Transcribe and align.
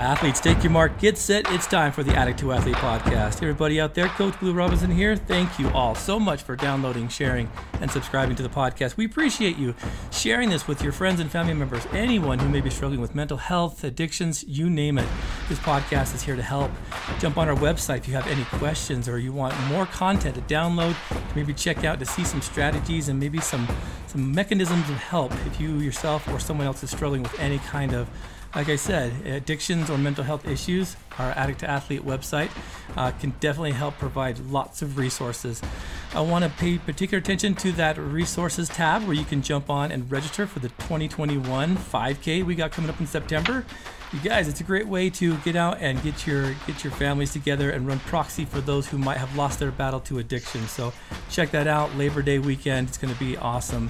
Athletes, 0.00 0.40
take 0.40 0.62
your 0.64 0.72
mark, 0.72 0.98
get 0.98 1.18
set. 1.18 1.44
It's 1.52 1.66
time 1.66 1.92
for 1.92 2.02
the 2.02 2.16
Addict 2.16 2.38
to 2.38 2.52
Athlete 2.52 2.76
podcast. 2.76 3.42
Everybody 3.42 3.78
out 3.78 3.94
there, 3.94 4.06
Coach 4.06 4.40
Blu 4.40 4.54
Robinson 4.54 4.90
here. 4.90 5.14
Thank 5.14 5.58
you 5.58 5.68
all 5.72 5.94
so 5.94 6.18
much 6.18 6.42
for 6.42 6.56
downloading, 6.56 7.06
sharing, 7.08 7.50
and 7.82 7.90
subscribing 7.90 8.34
to 8.36 8.42
the 8.42 8.48
podcast. 8.48 8.96
We 8.96 9.04
appreciate 9.04 9.58
you 9.58 9.74
sharing 10.10 10.48
this 10.48 10.66
with 10.66 10.82
your 10.82 10.92
friends 10.92 11.20
and 11.20 11.30
family 11.30 11.52
members, 11.52 11.86
anyone 11.92 12.38
who 12.38 12.48
may 12.48 12.62
be 12.62 12.70
struggling 12.70 13.02
with 13.02 13.14
mental 13.14 13.36
health, 13.36 13.84
addictions, 13.84 14.42
you 14.44 14.70
name 14.70 14.96
it. 14.96 15.06
This 15.50 15.58
podcast 15.58 16.14
is 16.14 16.22
here 16.22 16.34
to 16.34 16.42
help. 16.42 16.70
Jump 17.18 17.36
on 17.36 17.50
our 17.50 17.56
website 17.56 17.98
if 17.98 18.08
you 18.08 18.14
have 18.14 18.26
any 18.26 18.44
questions 18.44 19.06
or 19.06 19.18
you 19.18 19.34
want 19.34 19.54
more 19.68 19.84
content 19.84 20.34
to 20.34 20.40
download, 20.42 20.96
to 21.10 21.36
maybe 21.36 21.52
check 21.52 21.84
out 21.84 21.98
to 21.98 22.06
see 22.06 22.24
some 22.24 22.40
strategies 22.40 23.10
and 23.10 23.20
maybe 23.20 23.38
some, 23.38 23.68
some 24.06 24.34
mechanisms 24.34 24.88
of 24.88 24.96
help 24.96 25.30
if 25.44 25.60
you 25.60 25.78
yourself 25.80 26.26
or 26.28 26.40
someone 26.40 26.66
else 26.66 26.82
is 26.82 26.90
struggling 26.90 27.22
with 27.22 27.38
any 27.38 27.58
kind 27.58 27.92
of 27.92 28.08
like 28.54 28.68
I 28.68 28.76
said, 28.76 29.12
addictions 29.26 29.90
or 29.90 29.98
mental 29.98 30.24
health 30.24 30.46
issues, 30.46 30.96
our 31.18 31.30
Addict 31.32 31.60
to 31.60 31.70
Athlete 31.70 32.04
website 32.04 32.50
uh, 32.96 33.12
can 33.12 33.30
definitely 33.38 33.72
help 33.72 33.96
provide 33.98 34.38
lots 34.40 34.82
of 34.82 34.98
resources. 34.98 35.62
I 36.14 36.20
want 36.20 36.44
to 36.44 36.50
pay 36.50 36.78
particular 36.78 37.20
attention 37.20 37.54
to 37.56 37.72
that 37.72 37.96
resources 37.96 38.68
tab 38.68 39.04
where 39.04 39.14
you 39.14 39.24
can 39.24 39.42
jump 39.42 39.70
on 39.70 39.92
and 39.92 40.10
register 40.10 40.46
for 40.46 40.58
the 40.58 40.68
2021 40.70 41.76
5K 41.76 42.44
we 42.44 42.56
got 42.56 42.72
coming 42.72 42.90
up 42.90 43.00
in 43.00 43.06
September. 43.06 43.64
You 44.12 44.18
guys, 44.18 44.48
it's 44.48 44.60
a 44.60 44.64
great 44.64 44.88
way 44.88 45.08
to 45.10 45.36
get 45.38 45.54
out 45.54 45.78
and 45.80 46.02
get 46.02 46.26
your 46.26 46.52
get 46.66 46.82
your 46.82 46.92
families 46.92 47.32
together 47.32 47.70
and 47.70 47.86
run 47.86 48.00
proxy 48.00 48.44
for 48.44 48.60
those 48.60 48.88
who 48.88 48.98
might 48.98 49.18
have 49.18 49.36
lost 49.36 49.60
their 49.60 49.70
battle 49.70 50.00
to 50.00 50.18
addiction. 50.18 50.66
So 50.66 50.92
check 51.30 51.52
that 51.52 51.68
out. 51.68 51.94
Labor 51.96 52.22
Day 52.22 52.40
weekend, 52.40 52.88
it's 52.88 52.98
going 52.98 53.14
to 53.14 53.20
be 53.20 53.36
awesome. 53.36 53.88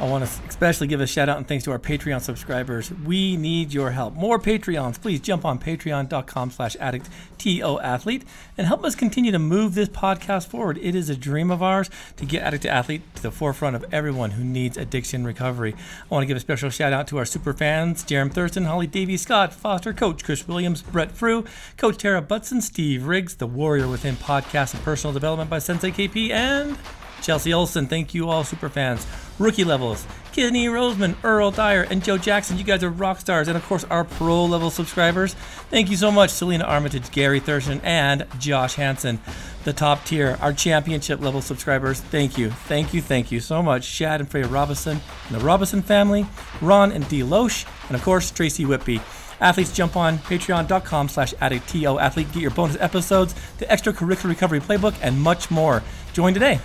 I 0.00 0.08
want 0.08 0.24
to 0.24 0.30
especially 0.48 0.86
give 0.86 1.00
a 1.00 1.08
shout 1.08 1.28
out 1.28 1.38
and 1.38 1.48
thanks 1.48 1.64
to 1.64 1.72
our 1.72 1.78
Patreon 1.78 2.20
subscribers. 2.20 2.92
We 2.92 3.36
need 3.36 3.74
your 3.74 3.90
help. 3.90 4.14
More 4.14 4.38
Patreons. 4.38 5.00
Please 5.00 5.18
jump 5.18 5.44
on 5.44 5.58
patreon.com 5.58 6.52
slash 6.52 6.76
addict 6.78 7.08
TO 7.38 7.80
athlete 7.80 8.24
and 8.56 8.68
help 8.68 8.84
us 8.84 8.94
continue 8.94 9.32
to 9.32 9.40
move 9.40 9.74
this 9.74 9.88
podcast 9.88 10.46
forward. 10.46 10.78
It 10.78 10.94
is 10.94 11.10
a 11.10 11.16
dream 11.16 11.50
of 11.50 11.64
ours 11.64 11.90
to 12.16 12.24
get 12.24 12.44
Addict 12.44 12.62
to 12.62 12.68
Athlete 12.68 13.02
to 13.16 13.22
the 13.22 13.32
forefront 13.32 13.74
of 13.74 13.84
everyone 13.92 14.32
who 14.32 14.44
needs 14.44 14.76
addiction 14.76 15.24
recovery. 15.24 15.74
I 15.74 16.14
want 16.14 16.22
to 16.22 16.26
give 16.26 16.36
a 16.36 16.40
special 16.40 16.70
shout 16.70 16.92
out 16.92 17.08
to 17.08 17.18
our 17.18 17.24
super 17.24 17.52
fans, 17.52 18.04
Jerem 18.04 18.32
Thurston, 18.32 18.66
Holly 18.66 18.86
Davy, 18.86 19.16
Scott 19.16 19.52
Foster, 19.52 19.92
Coach 19.92 20.22
Chris 20.22 20.46
Williams, 20.46 20.80
Brett 20.80 21.10
Frew, 21.10 21.44
Coach 21.76 21.98
Tara 21.98 22.22
Butson, 22.22 22.60
Steve 22.60 23.04
Riggs, 23.04 23.34
the 23.34 23.48
Warrior 23.48 23.88
Within 23.88 24.14
podcast 24.14 24.74
and 24.74 24.82
personal 24.84 25.12
development 25.12 25.50
by 25.50 25.58
Sensei 25.58 25.90
KP, 25.90 26.30
and 26.30 26.78
Chelsea 27.22 27.52
Olson, 27.52 27.86
thank 27.86 28.14
you 28.14 28.28
all, 28.28 28.44
super 28.44 28.68
fans. 28.68 29.06
Rookie 29.38 29.64
levels, 29.64 30.06
Kenny 30.32 30.66
Roseman, 30.66 31.16
Earl 31.22 31.50
Dyer, 31.52 31.86
and 31.90 32.02
Joe 32.02 32.18
Jackson. 32.18 32.58
You 32.58 32.64
guys 32.64 32.82
are 32.82 32.90
rock 32.90 33.20
stars. 33.20 33.48
And 33.48 33.56
of 33.56 33.64
course, 33.64 33.84
our 33.84 34.04
pro 34.04 34.44
level 34.44 34.70
subscribers. 34.70 35.34
Thank 35.70 35.90
you 35.90 35.96
so 35.96 36.10
much, 36.10 36.30
Selena 36.30 36.64
Armitage, 36.64 37.10
Gary 37.10 37.40
Thurston, 37.40 37.80
and 37.84 38.26
Josh 38.38 38.74
Hanson. 38.74 39.20
The 39.64 39.72
top 39.72 40.04
tier, 40.04 40.38
our 40.40 40.52
championship 40.52 41.20
level 41.20 41.40
subscribers. 41.40 42.00
Thank 42.00 42.38
you, 42.38 42.50
thank 42.50 42.94
you, 42.94 43.02
thank 43.02 43.30
you 43.30 43.40
so 43.40 43.62
much. 43.62 43.84
Shad 43.84 44.20
and 44.20 44.28
Freya 44.28 44.48
Robinson, 44.48 45.00
and 45.28 45.40
the 45.40 45.44
Robinson 45.44 45.82
family, 45.82 46.26
Ron 46.60 46.90
and 46.90 47.06
Dee 47.08 47.20
Loesch, 47.20 47.66
and 47.88 47.96
of 47.96 48.02
course, 48.02 48.30
Tracy 48.30 48.64
Whitby. 48.64 49.00
Athletes 49.40 49.72
jump 49.72 49.96
on 49.96 50.18
patreon.com 50.18 51.08
slash 51.08 51.34
addicto 51.34 52.00
athlete. 52.00 52.32
Get 52.32 52.42
your 52.42 52.50
bonus 52.50 52.76
episodes, 52.80 53.34
the 53.58 53.66
extracurricular 53.66 54.30
recovery 54.30 54.60
playbook, 54.60 54.96
and 55.00 55.20
much 55.20 55.50
more. 55.50 55.82
Join 56.12 56.34
today. 56.34 56.60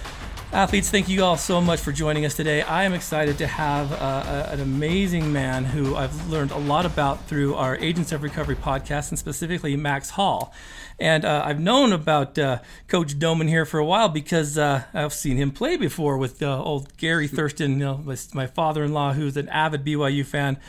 Athletes, 0.54 0.92
thank 0.92 1.10
you 1.10 1.24
all 1.24 1.36
so 1.36 1.60
much 1.60 1.80
for 1.80 1.92
joining 1.92 2.26
us 2.26 2.36
today. 2.36 2.62
I 2.62 2.84
am 2.84 2.94
excited 2.94 3.40
to 3.40 3.48
have 3.48 3.92
uh, 3.92 4.50
an 4.52 4.60
amazing 4.60 5.34
man 5.34 5.66
who 5.66 5.96
I've 5.96 6.30
learned 6.30 6.52
a 6.52 6.60
lot 6.60 6.86
about 6.86 7.26
through 7.26 7.56
our 7.56 7.76
Agents 7.78 8.12
of 8.12 8.22
Recovery 8.22 8.56
podcast, 8.56 9.10
and 9.10 9.18
specifically 9.18 9.76
Max 9.76 10.12
Hall. 10.12 10.54
And 11.00 11.26
uh, 11.26 11.42
I've 11.44 11.60
known 11.60 11.92
about 11.92 12.38
uh, 12.38 12.60
Coach 12.88 13.18
Doman 13.18 13.48
here 13.48 13.66
for 13.66 13.80
a 13.80 13.86
while 13.86 14.10
because 14.10 14.56
uh, 14.56 14.84
I've 14.94 15.12
seen 15.12 15.38
him 15.38 15.50
play 15.50 15.76
before 15.76 16.20
with 16.20 16.44
uh, 16.44 16.64
old 16.64 16.96
Gary 16.98 17.28
Thurston, 17.28 17.72
you 17.72 17.78
know, 17.78 18.16
my 18.36 18.46
father 18.46 18.84
in 18.84 18.94
law, 18.94 19.14
who's 19.14 19.36
an 19.36 19.50
avid 19.50 19.84
BYU 19.84 20.24
fan. 20.24 20.60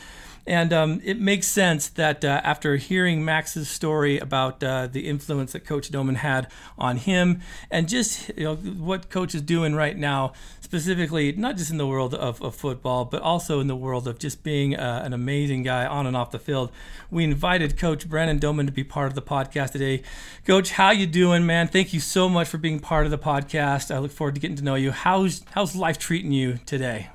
And 0.47 0.71
um, 0.71 1.01
it 1.03 1.19
makes 1.19 1.47
sense 1.47 1.89
that 1.89 2.23
uh, 2.23 2.41
after 2.43 2.75
hearing 2.75 3.25
Max's 3.25 3.67
story 3.67 4.19
about 4.19 4.63
uh, 4.63 4.87
the 4.87 5.07
influence 5.07 5.53
that 5.53 5.65
Coach 5.65 5.89
Doman 5.89 6.15
had 6.15 6.51
on 6.77 6.97
him, 6.97 7.41
and 7.71 7.89
just 7.89 8.29
you 8.37 8.43
know 8.43 8.55
what 8.55 9.09
Coach 9.09 9.33
is 9.33 9.41
doing 9.41 9.73
right 9.73 9.97
now, 9.97 10.33
specifically 10.61 11.31
not 11.31 11.57
just 11.57 11.71
in 11.71 11.77
the 11.77 11.87
world 11.87 12.13
of, 12.13 12.41
of 12.43 12.55
football, 12.55 13.05
but 13.05 13.23
also 13.23 13.59
in 13.59 13.65
the 13.65 13.75
world 13.75 14.07
of 14.07 14.19
just 14.19 14.43
being 14.43 14.75
uh, 14.75 15.01
an 15.03 15.13
amazing 15.13 15.63
guy 15.63 15.85
on 15.87 16.05
and 16.05 16.15
off 16.15 16.29
the 16.29 16.39
field, 16.39 16.71
we 17.09 17.23
invited 17.23 17.75
Coach 17.75 18.07
Brandon 18.07 18.37
Doman 18.37 18.67
to 18.67 18.71
be 18.71 18.83
part 18.83 19.07
of 19.07 19.15
the 19.15 19.23
podcast 19.23 19.71
today. 19.71 20.03
Coach, 20.45 20.71
how 20.71 20.91
you 20.91 21.07
doing, 21.07 21.45
man? 21.45 21.67
Thank 21.67 21.91
you 21.91 21.99
so 21.99 22.29
much 22.29 22.47
for 22.47 22.59
being 22.59 22.79
part 22.79 23.05
of 23.05 23.11
the 23.11 23.17
podcast. 23.17 23.93
I 23.93 23.97
look 23.97 24.11
forward 24.11 24.35
to 24.35 24.41
getting 24.41 24.57
to 24.57 24.63
know 24.63 24.75
you. 24.75 24.91
How's 24.91 25.43
how's 25.53 25.75
life 25.75 25.97
treating 25.97 26.31
you 26.31 26.59
today? 26.67 27.09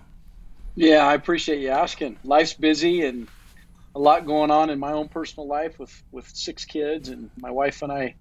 Yeah, 0.75 1.07
I 1.07 1.15
appreciate 1.15 1.61
you 1.61 1.69
asking. 1.69 2.19
Life's 2.25 2.55
busy 2.55 3.05
and 3.05 3.29
a 3.95 3.99
lot 3.99 4.27
going 4.27 4.51
on 4.51 4.71
in 4.71 4.79
my 4.79 4.93
own 4.93 5.09
personal 5.09 5.47
life 5.47 5.79
with 5.79 6.03
with 6.13 6.29
six 6.29 6.65
kids 6.65 7.09
and 7.09 7.31
my 7.37 7.51
wife 7.51 7.83
and 7.83 7.93
I 7.93 8.15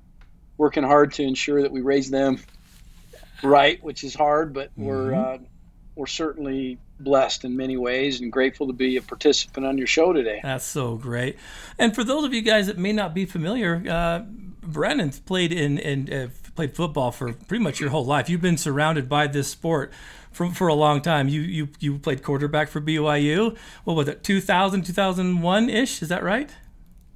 working 0.58 0.84
hard 0.84 1.14
to 1.14 1.24
ensure 1.24 1.62
that 1.62 1.72
we 1.72 1.82
raise 1.82 2.10
them 2.10 2.40
right, 3.44 3.82
which 3.84 4.04
is 4.04 4.14
hard, 4.14 4.54
but 4.54 4.72
mm-hmm. 4.72 4.86
we're 4.86 5.14
uh, 5.14 5.38
we're 5.96 6.08
certainly 6.08 6.78
blessed 7.00 7.46
in 7.46 7.56
many 7.56 7.78
ways 7.78 8.22
and 8.22 8.32
grateful 8.32 8.68
to 8.68 8.74
be 8.74 8.98
a 8.98 9.02
participant 9.02 9.66
on 9.66 9.78
your 9.78 9.88
show 9.88 10.14
today. 10.14 10.40
That's 10.44 10.66
so 10.66 10.96
great. 10.96 11.38
And 11.78 11.96
for 11.96 12.04
those 12.04 12.24
of 12.24 12.34
you 12.34 12.42
guys 12.42 12.68
that 12.68 12.78
may 12.78 12.94
not 12.94 13.14
be 13.14 13.26
familiar, 13.26 13.84
uh, 13.90 14.20
Brandon's 14.62 15.20
played 15.20 15.52
in 15.52 15.78
in 15.78 16.12
uh, 16.12 16.28
played 16.56 16.76
football 16.76 17.12
for 17.12 17.34
pretty 17.34 17.64
much 17.64 17.80
your 17.80 17.90
whole 17.90 18.06
life. 18.06 18.30
You've 18.30 18.42
been 18.42 18.58
surrounded 18.58 19.08
by 19.08 19.28
this 19.28 19.48
sport 19.48 19.94
for, 20.32 20.50
for 20.52 20.68
a 20.68 20.74
long 20.74 21.02
time. 21.02 21.28
You, 21.28 21.42
you 21.42 21.70
you 21.80 22.00
played 22.00 22.24
quarterback 22.24 22.70
for 22.70 22.82
BYU. 22.82 23.58
What 23.84 23.96
was 23.96 24.08
it, 24.08 24.24
2000, 24.24 24.86
2001 24.86 25.70
ish? 25.70 26.02
Is 26.02 26.10
that 26.10 26.24
right? 26.24 26.50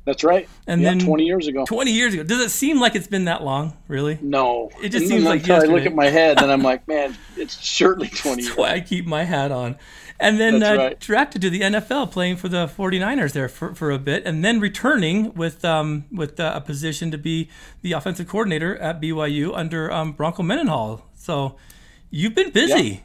That's 0.06 0.24
right. 0.24 0.50
And 0.68 0.82
yeah, 0.82 0.90
then 0.90 1.00
20 1.00 1.26
years 1.26 1.48
ago. 1.48 1.64
20 1.66 1.92
years 1.92 2.14
ago. 2.14 2.24
Does 2.24 2.42
it 2.42 2.50
seem 2.50 2.80
like 2.80 2.96
it's 2.96 3.08
been 3.08 3.26
that 3.26 3.42
long, 3.42 3.78
really? 3.88 4.20
No. 4.22 4.70
It 4.82 4.90
just 4.90 5.04
and 5.04 5.08
seems 5.08 5.24
like 5.24 5.48
yesterday. 5.48 5.72
I 5.72 5.76
look 5.76 5.86
at 5.86 5.96
my 5.96 6.10
head 6.10 6.42
and 6.42 6.52
I'm 6.52 6.62
like, 6.72 6.88
man, 6.88 7.16
it's 7.38 7.56
certainly 7.66 8.10
20 8.10 8.44
That's 8.44 8.58
why 8.58 8.72
I 8.72 8.80
keep 8.82 9.06
my 9.06 9.24
hat 9.24 9.52
on. 9.52 9.78
And 10.20 10.40
then 10.40 10.62
uh, 10.62 10.76
right. 10.76 11.00
drafted 11.00 11.42
to 11.42 11.50
the 11.50 11.62
NFL 11.62 12.12
playing 12.12 12.36
for 12.36 12.50
the 12.50 12.68
49ers 12.68 13.32
there 13.32 13.48
for, 13.48 13.74
for 13.74 13.92
a 13.92 13.98
bit 13.98 14.24
and 14.26 14.44
then 14.44 14.60
returning 14.60 15.34
with 15.34 15.66
um, 15.66 16.06
with 16.12 16.40
uh, 16.40 16.54
a 16.56 16.62
position 16.62 17.10
to 17.12 17.18
be 17.18 17.50
the 17.82 17.94
offensive 17.94 18.28
coordinator 18.28 18.78
at 18.78 19.02
BYU 19.02 19.52
under 19.54 19.92
um, 19.92 20.12
Bronco 20.12 20.44
Mendenhall. 20.44 21.06
So 21.16 21.56
You've 22.16 22.36
been 22.36 22.52
busy. 22.52 23.02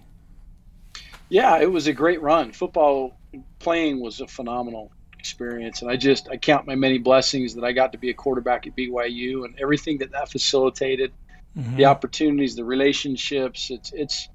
Yeah. 1.31 1.57
yeah, 1.57 1.63
it 1.63 1.73
was 1.73 1.87
a 1.87 1.95
great 1.95 2.21
run. 2.21 2.53
Football 2.53 3.19
playing 3.59 4.01
was 4.01 4.21
a 4.21 4.27
phenomenal 4.27 4.93
experience, 5.19 5.81
and 5.81 5.91
I 5.91 5.97
just 5.97 6.29
I 6.29 6.37
count 6.37 6.67
my 6.67 6.75
many 6.75 6.99
blessings 6.99 7.55
that 7.55 7.65
I 7.65 7.73
got 7.73 7.93
to 7.93 7.99
be 7.99 8.11
a 8.11 8.15
quarterback 8.15 8.67
at 8.67 8.77
BYU 8.77 9.47
and 9.47 9.59
everything 9.59 9.99
that 9.99 10.13
that 10.13 10.31
facilitated, 10.31 11.15
mm-hmm. 11.57 11.77
the 11.77 11.87
opportunities, 11.87 12.55
the 12.55 12.67
relationships. 12.67 13.71
It's 13.71 13.93
it's 13.95 14.29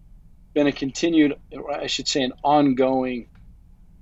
been 0.56 0.66
a 0.66 0.72
continued, 0.72 1.38
I 1.72 1.86
should 1.86 2.08
say, 2.08 2.24
an 2.24 2.34
ongoing 2.44 3.30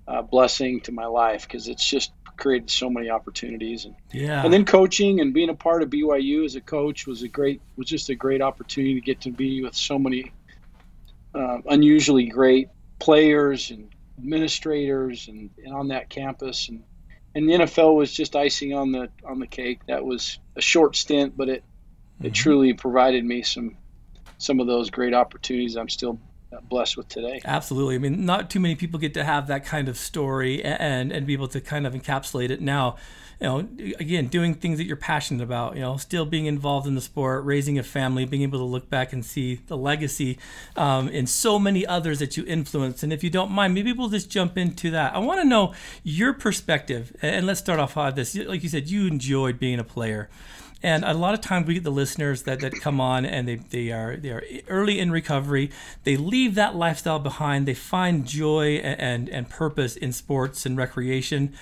uh, 0.07 0.21
blessing 0.21 0.79
to 0.81 0.93
my 0.93 1.05
life 1.05 1.43
because 1.43 1.67
it's 1.67 1.85
just 1.85 2.13
created 2.37 2.69
so 2.69 2.89
many 2.89 3.09
opportunities 3.09 3.85
and 3.85 3.93
yeah 4.11 4.43
and 4.43 4.51
then 4.51 4.65
coaching 4.65 5.19
and 5.19 5.31
being 5.31 5.49
a 5.49 5.53
part 5.53 5.83
of 5.83 5.89
BYU 5.89 6.43
as 6.43 6.55
a 6.55 6.61
coach 6.61 7.05
was 7.05 7.21
a 7.21 7.27
great 7.27 7.61
was 7.75 7.87
just 7.87 8.09
a 8.09 8.15
great 8.15 8.41
opportunity 8.41 8.95
to 8.95 9.01
get 9.01 9.21
to 9.21 9.31
be 9.31 9.61
with 9.61 9.75
so 9.75 9.99
many 9.99 10.31
uh, 11.33 11.59
unusually 11.65 12.25
great 12.25 12.69
players 12.99 13.71
and 13.71 13.93
administrators 14.17 15.27
and, 15.27 15.49
and 15.63 15.73
on 15.73 15.87
that 15.89 16.09
campus 16.09 16.69
and 16.69 16.83
and 17.33 17.47
the 17.47 17.53
NFL 17.53 17.95
was 17.95 18.11
just 18.11 18.35
icing 18.35 18.73
on 18.73 18.91
the 18.91 19.09
on 19.25 19.39
the 19.39 19.47
cake. 19.47 19.79
That 19.87 20.03
was 20.03 20.39
a 20.55 20.61
short 20.61 20.95
stint, 20.95 21.37
but 21.37 21.49
it 21.49 21.63
mm-hmm. 21.63 22.27
it 22.27 22.33
truly 22.33 22.73
provided 22.73 23.23
me 23.23 23.43
some 23.43 23.77
some 24.37 24.59
of 24.59 24.67
those 24.67 24.89
great 24.89 25.13
opportunities. 25.13 25.77
I'm 25.77 25.89
still 25.89 26.19
blessed 26.63 26.97
with 26.97 27.07
today. 27.07 27.41
Absolutely. 27.45 27.95
I 27.95 27.97
mean, 27.99 28.25
not 28.25 28.49
too 28.49 28.59
many 28.59 28.75
people 28.75 28.99
get 28.99 29.13
to 29.15 29.23
have 29.23 29.47
that 29.47 29.65
kind 29.65 29.87
of 29.87 29.97
story 29.97 30.63
and 30.63 31.11
and 31.11 31.25
be 31.25 31.33
able 31.33 31.47
to 31.49 31.61
kind 31.61 31.87
of 31.87 31.93
encapsulate 31.93 32.49
it 32.49 32.61
now 32.61 32.97
you 33.41 33.47
know, 33.47 33.57
again, 33.99 34.27
doing 34.27 34.53
things 34.53 34.77
that 34.77 34.85
you're 34.85 34.95
passionate 34.95 35.43
about, 35.43 35.73
you 35.73 35.81
know, 35.81 35.97
still 35.97 36.27
being 36.27 36.45
involved 36.45 36.85
in 36.85 36.93
the 36.93 37.01
sport, 37.01 37.43
raising 37.43 37.79
a 37.79 37.83
family, 37.83 38.23
being 38.23 38.43
able 38.43 38.59
to 38.59 38.65
look 38.65 38.87
back 38.87 39.13
and 39.13 39.25
see 39.25 39.55
the 39.65 39.75
legacy 39.75 40.37
um, 40.75 41.09
in 41.09 41.25
so 41.25 41.57
many 41.57 41.83
others 41.83 42.19
that 42.19 42.37
you 42.37 42.45
influence. 42.45 43.01
And 43.01 43.11
if 43.11 43.23
you 43.23 43.31
don't 43.31 43.49
mind, 43.49 43.73
maybe 43.73 43.93
we'll 43.93 44.09
just 44.09 44.29
jump 44.29 44.59
into 44.59 44.91
that. 44.91 45.15
I 45.15 45.19
want 45.19 45.41
to 45.41 45.47
know 45.47 45.73
your 46.03 46.33
perspective. 46.33 47.15
And 47.23 47.47
let's 47.47 47.59
start 47.59 47.79
off 47.79 47.97
on 47.97 48.13
this. 48.13 48.35
Like 48.35 48.61
you 48.61 48.69
said, 48.69 48.91
you 48.91 49.07
enjoyed 49.07 49.57
being 49.57 49.79
a 49.79 49.83
player. 49.83 50.29
And 50.83 51.05
a 51.05 51.13
lot 51.13 51.33
of 51.33 51.41
times 51.41 51.67
we 51.67 51.75
get 51.75 51.83
the 51.83 51.91
listeners 51.91 52.43
that, 52.43 52.59
that 52.61 52.73
come 52.73 52.99
on 52.99 53.25
and 53.25 53.47
they, 53.47 53.55
they 53.55 53.91
are 53.91 54.17
they 54.17 54.29
are 54.29 54.43
early 54.67 54.99
in 54.99 55.11
recovery. 55.11 55.69
They 56.03 56.17
leave 56.17 56.55
that 56.55 56.75
lifestyle 56.75 57.19
behind. 57.19 57.67
They 57.67 57.75
find 57.75 58.25
joy 58.25 58.77
and, 58.77 59.29
and, 59.29 59.49
purpose 59.49 59.95
in 59.95 60.11
sports 60.11 60.65
and 60.65 60.75
recreation. 60.75 61.53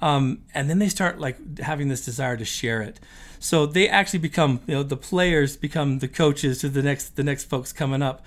Um, 0.00 0.42
and 0.54 0.70
then 0.70 0.78
they 0.78 0.88
start 0.88 1.18
like 1.18 1.58
having 1.58 1.88
this 1.88 2.04
desire 2.04 2.36
to 2.36 2.44
share 2.44 2.82
it. 2.82 3.00
So 3.40 3.66
they 3.66 3.88
actually 3.88 4.20
become, 4.20 4.60
you 4.66 4.74
know, 4.74 4.82
the 4.82 4.96
players 4.96 5.56
become 5.56 5.98
the 5.98 6.08
coaches 6.08 6.60
to 6.60 6.68
the 6.68 6.82
next 6.82 7.16
the 7.16 7.24
next 7.24 7.44
folks 7.44 7.72
coming 7.72 8.02
up. 8.02 8.24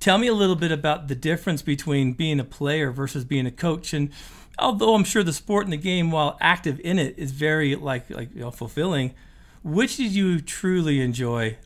Tell 0.00 0.18
me 0.18 0.26
a 0.26 0.34
little 0.34 0.56
bit 0.56 0.72
about 0.72 1.06
the 1.06 1.14
difference 1.14 1.62
between 1.62 2.14
being 2.14 2.40
a 2.40 2.44
player 2.44 2.90
versus 2.90 3.24
being 3.24 3.46
a 3.46 3.52
coach. 3.52 3.92
And 3.94 4.10
although 4.58 4.94
I'm 4.94 5.04
sure 5.04 5.22
the 5.22 5.32
sport 5.32 5.64
and 5.64 5.72
the 5.72 5.76
game, 5.76 6.10
while 6.10 6.36
active 6.40 6.80
in 6.80 6.98
it, 6.98 7.14
is 7.16 7.30
very 7.30 7.76
like 7.76 8.10
like 8.10 8.34
you 8.34 8.40
know, 8.40 8.50
fulfilling, 8.50 9.14
which 9.62 9.96
did 9.96 10.12
you 10.12 10.40
truly 10.40 11.00
enjoy? 11.00 11.56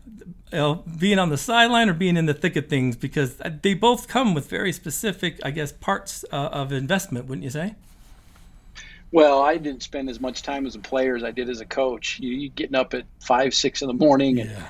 You 0.53 0.59
know, 0.59 0.85
being 0.99 1.19
on 1.19 1.29
the 1.29 1.37
sideline 1.37 1.89
or 1.89 1.95
being 1.95 2.17
in 2.17 2.27
the 2.27 2.35
thick 2.35 2.57
of 2.57 2.69
things? 2.69 2.97
Because 2.97 3.37
they 3.63 3.75
both 3.75 4.09
come 4.09 4.35
with 4.35 4.49
very 4.49 4.73
specific, 4.73 5.41
I 5.43 5.51
guess, 5.51 5.73
parts 5.73 6.25
uh, 6.33 6.37
of 6.53 6.73
investment, 6.73 7.27
wouldn't 7.27 7.45
you 7.45 7.51
say? 7.51 7.75
Well, 9.13 9.41
I 9.41 9.57
didn't 9.57 9.83
spend 9.83 10.11
as 10.11 10.21
much 10.21 10.43
time 10.43 10.67
as 10.67 10.75
a 10.75 10.81
player 10.81 11.17
as 11.17 11.25
I 11.25 11.31
did 11.31 11.49
as 11.49 11.61
a 11.61 11.65
coach. 11.65 12.19
You, 12.21 12.31
you 12.31 12.49
getting 12.49 12.75
up 12.75 12.93
at 12.95 13.05
five, 13.21 13.55
six 13.55 13.83
in 13.83 13.89
the 13.89 13.95
morning 13.95 14.41
and 14.41 14.51
yeah. 14.51 14.69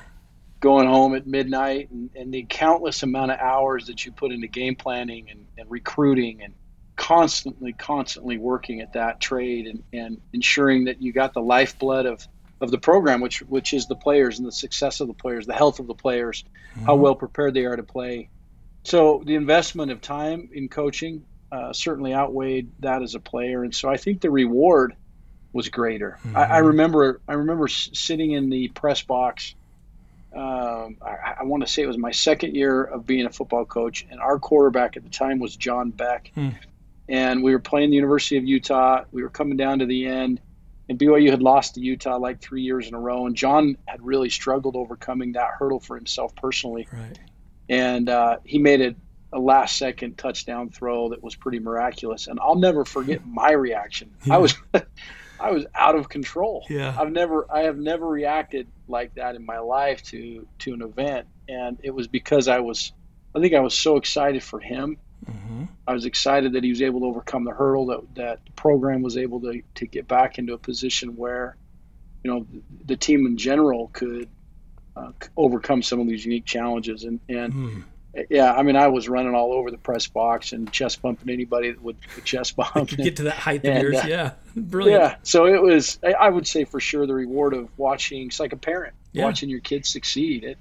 going 0.60 0.86
home 0.86 1.14
at 1.14 1.26
midnight, 1.26 1.90
and, 1.90 2.10
and, 2.14 2.32
the 2.32 2.46
countless 2.48 3.02
amount 3.02 3.32
of 3.32 3.38
hours 3.40 3.86
that 3.86 4.04
you 4.04 4.12
put 4.12 4.32
into 4.32 4.46
game 4.46 4.76
planning 4.76 5.30
and, 5.30 5.46
and 5.58 5.70
recruiting 5.70 6.42
and 6.42 6.52
constantly, 6.96 7.72
constantly 7.72 8.38
working 8.38 8.80
at 8.80 8.92
that 8.92 9.20
trade 9.20 9.66
and, 9.66 9.82
and 9.92 10.20
ensuring 10.32 10.84
that 10.84 11.00
you 11.00 11.12
got 11.12 11.32
the 11.34 11.42
lifeblood 11.42 12.06
of 12.06 12.26
of 12.60 12.70
the 12.70 12.78
program, 12.78 13.20
which 13.20 13.40
which 13.42 13.72
is 13.72 13.86
the 13.86 13.96
players 13.96 14.38
and 14.38 14.46
the 14.46 14.52
success 14.52 15.00
of 15.00 15.08
the 15.08 15.14
players, 15.14 15.46
the 15.46 15.54
health 15.54 15.78
of 15.78 15.86
the 15.86 15.94
players, 15.94 16.44
mm-hmm. 16.74 16.86
how 16.86 16.96
well 16.96 17.14
prepared 17.14 17.54
they 17.54 17.64
are 17.64 17.76
to 17.76 17.82
play. 17.82 18.28
So 18.84 19.22
the 19.24 19.34
investment 19.34 19.90
of 19.90 20.00
time 20.00 20.48
in 20.52 20.68
coaching 20.68 21.24
uh, 21.52 21.72
certainly 21.72 22.14
outweighed 22.14 22.70
that 22.80 23.02
as 23.02 23.14
a 23.14 23.20
player, 23.20 23.62
and 23.62 23.74
so 23.74 23.88
I 23.88 23.96
think 23.96 24.20
the 24.20 24.30
reward 24.30 24.94
was 25.52 25.68
greater. 25.68 26.18
Mm-hmm. 26.20 26.36
I, 26.36 26.44
I, 26.44 26.58
remember 26.58 27.20
I 27.28 27.34
remember 27.34 27.68
sitting 27.68 28.32
in 28.32 28.50
the 28.50 28.68
press 28.68 29.02
box. 29.02 29.54
Um, 30.34 30.98
I, 31.00 31.36
I 31.40 31.44
want 31.44 31.66
to 31.66 31.72
say 31.72 31.82
it 31.82 31.86
was 31.86 31.96
my 31.96 32.10
second 32.10 32.54
year 32.54 32.82
of 32.82 33.06
being 33.06 33.26
a 33.26 33.30
football 33.30 33.64
coach, 33.64 34.06
and 34.10 34.20
our 34.20 34.38
quarterback 34.38 34.96
at 34.96 35.02
the 35.02 35.10
time 35.10 35.38
was 35.38 35.56
John 35.56 35.90
Beck, 35.90 36.30
mm. 36.36 36.54
and 37.08 37.42
we 37.42 37.52
were 37.52 37.58
playing 37.58 37.90
the 37.90 37.96
University 37.96 38.36
of 38.36 38.44
Utah. 38.44 39.04
We 39.12 39.22
were 39.22 39.30
coming 39.30 39.56
down 39.56 39.78
to 39.78 39.86
the 39.86 40.06
end, 40.06 40.40
and 40.88 40.98
BYU 40.98 41.30
had 41.30 41.42
lost 41.42 41.74
to 41.74 41.80
Utah 41.80 42.18
like 42.18 42.40
three 42.40 42.62
years 42.62 42.88
in 42.88 42.94
a 42.94 43.00
row, 43.00 43.26
and 43.26 43.34
John 43.34 43.76
had 43.86 44.02
really 44.02 44.30
struggled 44.30 44.76
overcoming 44.76 45.32
that 45.32 45.50
hurdle 45.58 45.80
for 45.80 45.96
himself 45.96 46.34
personally. 46.36 46.86
Right. 46.92 47.18
And 47.68 48.08
uh, 48.08 48.36
he 48.44 48.58
made 48.58 48.80
it 48.80 48.96
a 49.32 49.38
last 49.40 49.76
second 49.76 50.16
touchdown 50.16 50.70
throw 50.70 51.10
that 51.10 51.22
was 51.22 51.34
pretty 51.34 51.58
miraculous. 51.58 52.28
And 52.28 52.38
I'll 52.40 52.56
never 52.56 52.84
forget 52.84 53.26
my 53.26 53.52
reaction. 53.52 54.10
Yeah. 54.24 54.34
I 54.34 54.38
was 54.38 54.54
I 55.40 55.50
was 55.50 55.66
out 55.74 55.96
of 55.96 56.08
control. 56.08 56.64
Yeah. 56.68 56.96
I've 56.98 57.12
never 57.12 57.46
I 57.52 57.62
have 57.62 57.76
never 57.76 58.06
reacted 58.06 58.68
like 58.88 59.14
that 59.14 59.34
in 59.34 59.44
my 59.44 59.58
life 59.58 60.02
to 60.04 60.46
to 60.60 60.74
an 60.74 60.82
event. 60.82 61.26
And 61.48 61.78
it 61.82 61.90
was 61.90 62.06
because 62.06 62.48
I 62.48 62.60
was 62.60 62.92
I 63.34 63.40
think 63.40 63.54
I 63.54 63.60
was 63.60 63.74
so 63.74 63.96
excited 63.96 64.42
for 64.42 64.60
him 64.60 64.98
Mm-hmm. 65.24 65.64
I 65.86 65.92
was 65.92 66.04
excited 66.04 66.52
that 66.52 66.64
he 66.64 66.70
was 66.70 66.82
able 66.82 67.00
to 67.00 67.06
overcome 67.06 67.44
the 67.44 67.52
hurdle 67.52 67.86
that 67.86 68.14
that 68.14 68.44
the 68.44 68.52
program 68.52 69.02
was 69.02 69.16
able 69.16 69.40
to 69.40 69.62
to 69.76 69.86
get 69.86 70.06
back 70.06 70.38
into 70.38 70.52
a 70.52 70.58
position 70.58 71.16
where, 71.16 71.56
you 72.22 72.30
know, 72.30 72.46
the 72.84 72.96
team 72.96 73.26
in 73.26 73.36
general 73.36 73.90
could 73.92 74.28
uh, 74.96 75.12
overcome 75.36 75.82
some 75.82 76.00
of 76.00 76.06
these 76.06 76.24
unique 76.24 76.44
challenges. 76.44 77.04
And 77.04 77.20
and 77.28 77.52
mm. 77.52 77.84
yeah, 78.30 78.52
I 78.52 78.62
mean, 78.62 78.76
I 78.76 78.88
was 78.88 79.08
running 79.08 79.34
all 79.34 79.52
over 79.52 79.70
the 79.70 79.78
press 79.78 80.06
box 80.06 80.52
and 80.52 80.70
chest 80.70 81.02
bumping 81.02 81.30
anybody 81.30 81.72
that 81.72 81.82
would, 81.82 81.96
chest 82.24 82.56
bump. 82.56 82.88
get 82.90 83.16
to 83.16 83.24
that 83.24 83.34
height 83.34 83.64
of 83.64 83.82
yours, 83.82 83.96
uh, 83.96 84.06
yeah, 84.06 84.32
brilliant. 84.56 85.02
Yeah, 85.02 85.16
so 85.22 85.46
it 85.46 85.60
was. 85.60 85.98
I 86.04 86.28
would 86.28 86.46
say 86.46 86.64
for 86.64 86.78
sure 86.78 87.06
the 87.06 87.14
reward 87.14 87.54
of 87.54 87.68
watching. 87.78 88.26
It's 88.26 88.38
like 88.38 88.52
a 88.52 88.58
parent 88.58 88.94
yeah. 89.12 89.24
watching 89.24 89.48
your 89.48 89.60
kids 89.60 89.88
succeed. 89.88 90.44
It 90.44 90.58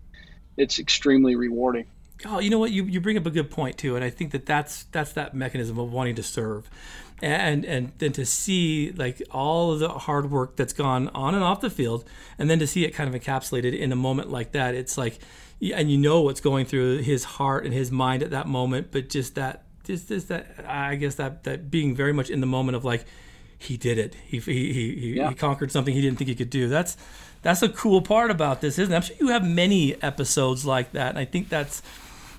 it's 0.58 0.80
extremely 0.80 1.36
rewarding 1.36 1.88
oh, 2.24 2.40
you 2.40 2.50
know 2.50 2.60
what? 2.60 2.72
You, 2.72 2.86
you 2.86 3.02
bring 3.02 3.18
up 3.18 3.26
a 3.26 3.32
good 3.32 3.52
point 3.52 3.78
too, 3.78 3.96
and 3.96 4.06
I 4.06 4.10
think 4.10 4.32
that 4.32 4.46
that's 4.46 4.84
that's 4.86 5.14
that 5.14 5.34
mechanism 5.34 5.78
of 5.78 5.92
wanting 5.92 6.16
to 6.16 6.24
serve, 6.24 6.70
and 7.22 7.66
and 7.66 7.92
then 7.98 8.14
to 8.14 8.26
see 8.26 8.92
like 8.92 9.22
all 9.32 9.74
of 9.74 9.80
the 9.80 9.90
hard 9.90 10.32
work 10.32 10.56
that's 10.56 10.74
gone 10.74 11.10
on 11.10 11.36
and 11.36 11.44
off 11.44 11.62
the 11.62 11.70
field, 11.70 12.06
and 12.38 12.50
then 12.50 12.60
to 12.60 12.68
see 12.68 12.86
it 12.86 12.92
kind 12.92 13.14
of 13.14 13.22
encapsulated 13.22 13.78
in 13.78 13.92
a 13.92 13.96
moment 13.96 14.30
like 14.30 14.54
that, 14.54 14.76
it's 14.76 14.98
like, 14.98 15.20
and 15.62 15.92
you 15.92 15.98
know 15.98 16.22
what's 16.22 16.42
going 16.42 16.66
through 16.66 17.00
his 17.00 17.24
heart 17.24 17.66
and 17.66 17.74
his 17.74 17.92
mind 17.92 18.24
at 18.24 18.32
that 18.32 18.48
moment, 18.48 18.88
but 18.92 19.10
just 19.10 19.36
that, 19.36 19.64
just, 19.84 20.08
just 20.08 20.30
that, 20.30 20.66
I 20.68 20.96
guess 20.96 21.16
that 21.16 21.44
that 21.44 21.70
being 21.70 21.96
very 21.96 22.14
much 22.14 22.30
in 22.30 22.40
the 22.40 22.48
moment 22.48 22.76
of 22.76 22.86
like, 22.86 23.06
he 23.58 23.78
did 23.78 23.98
it. 23.98 24.16
He 24.26 24.40
he 24.40 24.74
he, 24.74 25.14
yeah. 25.16 25.30
he 25.30 25.36
conquered 25.36 25.72
something 25.72 25.94
he 25.94 26.02
didn't 26.02 26.18
think 26.18 26.28
he 26.28 26.36
could 26.36 26.50
do. 26.50 26.68
That's 26.68 26.98
that's 27.42 27.62
a 27.62 27.70
cool 27.70 28.02
part 28.02 28.32
about 28.32 28.62
this, 28.62 28.80
isn't 28.80 28.92
it? 28.92 28.96
I'm 28.96 29.02
sure 29.04 29.16
you 29.20 29.28
have 29.28 29.48
many 29.48 30.02
episodes 30.02 30.66
like 30.66 30.92
that, 30.94 31.10
and 31.10 31.20
I 31.20 31.26
think 31.26 31.50
that's 31.50 31.82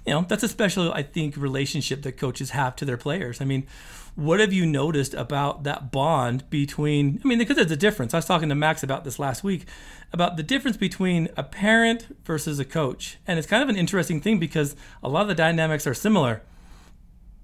you 0.06 0.12
know, 0.14 0.24
that's 0.28 0.42
a 0.42 0.48
special, 0.48 0.92
I 0.92 1.02
think, 1.02 1.36
relationship 1.36 2.02
that 2.02 2.12
coaches 2.12 2.50
have 2.50 2.76
to 2.76 2.84
their 2.84 2.96
players. 2.96 3.40
I 3.40 3.44
mean, 3.44 3.66
what 4.14 4.40
have 4.40 4.52
you 4.52 4.64
noticed 4.64 5.14
about 5.14 5.64
that 5.64 5.90
bond 5.92 6.48
between, 6.48 7.20
I 7.22 7.28
mean, 7.28 7.38
because 7.38 7.56
there's 7.56 7.70
a 7.70 7.76
difference. 7.76 8.14
I 8.14 8.18
was 8.18 8.24
talking 8.24 8.48
to 8.48 8.54
Max 8.54 8.82
about 8.82 9.04
this 9.04 9.18
last 9.18 9.44
week 9.44 9.66
about 10.12 10.36
the 10.36 10.42
difference 10.42 10.76
between 10.76 11.28
a 11.36 11.42
parent 11.42 12.16
versus 12.24 12.58
a 12.58 12.64
coach. 12.64 13.18
And 13.26 13.38
it's 13.38 13.48
kind 13.48 13.62
of 13.62 13.68
an 13.68 13.76
interesting 13.76 14.20
thing 14.20 14.38
because 14.38 14.76
a 15.02 15.08
lot 15.08 15.22
of 15.22 15.28
the 15.28 15.34
dynamics 15.34 15.86
are 15.86 15.94
similar. 15.94 16.42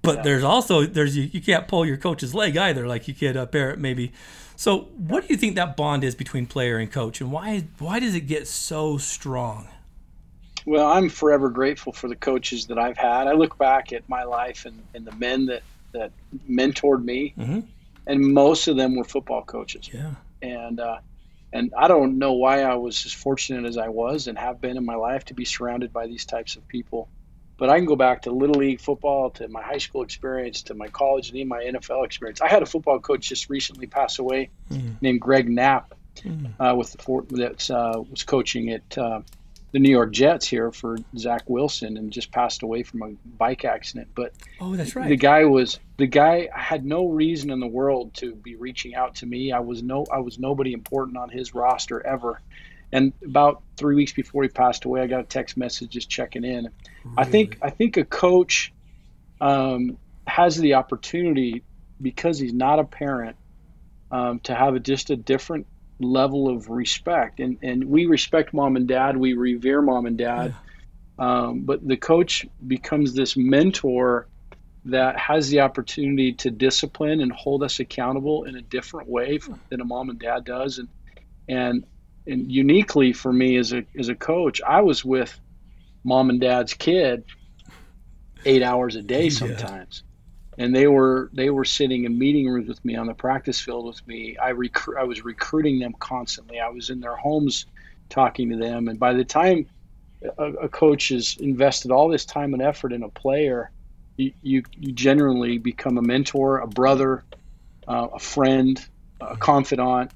But 0.01 0.17
yeah. 0.17 0.21
there's 0.23 0.43
also 0.43 0.85
there's 0.85 1.15
you, 1.15 1.29
you 1.31 1.41
can't 1.41 1.67
pull 1.67 1.85
your 1.85 1.97
coach's 1.97 2.33
leg 2.35 2.57
either, 2.57 2.87
like 2.87 3.07
you 3.07 3.13
could 3.13 3.37
uh, 3.37 3.41
a 3.41 3.47
parent 3.47 3.79
maybe. 3.79 4.11
So, 4.57 4.89
what 4.97 5.25
do 5.25 5.33
you 5.33 5.37
think 5.37 5.55
that 5.55 5.77
bond 5.77 6.03
is 6.03 6.13
between 6.13 6.45
player 6.45 6.77
and 6.77 6.91
coach, 6.91 7.21
and 7.21 7.31
why 7.31 7.63
why 7.79 7.99
does 7.99 8.13
it 8.13 8.27
get 8.27 8.45
so 8.47 8.97
strong? 8.97 9.69
Well, 10.65 10.85
I'm 10.85 11.09
forever 11.09 11.49
grateful 11.49 11.93
for 11.93 12.07
the 12.07 12.15
coaches 12.15 12.67
that 12.67 12.79
I've 12.79 12.97
had. 12.97 13.27
I 13.27 13.33
look 13.33 13.57
back 13.57 13.91
at 13.93 14.07
my 14.07 14.23
life 14.23 14.65
and, 14.65 14.81
and 14.93 15.05
the 15.05 15.11
men 15.13 15.47
that, 15.47 15.63
that 15.91 16.11
mentored 16.49 17.03
me, 17.03 17.33
mm-hmm. 17.37 17.59
and 18.07 18.33
most 18.33 18.67
of 18.67 18.77
them 18.77 18.95
were 18.95 19.03
football 19.03 19.43
coaches. 19.43 19.89
Yeah. 19.91 20.11
And, 20.41 20.79
uh, 20.79 20.97
and 21.51 21.73
I 21.77 21.87
don't 21.87 22.17
know 22.17 22.33
why 22.33 22.63
I 22.63 22.75
was 22.75 23.05
as 23.05 23.13
fortunate 23.13 23.65
as 23.67 23.77
I 23.77 23.89
was 23.89 24.27
and 24.27 24.37
have 24.37 24.59
been 24.59 24.75
in 24.75 24.85
my 24.85 24.95
life 24.95 25.25
to 25.25 25.33
be 25.33 25.45
surrounded 25.45 25.93
by 25.93 26.07
these 26.07 26.25
types 26.25 26.55
of 26.55 26.67
people. 26.67 27.09
But 27.57 27.69
I 27.69 27.77
can 27.77 27.85
go 27.85 27.95
back 27.95 28.23
to 28.23 28.31
little 28.31 28.55
league 28.55 28.81
football, 28.81 29.29
to 29.31 29.47
my 29.47 29.61
high 29.61 29.77
school 29.77 30.01
experience, 30.01 30.63
to 30.63 30.73
my 30.73 30.87
college, 30.87 31.29
and 31.29 31.37
even 31.37 31.49
my 31.49 31.63
NFL 31.63 32.03
experience. 32.03 32.41
I 32.41 32.47
had 32.47 32.63
a 32.63 32.65
football 32.65 32.99
coach 32.99 33.29
just 33.29 33.49
recently 33.49 33.85
pass 33.85 34.17
away, 34.17 34.49
mm. 34.71 34.99
named 35.01 35.21
Greg 35.21 35.47
Knapp, 35.47 35.93
mm. 36.17 36.51
uh, 36.59 36.75
with 36.75 36.91
the 36.91 36.97
fort 36.97 37.29
that 37.29 37.69
uh, 37.69 38.03
was 38.09 38.23
coaching 38.23 38.71
at 38.71 38.97
uh, 38.97 39.21
the 39.73 39.79
New 39.79 39.89
York 39.89 40.11
Jets 40.11 40.47
here 40.47 40.71
for 40.71 40.97
Zach 41.17 41.49
Wilson 41.49 41.97
and 41.97 42.13
just 42.13 42.31
passed 42.31 42.61
away 42.61 42.83
from 42.83 43.01
a 43.01 43.09
bike 43.37 43.65
accident. 43.65 44.09
But 44.13 44.33
oh, 44.61 44.75
that's 44.75 44.95
right. 44.95 45.09
The 45.09 45.17
guy 45.17 45.45
was 45.45 45.79
the 45.97 46.05
guy 46.05 46.47
had 46.53 46.85
no 46.85 47.07
reason 47.07 47.49
in 47.49 47.59
the 47.59 47.67
world 47.67 48.13
to 48.15 48.35
be 48.35 48.55
reaching 48.55 48.93
out 48.93 49.15
to 49.15 49.25
me. 49.25 49.51
I 49.51 49.59
was 49.59 49.81
no 49.81 50.05
I 50.11 50.19
was 50.19 50.37
nobody 50.37 50.73
important 50.73 51.17
on 51.17 51.29
his 51.29 51.55
roster 51.55 52.05
ever. 52.05 52.39
And 52.91 53.13
about 53.25 53.63
three 53.75 53.95
weeks 53.95 54.13
before 54.13 54.43
he 54.43 54.49
passed 54.49 54.85
away, 54.85 55.01
I 55.01 55.07
got 55.07 55.21
a 55.21 55.23
text 55.23 55.57
message 55.57 55.89
just 55.89 56.07
checking 56.07 56.43
in. 56.43 56.69
Really? 57.03 57.15
I 57.17 57.23
think 57.25 57.57
I 57.63 57.71
think 57.71 57.97
a 57.97 58.05
coach 58.05 58.71
um, 59.41 59.97
has 60.27 60.55
the 60.55 60.75
opportunity 60.75 61.63
because 61.99 62.37
he's 62.37 62.53
not 62.53 62.77
a 62.77 62.83
parent 62.83 63.37
um, 64.11 64.39
to 64.41 64.53
have 64.53 64.75
a, 64.75 64.79
just 64.79 65.09
a 65.09 65.15
different 65.15 65.65
level 65.99 66.49
of 66.49 66.69
respect. 66.69 67.39
And, 67.39 67.57
and 67.61 67.85
we 67.85 68.05
respect 68.05 68.53
mom 68.53 68.75
and 68.75 68.87
dad, 68.87 69.17
we 69.17 69.33
revere 69.33 69.81
mom 69.81 70.05
and 70.05 70.17
dad. 70.17 70.55
Yeah. 71.19 71.25
Um, 71.25 71.61
but 71.61 71.87
the 71.87 71.97
coach 71.97 72.45
becomes 72.65 73.13
this 73.13 73.37
mentor 73.37 74.27
that 74.85 75.17
has 75.17 75.49
the 75.49 75.61
opportunity 75.61 76.33
to 76.33 76.51
discipline 76.51 77.21
and 77.21 77.31
hold 77.31 77.63
us 77.63 77.79
accountable 77.79 78.43
in 78.43 78.55
a 78.55 78.61
different 78.61 79.07
way 79.07 79.39
than 79.69 79.79
a 79.79 79.85
mom 79.85 80.09
and 80.09 80.19
dad 80.19 80.43
does. 80.43 80.79
And, 80.79 80.89
and, 81.47 81.85
and 82.27 82.51
uniquely 82.51 83.13
for 83.13 83.31
me 83.31 83.57
as 83.57 83.73
a, 83.73 83.85
as 83.97 84.09
a 84.09 84.15
coach, 84.15 84.61
I 84.67 84.81
was 84.81 85.05
with 85.05 85.39
mom 86.03 86.29
and 86.29 86.41
dad's 86.41 86.73
kid 86.73 87.23
eight 88.45 88.63
hours 88.63 88.95
a 88.95 89.01
day 89.01 89.29
sometimes 89.29 90.03
and 90.57 90.75
they 90.75 90.87
were 90.87 91.29
they 91.33 91.49
were 91.49 91.65
sitting 91.65 92.05
in 92.05 92.17
meeting 92.17 92.47
rooms 92.47 92.67
with 92.67 92.83
me 92.85 92.95
on 92.95 93.07
the 93.07 93.13
practice 93.13 93.59
field 93.59 93.85
with 93.85 94.05
me. 94.07 94.37
I 94.37 94.49
recruit 94.49 94.97
I 94.99 95.03
was 95.03 95.23
recruiting 95.23 95.79
them 95.79 95.93
constantly. 95.99 96.59
I 96.59 96.69
was 96.69 96.89
in 96.89 96.99
their 96.99 97.15
homes 97.15 97.65
talking 98.09 98.49
to 98.49 98.57
them, 98.57 98.87
and 98.87 98.99
by 98.99 99.13
the 99.13 99.25
time 99.25 99.67
a, 100.37 100.51
a 100.53 100.69
coach 100.69 101.09
has 101.09 101.37
invested 101.39 101.91
all 101.91 102.09
this 102.09 102.25
time 102.25 102.53
and 102.53 102.61
effort 102.61 102.93
in 102.93 103.03
a 103.03 103.09
player, 103.09 103.71
you 104.17 104.33
you, 104.41 104.63
you 104.73 104.91
generally 104.93 105.57
become 105.57 105.97
a 105.97 106.01
mentor, 106.01 106.59
a 106.59 106.67
brother, 106.67 107.23
uh, 107.87 108.07
a 108.13 108.19
friend, 108.19 108.85
a 109.21 109.37
confidant, 109.37 110.11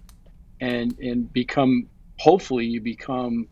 and 0.59 0.97
and 0.99 1.31
become 1.33 1.89
hopefully 2.19 2.65
you 2.65 2.81
become 2.81 3.47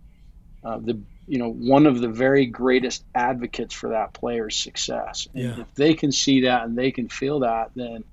uh, 0.63 0.79
the 0.79 0.99
you 1.27 1.39
know 1.39 1.49
one 1.49 1.85
of 1.87 1.99
the 2.01 2.07
very 2.07 2.45
greatest 2.45 3.03
advocates 3.15 3.73
for 3.73 3.89
that 3.89 4.13
player's 4.13 4.55
success. 4.57 5.27
And 5.33 5.43
Yeah. 5.43 5.59
if 5.61 5.73
they 5.75 5.93
can 5.93 6.11
see 6.11 6.41
that 6.41 6.63
and 6.65 6.77
they 6.77 6.91
can 6.91 7.09
feel 7.09 7.39
that, 7.39 7.71
then 7.75 8.03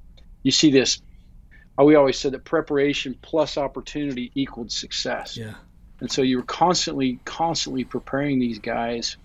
you 0.43 0.51
see 0.51 0.71
this. 0.71 1.01
We 1.83 1.95
always 1.97 2.19
said 2.19 2.33
that 2.33 2.45
preparation 2.45 3.17
plus 3.23 3.59
opportunity 3.59 4.31
equaled 4.35 4.71
success. 4.71 5.37
Yeah. 5.37 5.55
And 6.01 6.11
so 6.11 6.23
you 6.23 6.37
were 6.37 6.43
constantly, 6.45 7.19
constantly 7.25 7.85
preparing 7.85 8.39
these 8.39 8.59
guys 8.59 9.17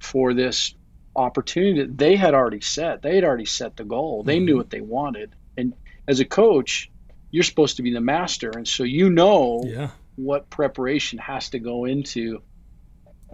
for 0.00 0.34
this 0.34 0.74
opportunity 1.14 1.80
that 1.82 1.96
they 1.96 2.16
had 2.16 2.34
already 2.34 2.60
set. 2.60 3.00
They 3.02 3.14
had 3.14 3.24
already 3.24 3.46
set 3.46 3.76
the 3.76 3.84
goal. 3.84 4.22
They 4.24 4.38
knew 4.40 4.54
Mhm. 4.54 4.58
what 4.58 4.70
they 4.70 4.82
wanted. 4.82 5.30
And 5.56 5.74
as 6.06 6.20
a 6.20 6.24
coach, 6.26 6.90
you're 7.30 7.44
supposed 7.44 7.76
to 7.76 7.82
be 7.82 7.92
the 7.92 8.00
master. 8.00 8.50
And 8.50 8.68
so 8.68 8.82
you 8.82 9.08
know 9.08 9.62
Yeah. 9.64 9.90
what 10.16 10.50
preparation 10.50 11.18
has 11.18 11.48
to 11.50 11.58
go 11.58 11.86
into 11.86 12.42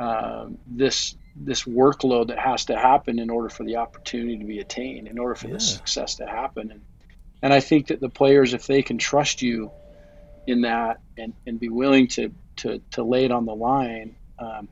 um, 0.02 0.58
this 0.66 1.16
this 1.34 1.62
workload 1.64 2.28
that 2.28 2.38
has 2.38 2.66
to 2.66 2.76
happen 2.76 3.18
in 3.18 3.30
order 3.30 3.48
for 3.48 3.64
the 3.64 3.76
opportunity 3.76 4.38
to 4.38 4.44
be 4.44 4.58
attained, 4.58 5.08
in 5.08 5.18
order 5.18 5.34
for 5.34 5.48
Yeah. 5.48 5.54
the 5.54 5.60
success 5.60 6.16
to 6.16 6.26
happen. 6.26 6.70
And 6.70 6.82
and 7.42 7.52
I 7.52 7.60
think 7.60 7.88
that 7.88 8.00
the 8.00 8.08
players, 8.08 8.54
if 8.54 8.66
they 8.66 8.82
can 8.82 8.98
trust 8.98 9.42
you 9.42 9.72
in 10.46 10.62
that 10.62 11.00
and, 11.16 11.32
and 11.46 11.58
be 11.58 11.68
willing 11.68 12.06
to, 12.08 12.32
to, 12.58 12.80
to 12.92 13.02
lay 13.02 13.24
it 13.24 13.32
on 13.32 13.46
the 13.46 13.54
line, 13.54 14.14
um, 14.38 14.68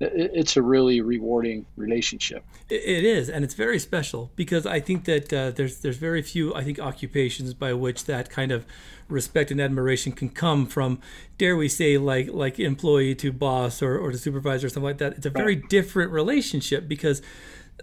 it's 0.00 0.56
a 0.56 0.62
really 0.62 1.02
rewarding 1.02 1.66
relationship. 1.76 2.42
It 2.70 3.04
is, 3.04 3.28
and 3.28 3.44
it's 3.44 3.54
very 3.54 3.78
special 3.78 4.30
because 4.34 4.64
I 4.64 4.80
think 4.80 5.04
that 5.04 5.32
uh, 5.32 5.50
there's 5.50 5.80
there's 5.80 5.98
very 5.98 6.22
few 6.22 6.54
I 6.54 6.64
think 6.64 6.80
occupations 6.80 7.52
by 7.52 7.74
which 7.74 8.06
that 8.06 8.30
kind 8.30 8.50
of 8.50 8.64
respect 9.08 9.50
and 9.50 9.60
admiration 9.60 10.12
can 10.12 10.30
come 10.30 10.66
from. 10.66 11.00
Dare 11.36 11.56
we 11.56 11.68
say 11.68 11.98
like 11.98 12.28
like 12.32 12.58
employee 12.58 13.14
to 13.16 13.30
boss 13.30 13.82
or, 13.82 13.98
or 13.98 14.10
to 14.10 14.18
supervisor 14.18 14.68
or 14.68 14.70
something 14.70 14.84
like 14.84 14.98
that? 14.98 15.14
It's 15.18 15.26
a 15.26 15.30
very 15.30 15.56
different 15.56 16.12
relationship 16.12 16.88
because 16.88 17.20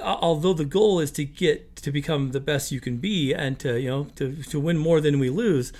uh, 0.01 0.17
although 0.19 0.53
the 0.53 0.65
goal 0.65 0.99
is 0.99 1.11
to 1.11 1.25
get 1.25 1.75
to 1.77 1.91
become 1.91 2.31
the 2.31 2.39
best 2.39 2.71
you 2.71 2.79
can 2.79 2.97
be 2.97 3.33
and 3.33 3.59
to 3.59 3.79
you 3.79 3.89
know 3.89 4.03
to, 4.15 4.41
to 4.43 4.59
win 4.59 4.77
more 4.77 4.99
than 4.99 5.19
we 5.19 5.29
lose 5.29 5.71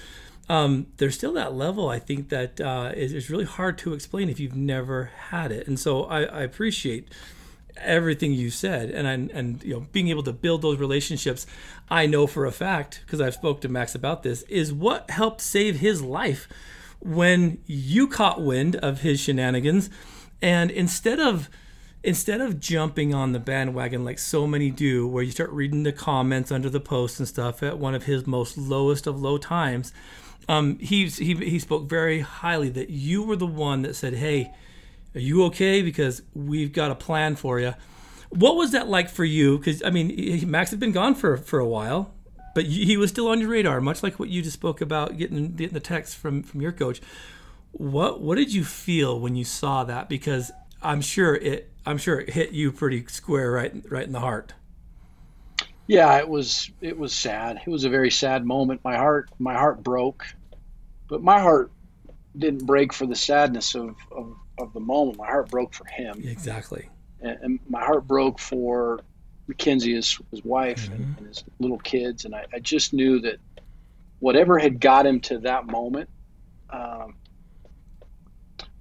um, 0.49 0.87
there's 0.97 1.15
still 1.15 1.33
that 1.33 1.53
level 1.53 1.89
I 1.89 1.99
think 1.99 2.29
that 2.29 2.61
uh, 2.61 2.91
is, 2.95 3.13
is 3.13 3.29
really 3.29 3.45
hard 3.45 3.77
to 3.79 3.93
explain 3.93 4.29
if 4.29 4.39
you've 4.39 4.55
never 4.55 5.11
had 5.29 5.51
it. 5.51 5.67
And 5.67 5.79
so 5.79 6.05
I, 6.05 6.23
I 6.23 6.41
appreciate 6.43 7.09
everything 7.81 8.33
you 8.33 8.49
said 8.49 8.89
and 8.89 9.07
I, 9.07 9.13
and 9.37 9.63
you 9.63 9.73
know 9.73 9.87
being 9.91 10.07
able 10.07 10.23
to 10.23 10.33
build 10.33 10.61
those 10.61 10.79
relationships. 10.79 11.45
I 11.89 12.05
know 12.05 12.27
for 12.27 12.45
a 12.45 12.51
fact 12.51 13.01
because 13.05 13.21
I've 13.21 13.33
spoke 13.33 13.61
to 13.61 13.69
Max 13.69 13.93
about 13.93 14.23
this 14.23 14.43
is 14.43 14.73
what 14.73 15.09
helped 15.09 15.41
save 15.41 15.79
his 15.79 16.01
life 16.01 16.47
when 16.99 17.59
you 17.65 18.07
caught 18.07 18.41
wind 18.41 18.75
of 18.77 19.01
his 19.01 19.19
shenanigans. 19.19 19.89
And 20.41 20.71
instead 20.71 21.19
of 21.19 21.49
instead 22.03 22.39
of 22.39 22.59
jumping 22.59 23.13
on 23.13 23.33
the 23.33 23.39
bandwagon 23.39 24.05
like 24.05 24.19
so 24.19 24.47
many 24.47 24.71
do 24.71 25.07
where 25.07 25.23
you 25.23 25.31
start 25.31 25.49
reading 25.49 25.83
the 25.83 25.91
comments 25.91 26.51
under 26.51 26.69
the 26.69 26.79
posts 26.79 27.19
and 27.19 27.27
stuff 27.27 27.61
at 27.61 27.77
one 27.77 27.95
of 27.95 28.03
his 28.03 28.25
most 28.25 28.57
lowest 28.57 29.07
of 29.07 29.19
low 29.19 29.37
times 29.37 29.91
um, 30.49 30.79
he's, 30.79 31.17
he, 31.17 31.33
he 31.35 31.59
spoke 31.59 31.89
very 31.89 32.21
highly 32.21 32.69
that 32.69 32.89
you 32.89 33.23
were 33.23 33.35
the 33.35 33.45
one 33.47 33.81
that 33.81 33.95
said 33.95 34.13
hey 34.15 34.53
are 35.15 35.19
you 35.19 35.45
okay? 35.45 35.81
Because 35.81 36.21
we've 36.35 36.71
got 36.71 36.91
a 36.91 36.95
plan 36.95 37.35
for 37.35 37.59
you 37.59 37.73
what 38.29 38.55
was 38.55 38.71
that 38.71 38.87
like 38.87 39.09
for 39.09 39.23
you? 39.23 39.57
Because 39.57 39.81
i 39.83 39.89
mean 39.89 40.49
max 40.49 40.71
had 40.71 40.79
been 40.79 40.91
gone 40.91 41.15
for, 41.15 41.37
for 41.37 41.59
a 41.59 41.67
while 41.67 42.13
but 42.53 42.65
he 42.65 42.97
was 42.97 43.11
still 43.11 43.27
on 43.27 43.39
your 43.39 43.49
radar 43.49 43.79
much 43.79 44.01
like 44.01 44.19
what 44.19 44.29
you 44.29 44.41
just 44.41 44.55
spoke 44.55 44.81
about 44.81 45.17
getting, 45.17 45.53
getting 45.53 45.75
the 45.75 45.79
text 45.79 46.17
from, 46.17 46.41
from 46.41 46.59
your 46.59 46.71
coach. 46.71 47.01
What 47.71 48.21
what 48.21 48.35
did 48.35 48.51
you 48.51 48.63
feel 48.63 49.19
when 49.19 49.35
you 49.35 49.45
saw 49.45 49.83
that? 49.83 50.09
Because 50.09 50.51
i'm 50.81 51.01
sure 51.01 51.35
it 51.35 51.71
i'm 51.85 51.97
sure 51.97 52.19
it 52.19 52.31
hit 52.31 52.51
you 52.51 52.71
pretty 52.71 53.05
square 53.07 53.51
right 53.51 53.73
right 53.89 54.05
in 54.05 54.11
the 54.11 54.19
heart. 54.19 54.53
Yeah, 55.85 56.17
it 56.17 56.27
was 56.27 56.71
it 56.81 56.97
was 56.97 57.13
sad. 57.13 57.61
It 57.65 57.69
was 57.69 57.85
a 57.85 57.89
very 57.89 58.11
sad 58.11 58.45
moment. 58.45 58.81
My 58.83 58.97
heart 58.97 59.29
my 59.39 59.53
heart 59.53 59.83
broke, 59.83 60.25
but 61.07 61.21
my 61.21 61.39
heart 61.39 61.71
didn't 62.37 62.65
break 62.65 62.93
for 62.93 63.05
the 63.05 63.15
sadness 63.15 63.75
of, 63.75 63.95
of, 64.11 64.35
of 64.59 64.73
the 64.73 64.79
moment. 64.79 65.17
My 65.17 65.27
heart 65.27 65.49
broke 65.49 65.73
for 65.73 65.85
him. 65.85 66.21
exactly 66.23 66.89
and, 67.21 67.37
and 67.41 67.59
my 67.69 67.83
heart 67.83 68.07
broke 68.07 68.39
for 68.39 68.99
Mackenzie, 69.47 69.95
his, 69.95 70.19
his 70.31 70.43
wife, 70.43 70.89
and, 70.89 71.15
and 71.17 71.27
his 71.27 71.43
little 71.59 71.79
kids. 71.79 72.25
And 72.25 72.35
I, 72.35 72.45
I 72.53 72.59
just 72.59 72.93
knew 72.93 73.19
that 73.21 73.37
whatever 74.19 74.57
had 74.57 74.79
got 74.79 75.05
him 75.05 75.19
to 75.21 75.39
that 75.39 75.67
moment 75.67 76.09
um, 76.69 77.15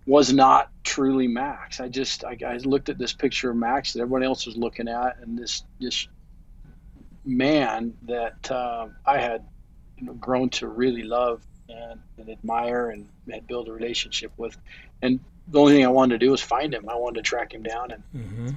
was 0.06 0.32
not 0.32 0.70
truly 0.82 1.28
Max. 1.28 1.80
I 1.80 1.88
just 1.88 2.24
I, 2.24 2.36
I 2.46 2.56
looked 2.58 2.88
at 2.88 2.98
this 2.98 3.12
picture 3.12 3.50
of 3.50 3.56
Max 3.56 3.92
that 3.92 4.00
everyone 4.00 4.22
else 4.22 4.46
was 4.46 4.56
looking 4.56 4.88
at, 4.88 5.18
and 5.20 5.38
this 5.38 5.62
this 5.80 6.08
man 7.24 7.92
that 8.02 8.50
uh, 8.50 8.88
I 9.04 9.18
had 9.18 9.44
you 9.98 10.06
know, 10.06 10.14
grown 10.14 10.48
to 10.48 10.68
really 10.68 11.02
love 11.02 11.44
and, 11.68 12.00
and 12.18 12.28
admire 12.28 12.90
and 12.90 13.08
had 13.30 13.46
built 13.46 13.68
a 13.68 13.72
relationship 13.72 14.32
with. 14.36 14.56
And 15.02 15.20
the 15.48 15.60
only 15.60 15.74
thing 15.74 15.84
I 15.84 15.88
wanted 15.88 16.20
to 16.20 16.26
do 16.26 16.30
was 16.30 16.40
find 16.40 16.74
him. 16.74 16.88
I 16.88 16.96
wanted 16.96 17.16
to 17.16 17.22
track 17.22 17.52
him 17.52 17.62
down 17.62 17.90
and 17.92 18.02
mm-hmm. 18.14 18.48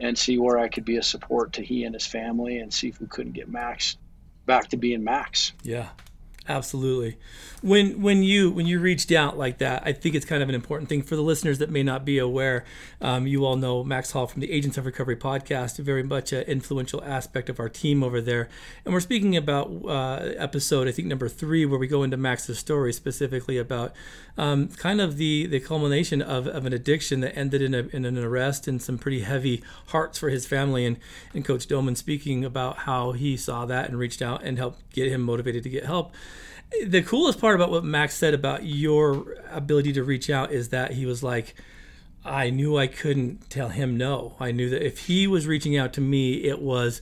and 0.00 0.16
see 0.16 0.38
where 0.38 0.58
I 0.58 0.68
could 0.68 0.84
be 0.84 0.96
a 0.96 1.02
support 1.02 1.54
to 1.54 1.62
he 1.62 1.84
and 1.84 1.94
his 1.94 2.06
family 2.06 2.58
and 2.58 2.72
see 2.72 2.88
if 2.88 3.00
we 3.00 3.06
couldn't 3.06 3.32
get 3.32 3.48
Max 3.48 3.96
back 4.46 4.68
to 4.68 4.76
being 4.76 5.04
Max. 5.04 5.52
Yeah, 5.62 5.88
absolutely. 6.48 7.16
When 7.60 8.00
when 8.00 8.22
you 8.22 8.50
when 8.50 8.66
you 8.66 8.78
reached 8.78 9.10
out 9.10 9.36
like 9.36 9.58
that, 9.58 9.82
I 9.84 9.92
think 9.92 10.14
it's 10.14 10.24
kind 10.24 10.42
of 10.42 10.48
an 10.48 10.54
important 10.54 10.88
thing 10.88 11.02
for 11.02 11.16
the 11.16 11.22
listeners 11.22 11.58
that 11.58 11.70
may 11.70 11.82
not 11.82 12.04
be 12.04 12.18
aware. 12.18 12.64
Um, 13.00 13.26
you 13.26 13.44
all 13.44 13.56
know 13.56 13.82
Max 13.82 14.12
Hall 14.12 14.26
from 14.26 14.40
the 14.40 14.50
Agents 14.50 14.78
of 14.78 14.86
Recovery 14.86 15.16
podcast, 15.16 15.78
very 15.78 16.02
much 16.02 16.32
an 16.32 16.42
influential 16.42 17.02
aspect 17.04 17.48
of 17.48 17.58
our 17.58 17.68
team 17.68 18.04
over 18.04 18.20
there. 18.20 18.48
And 18.84 18.94
we're 18.94 19.00
speaking 19.00 19.36
about 19.36 19.70
uh, 19.84 20.32
episode 20.36 20.88
I 20.88 20.92
think 20.92 21.08
number 21.08 21.28
three, 21.28 21.66
where 21.66 21.78
we 21.78 21.88
go 21.88 22.02
into 22.02 22.16
Max's 22.16 22.58
story 22.58 22.92
specifically 22.92 23.58
about 23.58 23.92
um, 24.36 24.68
kind 24.68 25.00
of 25.00 25.16
the 25.16 25.46
the 25.46 25.60
culmination 25.60 26.22
of, 26.22 26.46
of 26.46 26.64
an 26.64 26.72
addiction 26.72 27.20
that 27.20 27.36
ended 27.36 27.60
in, 27.60 27.74
a, 27.74 27.88
in 27.88 28.04
an 28.04 28.16
arrest 28.16 28.68
and 28.68 28.80
some 28.80 28.98
pretty 28.98 29.20
heavy 29.20 29.62
hearts 29.88 30.18
for 30.18 30.30
his 30.30 30.46
family. 30.46 30.86
And 30.86 30.98
and 31.34 31.44
Coach 31.44 31.66
Doman 31.66 31.96
speaking 31.96 32.44
about 32.44 32.78
how 32.78 33.12
he 33.12 33.36
saw 33.36 33.66
that 33.66 33.88
and 33.88 33.98
reached 33.98 34.22
out 34.22 34.42
and 34.44 34.58
helped 34.58 34.90
get 34.92 35.10
him 35.10 35.22
motivated 35.22 35.64
to 35.64 35.68
get 35.68 35.84
help 35.84 36.12
the 36.86 37.02
coolest 37.02 37.40
part 37.40 37.54
about 37.54 37.70
what 37.70 37.84
Max 37.84 38.14
said 38.14 38.34
about 38.34 38.64
your 38.64 39.36
ability 39.50 39.92
to 39.94 40.04
reach 40.04 40.30
out 40.30 40.52
is 40.52 40.68
that 40.68 40.92
he 40.92 41.06
was 41.06 41.22
like, 41.22 41.54
I 42.24 42.50
knew 42.50 42.76
I 42.76 42.86
couldn't 42.86 43.48
tell 43.48 43.70
him 43.70 43.96
no. 43.96 44.36
I 44.38 44.52
knew 44.52 44.68
that 44.70 44.84
if 44.84 45.06
he 45.06 45.26
was 45.26 45.46
reaching 45.46 45.76
out 45.76 45.92
to 45.94 46.00
me, 46.00 46.44
it 46.44 46.60
was, 46.60 47.00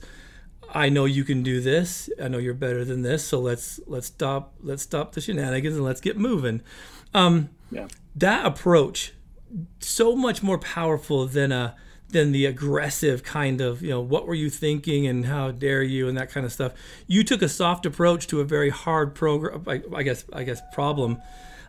I 0.73 0.89
know 0.89 1.05
you 1.05 1.23
can 1.23 1.43
do 1.43 1.59
this. 1.59 2.09
I 2.21 2.27
know 2.27 2.37
you're 2.37 2.53
better 2.53 2.85
than 2.85 3.01
this. 3.01 3.25
So 3.27 3.39
let's 3.39 3.79
let's 3.87 4.07
stop 4.07 4.53
let's 4.61 4.83
stop 4.83 5.13
the 5.13 5.21
shenanigans 5.21 5.75
and 5.75 5.83
let's 5.83 6.01
get 6.01 6.17
moving. 6.17 6.61
Um, 7.13 7.49
Yeah. 7.71 7.87
That 8.15 8.45
approach, 8.45 9.13
so 9.79 10.15
much 10.15 10.41
more 10.41 10.57
powerful 10.57 11.25
than 11.27 11.51
a 11.51 11.75
than 12.09 12.31
the 12.31 12.45
aggressive 12.45 13.21
kind 13.21 13.59
of 13.59 13.81
you 13.81 13.89
know 13.89 13.99
what 13.99 14.25
were 14.25 14.33
you 14.33 14.49
thinking 14.49 15.05
and 15.07 15.25
how 15.25 15.51
dare 15.51 15.83
you 15.83 16.07
and 16.07 16.17
that 16.17 16.31
kind 16.31 16.45
of 16.45 16.51
stuff. 16.51 16.73
You 17.05 17.23
took 17.23 17.41
a 17.41 17.49
soft 17.49 17.85
approach 17.85 18.27
to 18.27 18.39
a 18.39 18.45
very 18.45 18.69
hard 18.69 19.13
program. 19.13 19.63
I, 19.67 19.81
I 19.95 20.03
guess 20.03 20.25
I 20.31 20.43
guess 20.43 20.61
problem. 20.73 21.21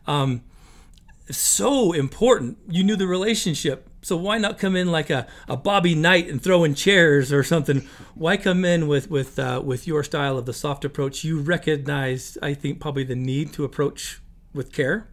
Um, 0.07 0.43
so 1.31 1.93
important. 1.93 2.59
You 2.69 2.85
knew 2.85 2.97
the 2.97 3.07
relationship. 3.07 3.89
So 4.01 4.17
why 4.17 4.39
not 4.39 4.59
come 4.59 4.77
in 4.77 4.91
like 4.91 5.11
a, 5.11 5.27
a 5.49 5.57
Bobby 5.57 5.95
Knight 5.95 6.29
and 6.29 6.41
throw 6.41 6.65
in 6.65 6.75
chairs 6.75 7.33
or 7.33 7.43
something? 7.43 7.87
Why 8.15 8.37
come 8.37 8.65
in 8.65 8.87
with 8.87 9.11
with 9.11 9.39
uh, 9.39 9.61
with 9.65 9.87
your 9.87 10.03
style 10.05 10.39
of 10.39 10.47
the 10.47 10.53
soft 10.53 10.85
approach? 10.85 11.25
You 11.25 11.41
recognized, 11.41 12.39
I 12.41 12.55
think, 12.55 12.81
probably 12.81 13.05
the 13.05 13.17
need 13.17 13.53
to 13.55 13.65
approach 13.65 14.21
with 14.55 14.73
care. 14.73 15.09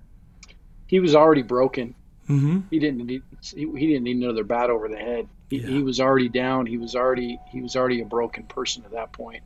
He 0.87 0.99
was 0.99 1.15
already 1.15 1.41
broken. 1.41 1.95
Mm-hmm. 2.29 2.59
He 2.71 2.79
didn't 2.79 3.05
need 3.05 3.21
he, 3.41 3.69
he 3.77 3.87
didn't 3.87 4.03
need 4.03 4.17
another 4.23 4.43
bat 4.43 4.69
over 4.69 4.87
the 4.87 4.97
head. 4.97 5.27
He, 5.49 5.57
Yeah. 5.57 5.67
he 5.67 5.83
was 5.83 5.99
already 5.99 6.29
down. 6.29 6.65
He 6.65 6.77
was 6.77 6.95
already 6.95 7.39
he 7.51 7.61
was 7.61 7.75
already 7.75 8.01
a 8.01 8.05
broken 8.05 8.43
person 8.43 8.83
at 8.85 8.91
that 8.91 9.11
point, 9.13 9.43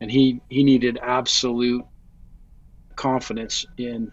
and 0.00 0.10
he 0.10 0.40
he 0.48 0.62
needed 0.64 0.98
absolute 1.02 1.84
confidence 2.96 3.64
in. 3.76 4.12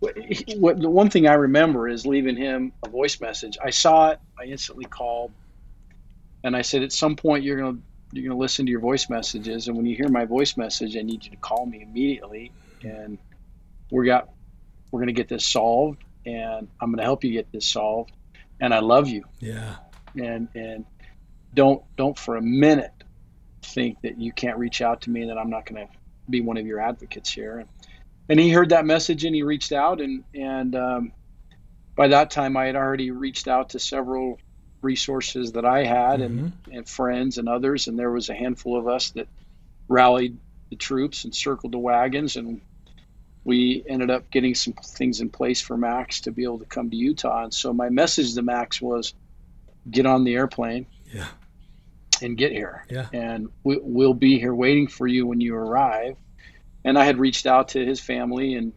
What, 0.00 0.16
what 0.58 0.80
the 0.80 0.88
one 0.90 1.10
thing 1.10 1.26
I 1.26 1.34
remember 1.34 1.88
is 1.88 2.06
leaving 2.06 2.36
him 2.36 2.72
a 2.84 2.88
voice 2.88 3.20
message. 3.20 3.58
I 3.64 3.70
saw 3.70 4.10
it. 4.10 4.20
I 4.38 4.44
instantly 4.44 4.84
called, 4.84 5.32
and 6.44 6.54
I 6.54 6.62
said, 6.62 6.82
"At 6.82 6.92
some 6.92 7.16
point, 7.16 7.42
you're 7.42 7.58
gonna 7.58 7.78
you're 8.12 8.28
gonna 8.28 8.38
listen 8.38 8.66
to 8.66 8.70
your 8.70 8.80
voice 8.80 9.10
messages, 9.10 9.66
and 9.66 9.76
when 9.76 9.86
you 9.86 9.96
hear 9.96 10.08
my 10.08 10.24
voice 10.24 10.56
message, 10.56 10.96
I 10.96 11.02
need 11.02 11.24
you 11.24 11.30
to 11.30 11.36
call 11.38 11.66
me 11.66 11.82
immediately, 11.82 12.52
and 12.82 13.18
we 13.90 14.06
got 14.06 14.28
we're 14.92 15.00
gonna 15.00 15.12
get 15.12 15.28
this 15.28 15.44
solved, 15.44 16.04
and 16.28 16.68
I'm 16.80 16.90
gonna 16.90 17.02
help 17.02 17.24
you 17.24 17.32
get 17.32 17.50
this 17.52 17.66
solved, 17.66 18.12
and 18.60 18.74
I 18.74 18.80
love 18.80 19.08
you, 19.08 19.24
Yeah. 19.40 19.76
and 20.14 20.48
and 20.54 20.84
don't 21.54 21.82
don't 21.96 22.18
for 22.18 22.36
a 22.36 22.42
minute 22.42 22.92
think 23.62 24.00
that 24.02 24.20
you 24.20 24.32
can't 24.32 24.58
reach 24.58 24.82
out 24.82 25.02
to 25.02 25.10
me 25.10 25.22
and 25.22 25.30
that 25.30 25.38
I'm 25.38 25.50
not 25.50 25.66
gonna 25.66 25.88
be 26.28 26.40
one 26.40 26.56
of 26.56 26.66
your 26.66 26.80
advocates 26.80 27.30
here." 27.30 27.58
And, 27.58 27.68
and 28.28 28.38
he 28.38 28.50
heard 28.50 28.70
that 28.70 28.84
message 28.84 29.24
and 29.24 29.34
he 29.34 29.42
reached 29.42 29.72
out 29.72 30.00
and 30.00 30.24
and 30.34 30.74
um, 30.76 31.12
by 31.98 32.06
that 32.08 32.30
time, 32.30 32.56
I 32.56 32.66
had 32.66 32.76
already 32.76 33.10
reached 33.10 33.48
out 33.48 33.70
to 33.70 33.80
several 33.80 34.38
resources 34.82 35.52
that 35.52 35.64
I 35.64 35.82
had 35.82 36.20
mm-hmm. 36.20 36.38
and, 36.38 36.52
and 36.70 36.88
friends 36.88 37.38
and 37.38 37.48
others, 37.48 37.88
and 37.88 37.98
there 37.98 38.12
was 38.12 38.28
a 38.28 38.34
handful 38.34 38.78
of 38.78 38.86
us 38.86 39.10
that 39.10 39.26
rallied 39.88 40.38
the 40.70 40.76
troops 40.76 41.24
and 41.24 41.34
circled 41.34 41.72
the 41.72 41.78
wagons, 41.78 42.36
and 42.36 42.60
we 43.48 43.82
ended 43.88 44.10
up 44.10 44.30
getting 44.30 44.54
some 44.54 44.74
things 44.74 45.22
in 45.22 45.30
place 45.30 45.62
for 45.62 45.74
Max 45.74 46.20
to 46.20 46.30
be 46.30 46.44
able 46.44 46.58
to 46.58 46.66
come 46.66 46.90
to 46.90 46.96
Utah. 46.96 47.44
And 47.44 47.54
so 47.54 47.72
my 47.72 47.88
message 47.88 48.34
to 48.34 48.42
Max 48.42 48.78
was, 48.78 49.14
get 49.90 50.04
on 50.04 50.24
the 50.24 50.34
airplane. 50.34 50.84
Yeah. 51.10 51.28
And 52.20 52.36
get 52.36 52.52
here. 52.52 52.84
Yeah. 52.90 53.06
And 53.10 53.48
we, 53.64 53.78
we'll 53.80 54.12
be 54.12 54.38
here 54.38 54.54
waiting 54.54 54.86
for 54.86 55.06
you 55.06 55.26
when 55.26 55.40
you 55.40 55.54
arrive. 55.54 56.18
And 56.84 56.98
I 56.98 57.06
had 57.06 57.18
reached 57.18 57.46
out 57.46 57.68
to 57.68 57.82
his 57.82 58.00
family 58.00 58.54
and 58.54 58.74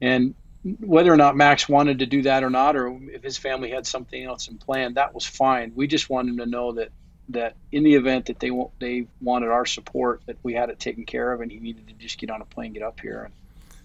and 0.00 0.36
whether 0.78 1.12
or 1.12 1.16
not 1.16 1.36
Max 1.36 1.68
wanted 1.68 1.98
to 1.98 2.06
do 2.06 2.22
that 2.22 2.44
or 2.44 2.50
not, 2.50 2.76
or 2.76 2.96
if 3.10 3.24
his 3.24 3.38
family 3.38 3.70
had 3.70 3.88
something 3.88 4.22
else 4.22 4.46
in 4.46 4.56
plan, 4.56 4.94
that 4.94 5.14
was 5.14 5.26
fine. 5.26 5.72
We 5.74 5.88
just 5.88 6.08
wanted 6.08 6.38
to 6.38 6.46
know 6.46 6.74
that 6.74 6.90
that 7.30 7.56
in 7.72 7.82
the 7.82 7.94
event 7.94 8.26
that 8.26 8.38
they 8.38 8.52
they 8.78 9.08
wanted 9.20 9.48
our 9.48 9.66
support, 9.66 10.22
that 10.26 10.36
we 10.44 10.54
had 10.54 10.70
it 10.70 10.78
taken 10.78 11.06
care 11.06 11.32
of, 11.32 11.40
and 11.40 11.50
he 11.50 11.58
needed 11.58 11.88
to 11.88 11.94
just 11.94 12.18
get 12.18 12.30
on 12.30 12.40
a 12.40 12.44
plane, 12.44 12.72
get 12.72 12.84
up 12.84 13.00
here. 13.00 13.24
And 13.24 13.34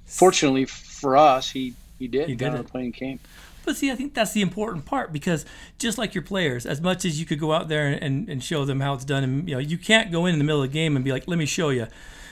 fortunately 0.10 0.66
for 0.66 1.16
us, 1.16 1.52
he 1.52 1.74
he 1.98 2.08
did. 2.08 2.30
He 2.30 2.36
did. 2.36 2.54
A 2.54 2.64
plane 2.64 2.92
came. 2.92 3.20
But 3.66 3.76
see, 3.76 3.92
I 3.92 3.96
think 3.96 4.14
that's 4.14 4.32
the 4.32 4.42
important 4.42 4.86
part 4.86 5.12
because 5.12 5.46
just 5.78 5.98
like 5.98 6.16
your 6.16 6.24
players, 6.24 6.66
as 6.66 6.82
much 6.82 7.06
as 7.06 7.20
you 7.20 7.26
could 7.26 7.40
go 7.40 7.52
out 7.52 7.68
there 7.68 7.88
and, 7.88 8.28
and 8.28 8.44
show 8.44 8.66
them 8.66 8.80
how 8.80 8.94
it's 8.94 9.06
done, 9.06 9.24
and 9.24 9.50
you 9.50 9.56
know, 9.56 9.60
you 9.60 9.78
can't 9.78 10.12
go 10.12 10.26
in, 10.26 10.34
in 10.34 10.40
the 10.40 10.46
middle 10.46 10.64
of 10.64 10.70
the 10.70 10.74
game 10.74 10.96
and 10.96 11.06
be 11.06 11.12
like, 11.12 11.28
"Let 11.28 11.38
me 11.38 11.46
show 11.46 11.70
you." 11.70 11.88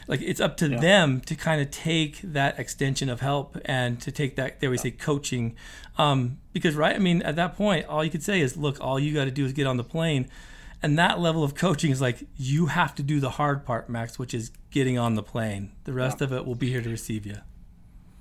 like 0.07 0.21
it's 0.21 0.39
up 0.39 0.57
to 0.57 0.69
yeah. 0.69 0.79
them 0.79 1.21
to 1.21 1.35
kind 1.35 1.61
of 1.61 1.69
take 1.69 2.21
that 2.21 2.57
extension 2.57 3.09
of 3.09 3.21
help 3.21 3.57
and 3.65 3.99
to 4.01 4.11
take 4.11 4.35
that 4.35 4.59
there 4.59 4.69
we 4.69 4.77
yeah. 4.77 4.83
say 4.83 4.91
coaching 4.91 5.55
um, 5.97 6.39
because 6.53 6.75
right 6.75 6.95
i 6.95 6.99
mean 6.99 7.21
at 7.21 7.35
that 7.35 7.55
point 7.55 7.85
all 7.87 8.03
you 8.03 8.09
could 8.09 8.23
say 8.23 8.39
is 8.39 8.57
look 8.57 8.79
all 8.81 8.99
you 8.99 9.13
got 9.13 9.25
to 9.25 9.31
do 9.31 9.45
is 9.45 9.53
get 9.53 9.67
on 9.67 9.77
the 9.77 9.83
plane 9.83 10.27
and 10.81 10.97
that 10.97 11.19
level 11.19 11.43
of 11.43 11.55
coaching 11.55 11.91
is 11.91 12.01
like 12.01 12.23
you 12.37 12.67
have 12.67 12.95
to 12.95 13.03
do 13.03 13.19
the 13.19 13.31
hard 13.31 13.65
part 13.65 13.89
max 13.89 14.17
which 14.17 14.33
is 14.33 14.51
getting 14.71 14.97
on 14.97 15.15
the 15.15 15.23
plane 15.23 15.71
the 15.83 15.93
rest 15.93 16.21
yeah. 16.21 16.25
of 16.25 16.33
it 16.33 16.45
will 16.45 16.55
be 16.55 16.69
here 16.69 16.81
to 16.81 16.89
receive 16.89 17.25
you 17.25 17.37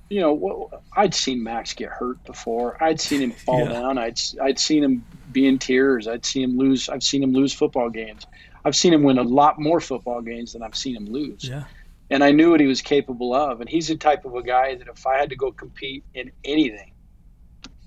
you 0.09 0.21
know 0.21 0.71
i'd 0.97 1.15
seen 1.15 1.43
max 1.43 1.73
get 1.75 1.89
hurt 1.89 2.23
before 2.25 2.83
i'd 2.83 3.01
seen 3.01 3.21
him 3.21 3.33
fall 3.33 3.67
down 3.67 3.99
i'd 3.99 4.19
i'd 4.43 4.59
seen 4.59 4.85
him 4.85 5.05
be 5.33 5.47
in 5.47 5.59
tears 5.59 6.07
i'd 6.07 6.25
seen 6.25 6.45
him 6.45 6.59
lose 6.59 6.89
i've 6.89 7.03
seen 7.03 7.23
him 7.23 7.33
lose 7.33 7.53
football 7.53 7.91
games 7.91 8.27
I've 8.65 8.75
seen 8.75 8.93
him 8.93 9.05
win 9.05 9.17
a 9.17 9.23
lot 9.23 9.61
more 9.61 9.81
football 9.81 10.21
games 10.21 10.55
than 10.55 10.65
I've 10.65 10.75
seen 10.75 10.97
him 10.97 11.07
lose. 11.07 11.45
Yeah 11.45 11.63
and 12.11 12.23
I 12.23 12.33
knew 12.33 12.51
what 12.51 12.61
he 12.61 12.67
was 12.67 12.83
capable 12.83 13.35
of. 13.35 13.61
And 13.61 13.69
he's 13.69 13.89
the 13.89 13.97
type 13.97 14.25
of 14.25 14.35
a 14.35 14.43
guy 14.43 14.77
that 14.77 14.89
if 14.89 15.07
I 15.07 15.19
had 15.19 15.31
to 15.31 15.37
go 15.37 15.51
compete 15.53 16.05
in 16.15 16.31
anything, 16.45 16.93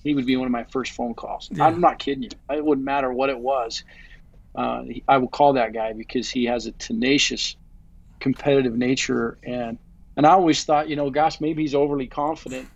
he 0.03 0.13
would 0.13 0.25
be 0.25 0.35
one 0.35 0.45
of 0.45 0.51
my 0.51 0.65
first 0.65 0.93
phone 0.93 1.13
calls. 1.13 1.49
Yeah. 1.51 1.65
I'm 1.65 1.79
not 1.79 1.99
kidding 1.99 2.23
you. 2.23 2.29
It 2.49 2.63
wouldn't 2.63 2.85
matter 2.85 3.11
what 3.11 3.29
it 3.29 3.39
was. 3.39 3.83
Uh, 4.55 4.83
I 5.07 5.17
would 5.17 5.31
call 5.31 5.53
that 5.53 5.73
guy 5.73 5.93
because 5.93 6.29
he 6.29 6.45
has 6.45 6.65
a 6.65 6.71
tenacious, 6.73 7.55
competitive 8.19 8.75
nature, 8.75 9.37
and 9.43 9.77
and 10.19 10.27
I 10.27 10.31
always 10.31 10.65
thought, 10.65 10.89
you 10.89 10.97
know, 10.97 11.09
gosh, 11.09 11.39
maybe 11.39 11.61
he's 11.61 11.73
overly 11.73 12.05
confident, 12.05 12.67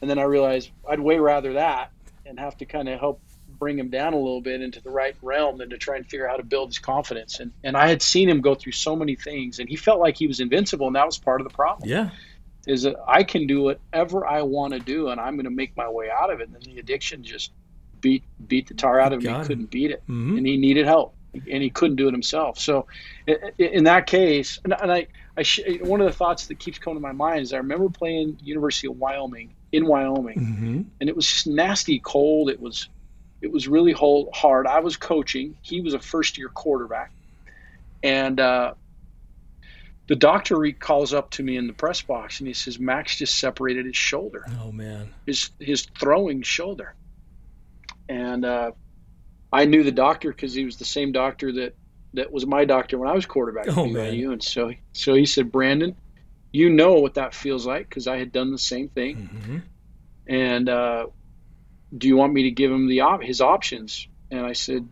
and 0.00 0.10
then 0.10 0.18
I 0.18 0.24
realized 0.24 0.72
I'd 0.88 0.98
way 0.98 1.16
rather 1.16 1.52
that 1.52 1.92
and 2.26 2.40
have 2.40 2.56
to 2.56 2.64
kind 2.64 2.88
of 2.88 2.98
help 2.98 3.20
bring 3.46 3.78
him 3.78 3.88
down 3.88 4.14
a 4.14 4.16
little 4.16 4.40
bit 4.40 4.60
into 4.60 4.80
the 4.80 4.90
right 4.90 5.14
realm 5.22 5.58
than 5.58 5.70
to 5.70 5.78
try 5.78 5.94
and 5.94 6.04
figure 6.04 6.26
out 6.26 6.32
how 6.32 6.36
to 6.38 6.42
build 6.42 6.70
his 6.70 6.80
confidence. 6.80 7.38
And 7.38 7.52
and 7.62 7.76
I 7.76 7.86
had 7.86 8.02
seen 8.02 8.28
him 8.28 8.40
go 8.40 8.56
through 8.56 8.72
so 8.72 8.96
many 8.96 9.14
things, 9.14 9.60
and 9.60 9.68
he 9.68 9.76
felt 9.76 10.00
like 10.00 10.16
he 10.16 10.26
was 10.26 10.40
invincible, 10.40 10.88
and 10.88 10.96
that 10.96 11.06
was 11.06 11.18
part 11.18 11.40
of 11.40 11.46
the 11.46 11.54
problem. 11.54 11.88
Yeah, 11.88 12.10
is 12.66 12.82
that 12.82 12.96
I 13.06 13.22
can 13.22 13.46
do 13.46 13.62
whatever 13.62 14.26
I 14.26 14.42
want 14.42 14.72
to 14.72 14.80
do, 14.80 15.10
and 15.10 15.20
I'm 15.20 15.36
going 15.36 15.44
to 15.44 15.50
make 15.50 15.76
my 15.76 15.88
way 15.88 16.08
out 16.10 16.32
of 16.32 16.40
it. 16.40 16.48
And 16.48 16.54
then 16.56 16.62
the 16.62 16.80
addiction 16.80 17.22
just 17.22 17.52
beat 18.00 18.24
beat 18.48 18.66
the 18.66 18.74
tar 18.74 18.98
out 18.98 19.12
of 19.12 19.22
him. 19.22 19.40
He 19.40 19.46
couldn't 19.46 19.70
beat 19.70 19.92
it, 19.92 20.02
mm-hmm. 20.08 20.36
and 20.36 20.44
he 20.44 20.56
needed 20.56 20.84
help, 20.84 21.14
and 21.32 21.62
he 21.62 21.70
couldn't 21.70 21.94
do 21.94 22.08
it 22.08 22.12
himself. 22.12 22.58
So, 22.58 22.88
in 23.56 23.84
that 23.84 24.08
case, 24.08 24.58
and, 24.64 24.74
I, 24.74 25.06
I 25.36 25.44
one 25.82 26.00
of 26.00 26.06
the 26.06 26.12
thoughts 26.12 26.46
that 26.48 26.58
keeps 26.58 26.78
coming 26.78 26.96
to 26.96 27.00
my 27.00 27.12
mind 27.12 27.40
is 27.40 27.52
I 27.52 27.58
remember 27.58 27.88
playing 27.88 28.38
University 28.42 28.86
of 28.88 28.98
Wyoming 28.98 29.54
in 29.72 29.86
Wyoming, 29.86 30.38
mm-hmm. 30.38 30.82
and 31.00 31.08
it 31.08 31.16
was 31.16 31.26
just 31.26 31.46
nasty 31.46 31.98
cold. 32.00 32.50
It 32.50 32.60
was 32.60 32.88
it 33.42 33.50
was 33.50 33.66
really 33.66 33.92
hard. 33.92 34.66
I 34.66 34.80
was 34.80 34.96
coaching. 34.96 35.56
He 35.62 35.80
was 35.80 35.94
a 35.94 35.98
first 35.98 36.38
year 36.38 36.48
quarterback. 36.48 37.12
And 38.02 38.38
uh, 38.38 38.74
the 40.06 40.16
doctor 40.16 40.70
calls 40.78 41.12
up 41.12 41.30
to 41.32 41.42
me 41.42 41.56
in 41.56 41.66
the 41.66 41.72
press 41.72 42.00
box 42.02 42.38
and 42.38 42.46
he 42.46 42.54
says, 42.54 42.78
Max 42.78 43.16
just 43.16 43.38
separated 43.38 43.84
his 43.84 43.96
shoulder. 43.96 44.46
Oh, 44.62 44.70
man. 44.70 45.12
His, 45.26 45.50
his 45.58 45.82
throwing 45.98 46.42
shoulder. 46.42 46.94
And 48.08 48.44
uh, 48.44 48.72
I 49.52 49.64
knew 49.64 49.82
the 49.82 49.92
doctor 49.92 50.30
because 50.30 50.54
he 50.54 50.64
was 50.64 50.76
the 50.76 50.84
same 50.84 51.10
doctor 51.10 51.52
that, 51.52 51.74
that 52.14 52.32
was 52.32 52.46
my 52.46 52.64
doctor 52.64 52.98
when 52.98 53.08
I 53.08 53.14
was 53.14 53.26
quarterback 53.26 53.68
at 53.68 53.76
oh, 53.76 53.86
BYU. 53.86 53.92
Man. 54.22 54.32
And 54.32 54.42
so, 54.42 54.72
so 54.92 55.14
he 55.14 55.26
said, 55.26 55.50
Brandon, 55.50 55.96
you 56.52 56.68
know 56.70 56.94
what 56.94 57.14
that 57.14 57.34
feels 57.34 57.66
like 57.66 57.88
because 57.88 58.06
I 58.06 58.18
had 58.18 58.32
done 58.32 58.52
the 58.52 58.58
same 58.58 58.88
thing. 58.88 59.16
Mm-hmm. 59.16 59.58
And 60.28 60.68
uh, 60.68 61.06
do 61.96 62.08
you 62.08 62.16
want 62.16 62.32
me 62.32 62.44
to 62.44 62.50
give 62.50 62.70
him 62.70 62.88
the 62.88 63.00
op- 63.00 63.22
his 63.22 63.40
options? 63.40 64.06
And 64.30 64.40
I 64.40 64.52
said, 64.52 64.86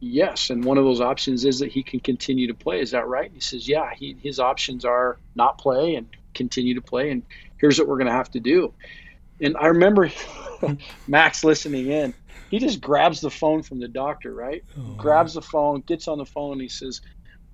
yes. 0.00 0.50
And 0.50 0.64
one 0.64 0.78
of 0.78 0.84
those 0.84 1.00
options 1.00 1.44
is 1.44 1.60
that 1.60 1.72
he 1.72 1.82
can 1.82 2.00
continue 2.00 2.48
to 2.48 2.54
play. 2.54 2.80
Is 2.80 2.90
that 2.90 3.08
right? 3.08 3.26
And 3.26 3.34
he 3.34 3.40
says, 3.40 3.68
yeah. 3.68 3.90
He, 3.94 4.16
his 4.22 4.38
options 4.38 4.84
are 4.84 5.18
not 5.34 5.58
play 5.58 5.94
and 5.94 6.06
continue 6.34 6.74
to 6.74 6.82
play. 6.82 7.10
And 7.10 7.22
here's 7.58 7.78
what 7.78 7.88
we're 7.88 7.98
going 7.98 8.06
to 8.06 8.12
have 8.12 8.30
to 8.32 8.40
do. 8.40 8.74
And 9.40 9.56
I 9.56 9.68
remember 9.68 10.10
Max 11.08 11.42
listening 11.42 11.90
in. 11.90 12.14
He 12.52 12.58
just 12.58 12.82
grabs 12.82 13.22
the 13.22 13.30
phone 13.30 13.62
from 13.62 13.80
the 13.80 13.88
doctor, 13.88 14.32
right? 14.32 14.62
Oh. 14.78 14.92
Grabs 14.98 15.32
the 15.32 15.40
phone, 15.40 15.80
gets 15.80 16.06
on 16.06 16.18
the 16.18 16.26
phone. 16.26 16.52
and 16.52 16.60
he 16.60 16.68
says, 16.68 17.00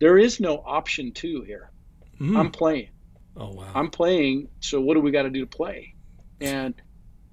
there 0.00 0.18
is 0.18 0.40
no 0.40 0.56
option 0.58 1.12
two 1.12 1.42
here. 1.42 1.70
Mm. 2.20 2.36
I'm 2.36 2.50
playing. 2.50 2.88
Oh 3.36 3.52
wow. 3.52 3.70
I'm 3.76 3.90
playing. 3.90 4.48
So 4.58 4.80
what 4.80 4.94
do 4.94 5.00
we 5.00 5.12
got 5.12 5.22
to 5.22 5.30
do 5.30 5.42
to 5.42 5.46
play? 5.46 5.94
And 6.40 6.74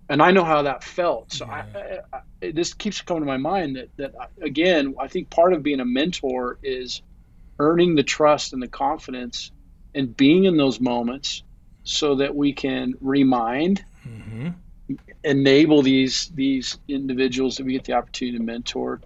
and 0.08 0.22
I 0.22 0.30
know 0.30 0.44
how 0.44 0.62
that 0.62 0.84
felt. 0.84 1.34
So 1.34 1.48
yeah. 1.48 1.66
I, 1.74 2.18
I, 2.18 2.22
I, 2.44 2.52
this 2.52 2.76
keeps 2.76 3.02
coming 3.02 3.24
to 3.24 3.28
my 3.28 3.38
mind 3.38 3.78
that 3.78 3.90
that 3.98 4.14
again, 4.40 4.94
I 5.00 5.08
think 5.08 5.32
part 5.32 5.54
of 5.54 5.64
being 5.64 5.80
a 5.80 5.86
mentor 5.86 6.60
is 6.62 7.02
earning 7.58 7.96
the 7.96 8.04
trust 8.04 8.54
and 8.54 8.62
the 8.62 8.68
confidence 8.68 9.52
and 9.96 10.16
being 10.16 10.44
in 10.44 10.56
those 10.56 10.80
moments 10.80 11.42
so 11.84 12.16
that 12.18 12.36
we 12.36 12.54
can 12.54 12.94
remind 13.02 13.84
mm-hmm. 14.08 14.50
Enable 15.24 15.82
these 15.82 16.30
these 16.36 16.78
individuals 16.88 17.58
that 17.58 17.66
we 17.66 17.74
get 17.74 17.84
the 17.86 17.94
opportunity 17.94 18.38
to 18.38 18.44
mentor 18.44 19.02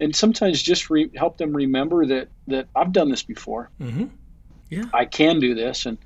and 0.00 0.14
sometimes 0.14 0.60
just 0.60 0.90
re- 0.90 1.10
help 1.14 1.38
them 1.38 1.56
remember 1.56 2.04
that 2.04 2.28
that 2.46 2.68
I've 2.74 2.92
done 2.92 3.08
this 3.08 3.22
before 3.22 3.70
mm-hmm. 3.80 4.06
yeah 4.68 4.84
I 4.92 5.06
can 5.06 5.40
do 5.40 5.54
this 5.54 5.86
and 5.86 5.96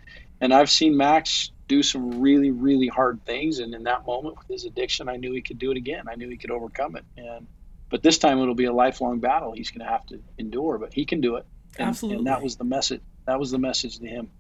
and 0.41 0.55
I've 0.55 0.71
seen 0.71 0.97
Max 0.97 1.51
do 1.69 1.83
some 1.83 2.21
really, 2.21 2.51
really 2.51 2.89
hard 2.89 3.25
things. 3.25 3.59
And 3.61 3.75
in 3.75 3.85
that 3.85 4.07
moment 4.07 4.39
with 4.39 4.49
his 4.49 4.65
addiction, 4.65 5.09
I 5.09 5.17
knew 5.17 5.33
he 5.33 5.43
could 5.43 5.59
do 5.59 5.71
it 5.71 5.77
again. 5.77 6.05
I 6.11 6.17
knew 6.17 6.29
he 6.29 6.37
could 6.37 6.51
overcome 6.51 6.97
it. 6.97 7.05
And 7.17 7.47
but 7.91 8.03
this 8.03 8.19
time 8.19 8.39
it'll 8.39 8.55
be 8.55 8.65
a 8.65 8.73
lifelong 8.73 9.21
battle 9.21 9.53
he's 9.53 9.71
going 9.71 9.87
to 9.87 9.91
have 9.91 10.05
to 10.07 10.21
endure. 10.39 10.79
But 10.79 10.93
he 10.93 11.05
can 11.05 11.21
do 11.21 11.37
it. 11.37 11.47
And, 11.79 11.89
Absolutely. 11.89 12.19
And 12.19 12.27
that 12.27 12.43
was 12.43 12.57
the 12.57 12.65
message. 12.65 13.03
That 13.27 13.39
was 13.39 13.51
the 13.51 13.59
message 13.59 13.99
to 13.99 14.07
him. 14.07 14.31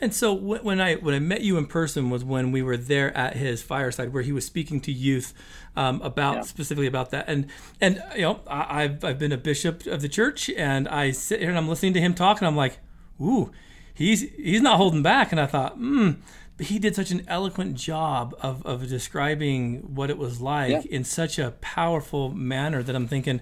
And 0.00 0.14
so 0.14 0.32
when 0.32 0.80
I 0.80 0.94
when 0.94 1.14
I 1.14 1.18
met 1.18 1.42
you 1.42 1.58
in 1.58 1.66
person 1.66 2.10
was 2.10 2.24
when 2.24 2.52
we 2.52 2.62
were 2.62 2.76
there 2.76 3.16
at 3.16 3.36
his 3.36 3.62
fireside 3.62 4.12
where 4.12 4.22
he 4.22 4.32
was 4.32 4.46
speaking 4.46 4.80
to 4.82 4.92
youth 4.92 5.34
um, 5.76 6.00
about 6.02 6.36
yeah. 6.36 6.42
specifically 6.42 6.86
about 6.86 7.10
that 7.10 7.26
and 7.28 7.46
and 7.80 8.02
you 8.14 8.22
know 8.22 8.40
I, 8.46 8.82
have 8.82 9.04
I've 9.04 9.18
been 9.18 9.32
a 9.32 9.36
bishop 9.38 9.86
of 9.86 10.00
the 10.00 10.08
church 10.08 10.48
and 10.50 10.88
I 10.88 11.10
sit 11.10 11.40
here 11.40 11.50
and 11.50 11.58
I'm 11.58 11.68
listening 11.68 11.92
to 11.94 12.00
him 12.00 12.14
talk 12.14 12.38
and 12.38 12.48
I'm 12.48 12.56
like 12.56 12.78
ooh 13.20 13.52
he's 13.92 14.22
he's 14.36 14.62
not 14.62 14.78
holding 14.78 15.02
back 15.02 15.32
and 15.32 15.40
I 15.40 15.46
thought 15.46 15.74
hmm 15.74 16.12
he 16.60 16.78
did 16.78 16.94
such 16.94 17.10
an 17.10 17.24
eloquent 17.26 17.74
job 17.74 18.34
of, 18.40 18.64
of 18.66 18.86
describing 18.88 19.94
what 19.94 20.10
it 20.10 20.18
was 20.18 20.40
like 20.40 20.70
yeah. 20.70 20.82
in 20.90 21.04
such 21.04 21.38
a 21.38 21.52
powerful 21.60 22.30
manner 22.30 22.82
that 22.82 22.94
I'm 22.94 23.08
thinking, 23.08 23.40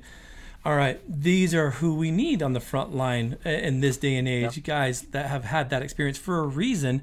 all 0.64 0.76
right, 0.76 1.00
these 1.08 1.54
are 1.54 1.70
who 1.70 1.94
we 1.94 2.10
need 2.10 2.42
on 2.42 2.52
the 2.52 2.60
front 2.60 2.94
line 2.94 3.38
uh, 3.46 3.50
in 3.50 3.80
this 3.80 3.96
day 3.96 4.16
and 4.16 4.28
age, 4.28 4.56
yeah. 4.56 4.62
guys 4.62 5.02
that 5.02 5.26
have 5.26 5.44
had 5.44 5.70
that 5.70 5.82
experience 5.82 6.18
for 6.18 6.40
a 6.40 6.46
reason. 6.46 7.02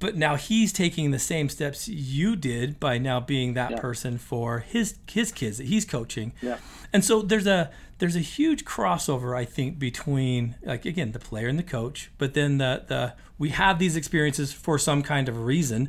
But 0.00 0.16
now 0.16 0.36
he's 0.36 0.72
taking 0.72 1.10
the 1.10 1.18
same 1.18 1.48
steps 1.48 1.88
you 1.88 2.36
did 2.36 2.78
by 2.78 2.98
now 2.98 3.18
being 3.18 3.54
that 3.54 3.72
yeah. 3.72 3.80
person 3.80 4.16
for 4.16 4.60
his 4.60 4.96
his 5.10 5.32
kids 5.32 5.58
that 5.58 5.66
he's 5.66 5.84
coaching. 5.84 6.32
Yeah. 6.40 6.58
And 6.92 7.04
so 7.04 7.20
there's 7.20 7.48
a 7.48 7.70
there's 7.98 8.14
a 8.14 8.20
huge 8.20 8.64
crossover 8.64 9.36
I 9.36 9.44
think 9.44 9.78
between 9.78 10.54
like 10.62 10.84
again 10.84 11.10
the 11.10 11.18
player 11.18 11.48
and 11.48 11.58
the 11.58 11.64
coach, 11.64 12.12
but 12.16 12.34
then 12.34 12.58
the 12.58 12.84
the 12.86 13.14
we 13.38 13.48
have 13.48 13.80
these 13.80 13.96
experiences 13.96 14.52
for 14.52 14.78
some 14.78 15.02
kind 15.02 15.28
of 15.28 15.44
reason. 15.44 15.88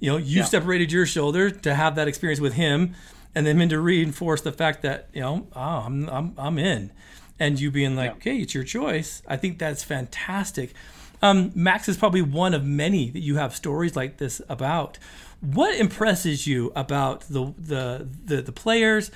You 0.00 0.10
know, 0.10 0.16
you 0.18 0.40
yeah. 0.40 0.44
separated 0.44 0.92
your 0.92 1.06
shoulder 1.06 1.50
to 1.50 1.74
have 1.74 1.94
that 1.94 2.08
experience 2.08 2.40
with 2.40 2.52
him, 2.52 2.94
and 3.36 3.46
then 3.46 3.68
to 3.68 3.78
reinforce 3.78 4.40
the 4.40 4.50
fact 4.50 4.80
that 4.80 5.10
you 5.12 5.20
know, 5.20 5.46
oh, 5.54 5.60
I'm 5.60 6.08
I'm 6.08 6.34
I'm 6.38 6.58
in. 6.58 6.90
and 7.38 7.60
you 7.60 7.70
being 7.70 7.94
like, 7.94 8.10
yeah. 8.10 8.16
okay, 8.16 8.36
it's 8.38 8.54
your 8.54 8.64
choice. 8.64 9.22
I 9.28 9.36
think 9.36 9.58
that's 9.58 9.84
fantastic. 9.84 10.72
Um, 11.20 11.52
Max 11.54 11.86
is 11.86 11.98
probably 11.98 12.22
one 12.22 12.54
of 12.54 12.64
many 12.64 13.10
that 13.10 13.20
you 13.20 13.36
have 13.36 13.54
stories 13.54 13.94
like 13.94 14.16
this 14.16 14.40
about. 14.48 14.98
What 15.40 15.78
impresses 15.78 16.46
you 16.46 16.72
about 16.74 17.20
the 17.28 17.52
the 17.58 18.08
the, 18.24 18.40
the 18.40 18.52
players 18.52 19.10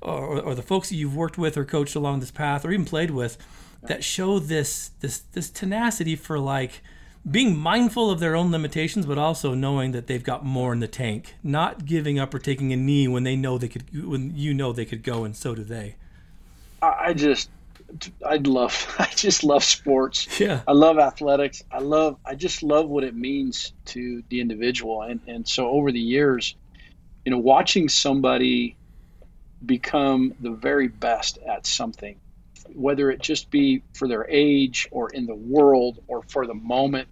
or, 0.00 0.40
or 0.40 0.54
the 0.54 0.62
folks 0.62 0.88
that 0.88 0.96
you've 0.96 1.14
worked 1.14 1.36
with 1.36 1.58
or 1.58 1.64
coached 1.66 1.94
along 1.94 2.20
this 2.20 2.30
path 2.30 2.64
or 2.64 2.72
even 2.72 2.86
played 2.86 3.10
with 3.10 3.36
that 3.82 4.02
show 4.02 4.38
this 4.38 4.90
this 5.00 5.18
this 5.18 5.50
tenacity 5.50 6.16
for 6.16 6.38
like 6.38 6.82
being 7.28 7.56
mindful 7.56 8.10
of 8.10 8.20
their 8.20 8.36
own 8.36 8.52
limitations, 8.52 9.04
but 9.04 9.18
also 9.18 9.54
knowing 9.54 9.92
that 9.92 10.06
they've 10.06 10.22
got 10.22 10.44
more 10.44 10.72
in 10.72 10.80
the 10.80 10.88
tank, 10.88 11.34
not 11.42 11.84
giving 11.84 12.18
up 12.18 12.32
or 12.32 12.38
taking 12.38 12.72
a 12.72 12.76
knee 12.76 13.08
when 13.08 13.24
they 13.24 13.34
know 13.34 13.58
they 13.58 13.68
could, 13.68 14.06
when 14.06 14.36
you 14.36 14.54
know 14.54 14.72
they 14.72 14.84
could 14.84 15.02
go, 15.02 15.24
and 15.24 15.36
so 15.36 15.54
do 15.54 15.64
they. 15.64 15.96
I 16.80 17.14
just, 17.14 17.50
I 18.24 18.36
love, 18.36 18.94
I 18.98 19.08
just 19.14 19.42
love 19.42 19.64
sports. 19.64 20.28
Yeah. 20.40 20.60
I 20.68 20.72
love 20.72 20.98
athletics. 20.98 21.64
I 21.70 21.78
love, 21.78 22.18
I 22.24 22.34
just 22.34 22.62
love 22.62 22.88
what 22.88 23.02
it 23.02 23.14
means 23.14 23.72
to 23.86 24.22
the 24.28 24.40
individual, 24.40 25.02
and 25.02 25.20
and 25.26 25.48
so 25.48 25.68
over 25.68 25.90
the 25.90 26.00
years, 26.00 26.54
you 27.24 27.32
know, 27.32 27.38
watching 27.38 27.88
somebody 27.88 28.76
become 29.64 30.34
the 30.38 30.50
very 30.50 30.86
best 30.86 31.38
at 31.38 31.66
something 31.66 32.20
whether 32.74 33.10
it 33.10 33.20
just 33.20 33.50
be 33.50 33.82
for 33.94 34.08
their 34.08 34.26
age 34.28 34.88
or 34.90 35.08
in 35.08 35.24
the 35.24 35.34
world 35.34 36.02
or 36.08 36.22
for 36.22 36.46
the 36.46 36.54
moment 36.54 37.08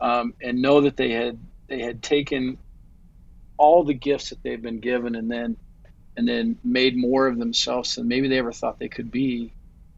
um, 0.00 0.34
and 0.40 0.60
know 0.60 0.80
that 0.82 0.96
they 0.96 1.10
had 1.10 1.38
they 1.68 1.80
had 1.80 2.02
taken 2.02 2.58
all 3.56 3.84
the 3.84 3.94
gifts 3.94 4.30
that 4.30 4.42
they've 4.42 4.62
been 4.62 4.80
given 4.80 5.14
and 5.14 5.30
then 5.30 5.56
and 6.16 6.26
then 6.26 6.56
made 6.64 6.96
more 6.96 7.26
of 7.26 7.38
themselves 7.38 7.94
than 7.94 8.08
maybe 8.08 8.28
they 8.28 8.38
ever 8.38 8.52
thought 8.52 8.78
they 8.78 8.88
could 8.88 9.10
be 9.10 9.52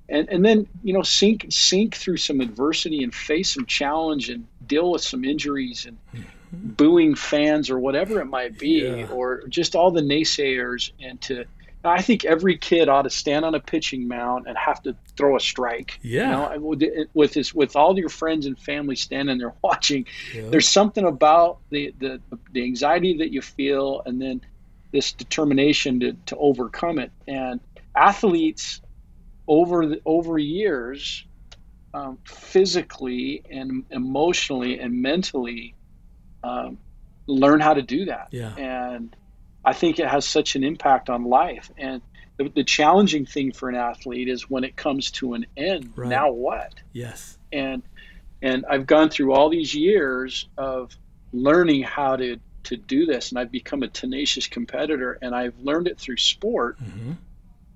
and 0.09 0.29
and 0.29 0.45
then 0.45 0.67
you 0.83 0.93
know 0.93 1.03
sink 1.03 1.47
sink 1.51 1.95
through 1.95 2.17
some 2.17 2.41
adversity 2.41 3.03
and 3.03 3.15
face 3.15 3.55
some 3.55 3.67
challenge 3.67 4.31
and 4.31 4.47
deal 4.67 4.91
with 4.91 5.03
some 5.03 5.25
injuries 5.25 5.87
and 5.87 5.97
mm-hmm. 6.15 6.69
booing 6.71 7.15
fans 7.15 7.71
or 7.71 7.79
whatever 7.79 8.21
it 8.21 8.27
might 8.27 8.59
be 8.59 8.81
yeah. 8.81 9.07
or 9.09 9.47
just 9.49 9.75
all 9.75 9.91
the 9.91 10.01
naysayers 10.01 10.93
and 11.01 11.21
to 11.21 11.45
I 11.89 12.03
think 12.03 12.25
every 12.25 12.57
kid 12.57 12.89
ought 12.89 13.03
to 13.03 13.11
stand 13.11 13.45
on 13.45 13.55
a 13.55 13.61
pitching 13.61 14.09
mound 14.09 14.47
and 14.47 14.57
have 14.57 14.83
to 14.83 14.97
throw 15.17 15.37
a 15.37 15.41
strike. 15.41 15.99
Yeah. 16.03 16.55
You 16.55 16.61
know, 16.61 17.07
with 17.15 17.33
this, 17.35 17.55
with 17.55 17.77
all 17.77 17.99
your 17.99 18.09
friends 18.09 18.47
and 18.47 18.59
family 18.59 18.97
standing 18.97 19.39
there 19.39 19.55
watching, 19.63 20.07
yeah. 20.35 20.49
there's 20.49 20.69
something 20.69 21.05
about 21.05 21.59
the, 21.71 21.95
the 21.99 22.21
the 22.53 22.63
anxiety 22.65 23.19
that 23.19 23.33
you 23.33 23.43
feel, 23.43 24.03
and 24.07 24.21
then 24.21 24.41
this 24.93 25.13
determination 25.13 26.01
to, 26.01 26.13
to 26.27 26.37
overcome 26.37 26.99
it. 26.99 27.11
And 27.27 27.61
athletes 27.95 28.81
over 29.47 29.87
the, 29.87 30.01
over 30.05 30.39
years, 30.39 31.25
um, 31.95 32.19
physically 32.25 33.43
and 33.51 33.85
emotionally 33.91 34.79
and 34.79 35.03
mentally, 35.03 35.75
um, 36.45 36.79
learn 37.27 37.61
how 37.61 37.75
to 37.75 37.83
do 37.83 38.07
that. 38.07 38.29
Yeah. 38.31 38.55
And 38.57 39.15
I 39.69 39.75
think 39.75 39.99
it 39.99 40.09
has 40.09 40.25
such 40.25 40.57
an 40.57 40.65
impact 40.65 41.11
on 41.11 41.25
life. 41.25 41.71
And 41.77 42.01
the, 42.39 42.49
the 42.49 42.65
challenging 42.65 43.27
thing 43.27 43.53
for 43.53 43.69
an 43.69 43.75
athlete 43.75 44.29
is 44.29 44.49
when 44.49 44.65
it 44.65 44.77
comes 44.77 45.11
to 45.13 45.35
an 45.35 45.45
end. 45.59 45.93
Right. 45.95 46.09
Now 46.09 46.31
what? 46.31 46.73
Yes. 46.95 47.37
And 47.53 47.83
and 48.41 48.65
I've 48.71 48.87
gone 48.87 49.11
through 49.11 49.35
all 49.35 49.51
these 49.51 49.75
years 49.75 50.49
of 50.57 50.97
learning 51.35 51.83
how 51.83 52.17
to 52.17 52.39
to 52.65 52.77
do 52.79 53.05
this, 53.05 53.31
and 53.31 53.39
I've 53.39 53.53
become 53.53 53.83
a 53.83 53.89
tenacious 53.89 54.47
competitor, 54.47 55.19
and 55.21 55.35
I've 55.35 55.59
learned 55.59 55.87
it 55.89 55.99
through 55.99 56.17
sport. 56.17 56.79
Mm-hmm. 56.81 57.13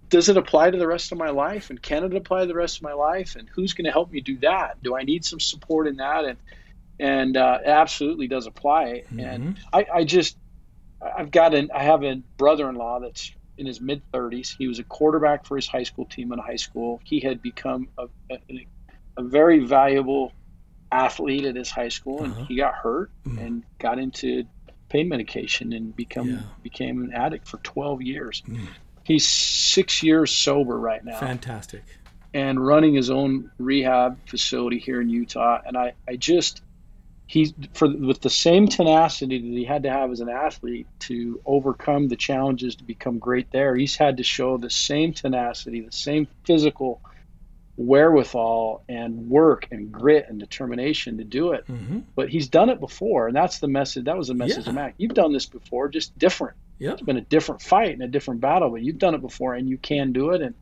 Does 0.09 0.31
it 0.31 0.39
apply 0.39 0.71
to 0.71 0.79
the 0.79 0.87
rest 0.87 1.13
of 1.13 1.19
my 1.19 1.31
life? 1.31 1.69
And 1.69 1.81
can 1.81 2.05
it 2.05 2.15
apply 2.15 2.43
to 2.43 2.47
the 2.47 2.55
rest 2.55 2.77
of 2.77 2.83
my 2.83 2.93
life? 2.95 3.37
And 3.37 3.49
who's 3.55 3.75
going 3.75 3.85
to 3.85 3.91
help 3.91 4.11
me 4.11 4.21
do 4.23 4.39
that? 4.39 4.83
Do 4.83 4.97
I 4.97 5.03
need 5.03 5.25
some 5.27 5.41
support 5.41 5.87
in 5.89 5.97
that? 5.97 6.25
And 6.25 6.39
and 6.99 7.37
uh, 7.37 7.59
it 7.65 7.69
absolutely 7.69 8.29
does 8.29 8.47
apply. 8.47 9.05
Mm-hmm. 9.07 9.21
And 9.21 9.59
I, 9.73 9.87
I 9.93 10.05
just 10.05 10.39
I've 11.03 11.31
got 11.31 11.55
an 11.55 11.71
I 11.75 11.83
have 11.83 12.05
a 12.05 12.23
brother-in-law 12.37 13.01
that's 13.01 13.33
in 13.59 13.67
his 13.67 13.81
mid 13.81 14.03
30s. 14.13 14.57
He 14.57 14.67
was 14.67 14.79
a 14.79 14.85
quarterback 14.85 15.47
for 15.47 15.57
his 15.57 15.67
high 15.67 15.83
school 15.83 16.07
team 16.07 16.33
in 16.33 16.39
high 16.39 16.57
school. 16.57 17.01
He 17.05 17.21
had 17.21 17.43
become 17.43 17.89
a, 17.99 18.07
a, 18.31 18.67
a 19.17 19.23
very 19.23 19.61
valuable 19.61 20.33
athlete 20.91 21.45
at 21.45 21.57
his 21.57 21.71
high 21.71 21.89
school, 21.89 22.23
and 22.23 22.33
uh-huh. 22.33 22.45
he 22.45 22.57
got 22.57 22.75
hurt 22.75 23.11
mm. 23.27 23.45
and 23.45 23.63
got 23.79 23.99
into 23.99 24.45
pain 24.89 25.09
medication 25.09 25.73
and 25.73 25.97
become 25.97 26.29
yeah. 26.29 26.41
became 26.63 27.03
an 27.03 27.13
addict 27.15 27.49
for 27.49 27.57
12 27.59 28.03
years. 28.03 28.43
Mm. 28.47 28.69
He's 29.05 29.27
six 29.27 30.03
years 30.03 30.31
sober 30.31 30.79
right 30.79 31.05
now. 31.05 31.19
Fantastic. 31.19 31.83
And 32.35 32.65
running 32.65 32.95
his 32.95 33.11
own 33.11 33.51
rehab 33.59 34.19
facility 34.27 34.79
here 34.79 35.01
in 35.01 35.09
Utah. 35.09 35.61
And 35.67 35.77
I, 35.77 35.95
I 36.09 36.17
just 36.17 36.63
he 37.33 37.55
for 37.73 37.89
with 37.89 38.21
the 38.21 38.29
same 38.29 38.69
tenacity 38.69 39.39
that 39.39 39.57
he 39.57 39.65
had 39.65 39.85
to 39.85 39.91
have 39.91 40.11
as 40.11 40.21
an 40.21 40.29
athlete 40.29 40.87
to 40.99 41.41
overcome 41.47 42.09
the 42.09 42.17
challenges 42.17 42.77
to 42.77 42.85
become 42.85 43.19
great 43.19 43.51
there 43.51 43.75
he's 43.75 43.97
had 43.97 44.19
to 44.19 44.23
show 44.23 44.59
the 44.59 44.69
same 44.69 45.15
tenacity 45.15 45.81
the 45.81 45.91
same 45.91 46.29
physical 46.45 47.01
wherewithal 47.79 48.85
and 48.87 49.31
work 49.31 49.67
and 49.71 49.91
grit 49.91 50.27
and 50.29 50.39
determination 50.41 51.17
to 51.17 51.25
do 51.25 51.53
it 51.53 51.67
mm-hmm. 51.67 52.01
but 52.15 52.29
he's 52.29 52.49
done 52.49 52.69
it 52.69 52.79
before 52.81 53.29
and 53.29 53.35
that's 53.35 53.61
the 53.61 53.69
message 53.69 54.05
that 54.05 54.19
was 54.19 54.29
the 54.29 54.35
message 54.35 54.65
yeah. 54.65 54.69
of 54.69 54.75
mac 54.75 54.95
you've 54.99 55.15
done 55.15 55.33
this 55.33 55.47
before 55.47 55.89
just 55.89 56.17
different 56.19 56.55
yep. 56.79 56.93
it's 56.93 57.03
been 57.03 57.17
a 57.17 57.23
different 57.23 57.63
fight 57.63 57.95
and 57.95 58.03
a 58.03 58.09
different 58.09 58.43
battle 58.43 58.69
but 58.69 58.83
you've 58.83 58.99
done 58.99 59.15
it 59.15 59.23
before 59.23 59.55
and 59.55 59.71
you 59.71 59.79
can 59.79 60.13
do 60.13 60.33
it 60.33 60.43
and 60.43 60.55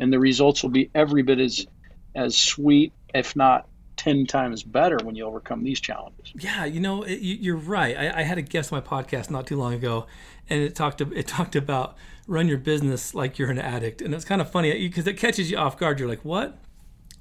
and 0.00 0.10
the 0.10 0.18
results 0.18 0.62
will 0.62 0.70
be 0.70 0.90
every 0.94 1.22
bit 1.22 1.40
as 1.40 1.66
as 2.14 2.38
sweet 2.38 2.94
if 3.12 3.36
not 3.36 3.68
10 3.96 4.26
times 4.26 4.62
better 4.62 4.98
when 5.02 5.14
you 5.14 5.24
overcome 5.24 5.64
these 5.64 5.80
challenges. 5.80 6.32
Yeah, 6.34 6.64
you 6.64 6.80
know, 6.80 7.02
it, 7.02 7.20
you're 7.20 7.56
right. 7.56 7.96
I, 7.96 8.20
I, 8.20 8.22
had 8.22 8.38
a 8.38 8.42
guest 8.42 8.72
on 8.72 8.80
my 8.80 8.86
podcast 8.86 9.30
not 9.30 9.46
too 9.46 9.56
long 9.56 9.72
ago, 9.72 10.06
and 10.48 10.60
it 10.62 10.74
talked 10.74 11.00
it 11.00 11.26
talked 11.26 11.56
about 11.56 11.96
run 12.26 12.48
your 12.48 12.58
business 12.58 13.14
like 13.14 13.38
you're 13.38 13.50
an 13.50 13.58
addict, 13.58 14.02
and 14.02 14.14
it's 14.14 14.24
kind 14.24 14.40
of 14.40 14.50
funny 14.50 14.72
because 14.88 15.06
it 15.06 15.14
catches 15.14 15.50
you 15.50 15.56
off 15.56 15.78
guard. 15.78 15.98
You're 15.98 16.08
like, 16.08 16.24
what? 16.24 16.58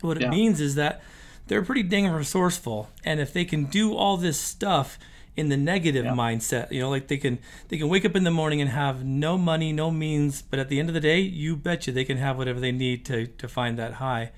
What 0.02 0.18
it 0.18 0.24
yeah. 0.24 0.30
means 0.30 0.60
is 0.60 0.76
that 0.76 1.02
they're 1.48 1.62
pretty 1.62 1.84
dang 1.84 2.08
resourceful, 2.08 2.90
and 3.04 3.20
if 3.20 3.32
they 3.32 3.46
can 3.46 3.66
do 3.66 3.96
all 3.96 4.18
this 4.18 4.40
stuff 4.40 5.00
in 5.36 5.50
the 5.50 5.58
negative 5.58 6.06
yeah. 6.06 6.12
mindset, 6.12 6.72
you 6.72 6.82
know, 6.82 6.90
like 6.90 7.08
they 7.08 7.18
can 7.18 7.40
they 7.70 7.78
can 7.78 7.90
wake 7.90 8.06
up 8.06 8.16
in 8.16 8.24
the 8.24 8.32
morning 8.32 8.62
and 8.62 8.70
have 8.70 9.04
no 9.04 9.38
money, 9.38 9.72
no 9.72 9.92
means, 9.92 10.42
but 10.42 10.60
at 10.60 10.70
the 10.70 10.80
end 10.80 10.90
of 10.90 10.94
the 10.94 11.02
day, 11.02 11.20
you 11.20 11.56
betcha 11.56 11.92
they 11.92 12.06
can 12.06 12.18
have 12.18 12.38
whatever 12.38 12.60
they 12.60 12.72
need 12.72 13.06
to 13.06 13.28
to 13.28 13.48
find 13.48 13.78
that 13.80 13.94
high. 13.94 14.32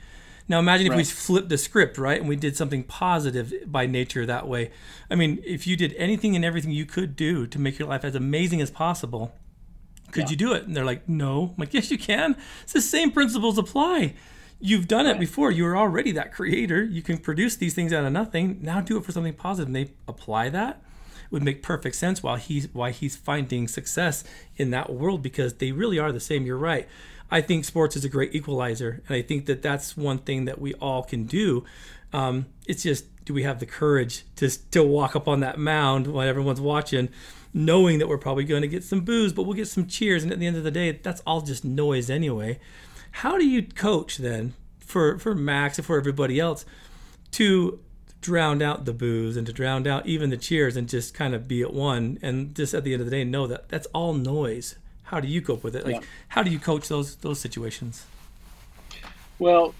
Now 0.50 0.60
imagine 0.60 0.88
right. 0.88 1.00
if 1.00 1.08
we 1.08 1.12
flipped 1.12 1.50
the 1.50 1.58
script, 1.58 1.98
right, 1.98 2.20
and 2.20 2.30
we 2.30 2.36
did 2.36 2.56
something 2.56 2.84
positive 2.84 3.54
by 3.66 3.86
nature 3.86 4.26
that 4.26 4.48
way. 4.48 4.72
I 5.12 5.16
mean, 5.16 5.42
if 5.46 5.68
you 5.68 5.76
did 5.76 5.94
anything 5.96 6.36
and 6.36 6.46
everything 6.46 6.72
you 6.72 6.86
could 6.86 7.16
do 7.16 7.48
to 7.48 7.60
make 7.60 7.78
your 7.78 7.88
life 7.88 8.06
as 8.06 8.16
amazing 8.16 8.62
as 8.62 8.72
possible, 8.72 9.34
could 10.12 10.24
yeah. 10.24 10.30
you 10.30 10.36
do 10.38 10.54
it? 10.54 10.66
And 10.66 10.76
they're 10.76 10.86
like, 10.86 11.08
no. 11.10 11.50
I'm 11.50 11.56
like, 11.58 11.74
yes, 11.74 11.92
you 11.92 11.98
can. 11.98 12.38
It's 12.64 12.74
the 12.74 12.82
same 12.82 13.12
principles 13.12 13.58
apply. 13.58 14.14
You've 14.60 14.88
done 14.88 15.06
right. 15.06 15.16
it 15.16 15.20
before. 15.20 15.52
You 15.52 15.66
were 15.66 15.78
already 15.78 16.12
that 16.14 16.34
creator. 16.34 16.84
You 16.84 17.02
can 17.02 17.18
produce 17.18 17.56
these 17.56 17.74
things 17.74 17.92
out 17.92 18.06
of 18.06 18.14
nothing. 18.14 18.60
Now 18.62 18.82
do 18.82 18.98
it 18.98 19.04
for 19.04 19.12
something 19.12 19.34
positive. 19.34 19.68
And 19.68 19.76
they 19.76 19.92
apply 20.08 20.50
that. 20.50 20.82
It 21.26 21.32
would 21.32 21.44
make 21.44 21.62
perfect 21.62 21.98
sense 21.98 22.24
why 22.24 22.40
he's 22.40 22.70
why 22.74 22.92
he's 22.92 23.18
finding 23.18 23.68
success 23.68 24.24
in 24.56 24.72
that 24.72 24.94
world 24.94 25.22
because 25.22 25.56
they 25.56 25.74
really 25.74 26.00
are 26.00 26.14
the 26.14 26.22
same. 26.22 26.46
You're 26.46 26.58
right. 26.58 26.88
I 27.30 27.42
think 27.42 27.66
sports 27.66 27.96
is 27.96 28.06
a 28.06 28.10
great 28.10 28.34
equalizer, 28.34 29.02
and 29.08 29.16
I 29.16 29.22
think 29.22 29.46
that 29.48 29.62
that's 29.62 29.98
one 29.98 30.20
thing 30.20 30.46
that 30.46 30.60
we 30.60 30.74
all 30.76 31.04
can 31.04 31.26
do. 31.26 31.66
Um, 32.14 32.48
it's 32.66 32.84
just 32.84 33.06
do 33.26 33.34
we 33.34 33.44
have 33.44 33.60
the 33.60 33.66
courage 33.66 34.24
to 34.38 34.50
to 34.72 34.84
walk 34.84 35.16
up 35.16 35.28
on 35.28 35.42
that 35.42 35.60
mound 35.60 36.08
when 36.08 36.28
everyone's 36.28 36.62
watching, 36.62 37.10
knowing 37.54 38.00
that 38.00 38.08
we're 38.08 38.18
probably 38.18 38.46
going 38.46 38.62
to 38.62 38.68
get 38.68 38.84
some 38.84 39.02
boos, 39.02 39.34
but 39.34 39.44
we'll 39.44 39.56
get 39.56 39.68
some 39.68 39.88
cheers, 39.88 40.24
and 40.24 40.32
at 40.32 40.40
the 40.40 40.48
end 40.48 40.58
of 40.58 40.64
the 40.64 40.72
day, 40.72 40.92
that's 40.92 41.22
all 41.28 41.42
just 41.42 41.66
noise 41.66 42.10
anyway. 42.10 42.60
How 43.12 43.38
do 43.38 43.46
you 43.46 43.64
coach 43.64 44.18
then 44.18 44.54
for 44.80 45.20
for 45.20 45.36
Max 45.36 45.78
and 45.78 45.86
for 45.86 45.98
everybody 45.98 46.40
else 46.40 46.66
to 47.32 47.80
drown 48.22 48.62
out 48.62 48.86
the 48.86 48.94
boos 48.94 49.38
and 49.38 49.46
to 49.46 49.54
drown 49.54 49.86
out 49.86 50.06
even 50.06 50.30
the 50.30 50.38
cheers 50.38 50.76
and 50.76 50.90
just 50.90 51.14
kind 51.14 51.36
of 51.36 51.48
be 51.48 51.62
at 51.62 51.74
one 51.74 52.18
and 52.22 52.56
just 52.56 52.74
at 52.74 52.84
the 52.84 52.94
end 52.94 53.02
of 53.02 53.06
the 53.06 53.12
day 53.12 53.24
know 53.24 53.46
that 53.46 53.70
that's 53.70 53.86
all 53.88 54.14
noise 54.14 54.76
how 55.08 55.22
do 55.22 55.28
you 55.28 55.42
cope 55.42 55.64
with 55.64 55.76
it? 55.76 55.86
Like, 55.86 55.96
yeah. 55.96 56.02
how 56.28 56.44
do 56.44 56.52
you 56.52 56.60
coach 56.60 56.88
those 56.90 57.16
those 57.18 57.40
situations? 57.40 58.06
Well, 59.40 59.74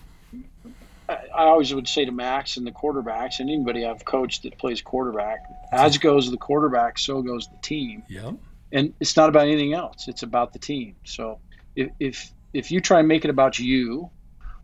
I, 1.10 1.14
I 1.14 1.44
always 1.46 1.74
would 1.74 1.88
say 1.88 2.06
to 2.06 2.12
Max 2.12 2.58
and 2.58 2.66
the 2.66 2.72
quarterbacks 2.72 3.40
and 3.40 3.50
anybody 3.50 3.86
I've 3.86 4.06
coached 4.06 4.44
that 4.44 4.58
plays 4.58 4.82
quarterback, 4.82 5.40
as 5.72 5.98
goes 5.98 6.32
the 6.32 6.38
quarterback, 6.38 6.98
so 6.98 7.22
goes 7.22 7.48
the 7.48 7.58
team. 7.62 8.04
Yeah. 8.08 8.32
And 8.72 8.94
it's 9.00 9.16
not 9.18 9.30
about 9.30 9.48
anything 9.48 9.74
else. 9.74 10.08
It's 10.08 10.24
about 10.24 10.54
the 10.54 10.60
team. 10.60 10.96
So 11.04 11.40
if 11.76 11.90
if 12.00 12.32
if 12.54 12.72
you 12.72 12.80
try 12.80 13.00
and 13.00 13.08
make 13.08 13.26
it 13.26 13.30
about 13.30 13.60
you, 13.60 14.10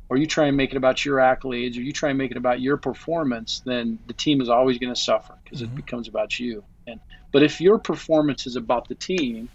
or 0.08 0.16
you 0.18 0.28
try 0.28 0.46
and 0.46 0.56
make 0.56 0.72
it 0.72 0.78
about 0.78 1.04
your 1.04 1.18
accolades, 1.18 1.78
or 1.78 1.82
you 1.82 1.92
try 1.92 2.10
and 2.10 2.18
make 2.18 2.32
it 2.32 2.38
about 2.38 2.62
your 2.62 2.78
performance, 2.78 3.62
then 3.66 4.00
the 4.08 4.14
team 4.14 4.40
is 4.40 4.48
always 4.48 4.78
going 4.78 4.94
to 4.94 5.00
suffer 5.00 5.36
because 5.44 5.62
mm-hmm. 5.62 5.74
it 5.74 5.76
becomes 5.76 6.08
about 6.08 6.40
you. 6.40 6.64
And 6.88 7.02
but 7.34 7.44
if 7.44 7.60
your 7.60 7.80
performance 7.80 8.48
is 8.48 8.56
about 8.56 8.88
the 8.88 8.96
team, 8.96 9.50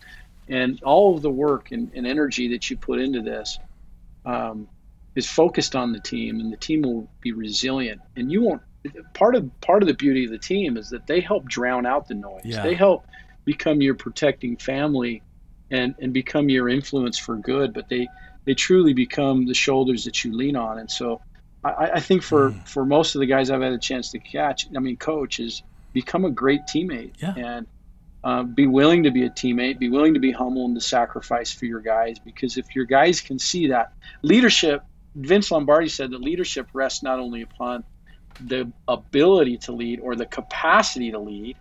and 0.48 0.82
all 0.82 1.14
of 1.14 1.22
the 1.22 1.30
work 1.30 1.72
and, 1.72 1.92
and 1.94 2.06
energy 2.06 2.48
that 2.48 2.70
you 2.70 2.76
put 2.76 3.00
into 3.00 3.22
this 3.22 3.58
um, 4.24 4.68
is 5.14 5.28
focused 5.28 5.74
on 5.76 5.92
the 5.92 6.00
team, 6.00 6.40
and 6.40 6.52
the 6.52 6.56
team 6.56 6.82
will 6.82 7.08
be 7.20 7.32
resilient. 7.32 8.00
And 8.16 8.30
you 8.30 8.42
won't. 8.42 8.62
Part 9.12 9.34
of 9.34 9.50
part 9.60 9.82
of 9.82 9.88
the 9.88 9.94
beauty 9.94 10.24
of 10.24 10.30
the 10.30 10.38
team 10.38 10.76
is 10.76 10.90
that 10.90 11.06
they 11.06 11.20
help 11.20 11.44
drown 11.46 11.84
out 11.84 12.06
the 12.08 12.14
noise. 12.14 12.42
Yeah. 12.44 12.62
They 12.62 12.74
help 12.74 13.04
become 13.44 13.82
your 13.82 13.94
protecting 13.94 14.56
family, 14.56 15.22
and 15.70 15.94
and 16.00 16.12
become 16.12 16.48
your 16.48 16.68
influence 16.68 17.18
for 17.18 17.36
good. 17.36 17.74
But 17.74 17.88
they 17.88 18.08
they 18.44 18.54
truly 18.54 18.94
become 18.94 19.46
the 19.46 19.54
shoulders 19.54 20.04
that 20.04 20.24
you 20.24 20.34
lean 20.34 20.56
on. 20.56 20.78
And 20.78 20.90
so, 20.90 21.20
I, 21.64 21.90
I 21.94 22.00
think 22.00 22.22
for 22.22 22.50
Mm. 22.52 22.68
for 22.68 22.86
most 22.86 23.14
of 23.16 23.20
the 23.20 23.26
guys 23.26 23.50
I've 23.50 23.60
had 23.62 23.72
a 23.72 23.78
chance 23.78 24.12
to 24.12 24.18
catch, 24.18 24.66
I 24.74 24.78
mean, 24.78 24.96
coach 24.96 25.40
is 25.40 25.62
become 25.92 26.24
a 26.24 26.30
great 26.30 26.62
teammate 26.62 27.14
Yeah. 27.20 27.34
and 27.36 27.66
uh, 28.24 28.42
be 28.42 28.66
willing 28.66 29.04
to 29.04 29.10
be 29.10 29.24
a 29.24 29.30
teammate, 29.30 29.78
be 29.78 29.88
willing 29.88 30.14
to 30.14 30.20
be 30.20 30.32
humble 30.32 30.64
and 30.64 30.74
to 30.74 30.80
sacrifice 30.80 31.52
for 31.52 31.66
your 31.66 31.80
guys. 31.80 32.18
Because 32.18 32.56
if 32.56 32.74
your 32.74 32.84
guys 32.84 33.20
can 33.20 33.38
see 33.38 33.68
that 33.68 33.92
leadership, 34.22 34.82
Vince 35.14 35.50
Lombardi 35.50 35.88
said 35.88 36.10
that 36.10 36.20
leadership 36.20 36.68
rests 36.72 37.02
not 37.02 37.18
only 37.18 37.42
upon 37.42 37.84
the 38.46 38.70
ability 38.86 39.58
to 39.58 39.72
lead 39.72 40.00
or 40.00 40.14
the 40.14 40.26
capacity 40.26 41.10
to 41.10 41.18
lead, 41.18 41.56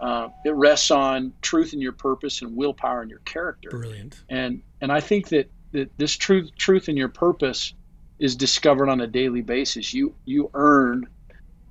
uh, 0.00 0.28
it 0.44 0.54
rests 0.54 0.90
on 0.90 1.32
truth 1.40 1.72
in 1.72 1.80
your 1.80 1.92
purpose 1.92 2.42
and 2.42 2.56
willpower 2.56 3.02
in 3.02 3.08
your 3.08 3.20
character. 3.20 3.70
Brilliant. 3.70 4.22
And 4.28 4.62
and 4.80 4.92
I 4.92 5.00
think 5.00 5.28
that, 5.28 5.50
that 5.72 5.90
this 5.96 6.16
truth 6.16 6.50
truth 6.56 6.88
in 6.88 6.96
your 6.96 7.08
purpose 7.08 7.72
is 8.18 8.36
discovered 8.36 8.88
on 8.88 9.00
a 9.00 9.06
daily 9.06 9.42
basis. 9.42 9.94
You 9.94 10.14
you 10.24 10.50
earn 10.54 11.06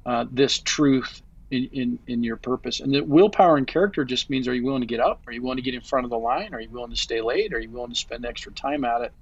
uh, 0.05 0.25
this 0.31 0.59
truth 0.59 1.21
in, 1.53 1.69
in, 1.71 1.99
in 2.07 2.23
your 2.23 2.37
purpose. 2.37 2.79
And 2.79 2.93
the 2.93 3.01
willpower 3.01 3.57
and 3.57 3.67
character 3.67 4.03
just 4.03 4.29
means 4.29 4.47
are 4.47 4.53
you 4.53 4.63
willing 4.63 4.81
to 4.81 4.87
get 4.87 4.99
up? 4.99 5.21
Are 5.27 5.31
you 5.31 5.41
willing 5.41 5.57
to 5.57 5.61
get 5.61 5.75
in 5.75 5.81
front 5.81 6.05
of 6.05 6.09
the 6.09 6.17
line? 6.17 6.53
Are 6.53 6.59
you 6.59 6.69
willing 6.69 6.89
to 6.89 6.97
stay 6.97 7.21
late? 7.21 7.53
Are 7.53 7.59
you 7.59 7.69
willing 7.69 7.91
to 7.91 7.95
spend 7.95 8.25
extra 8.25 8.51
time 8.51 8.83
at 8.83 9.01
it? 9.01 9.13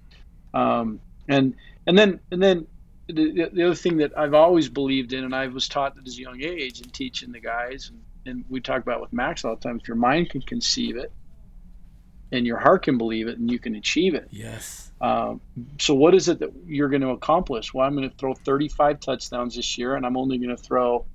Um, 0.53 1.01
and 1.27 1.55
and 1.85 1.97
then 1.97 2.19
and 2.31 2.41
then 2.41 2.67
the, 3.07 3.49
the 3.51 3.65
other 3.65 3.75
thing 3.75 3.97
that 3.97 4.17
I've 4.17 4.33
always 4.33 4.69
believed 4.69 5.11
in, 5.11 5.25
and 5.25 5.35
I 5.35 5.47
was 5.47 5.67
taught 5.67 5.97
at 5.97 6.07
a 6.07 6.11
young 6.11 6.41
age 6.41 6.79
and 6.79 6.93
teaching 6.93 7.31
the 7.31 7.41
guys, 7.41 7.89
and, 7.89 8.01
and 8.25 8.45
we 8.49 8.61
talk 8.61 8.81
about 8.81 9.01
with 9.01 9.11
Max 9.11 9.43
all 9.43 9.55
the 9.55 9.61
time, 9.61 9.79
if 9.81 9.87
your 9.87 9.97
mind 9.97 10.29
can 10.29 10.41
conceive 10.41 10.95
it 10.95 11.11
and 12.31 12.45
your 12.45 12.57
heart 12.57 12.83
can 12.83 12.97
believe 12.97 13.27
it 13.27 13.37
and 13.37 13.51
you 13.51 13.59
can 13.59 13.75
achieve 13.75 14.13
it. 14.13 14.27
Yes. 14.31 14.89
Um, 15.01 15.41
so 15.79 15.93
what 15.93 16.15
is 16.15 16.29
it 16.29 16.39
that 16.39 16.51
you're 16.65 16.87
going 16.87 17.01
to 17.01 17.09
accomplish? 17.09 17.73
Well, 17.73 17.85
I'm 17.85 17.95
going 17.95 18.09
to 18.09 18.15
throw 18.15 18.33
35 18.33 19.01
touchdowns 19.01 19.55
this 19.55 19.77
year, 19.77 19.95
and 19.95 20.05
I'm 20.05 20.15
only 20.15 20.37
going 20.37 20.55
to 20.55 20.61
throw 20.61 21.05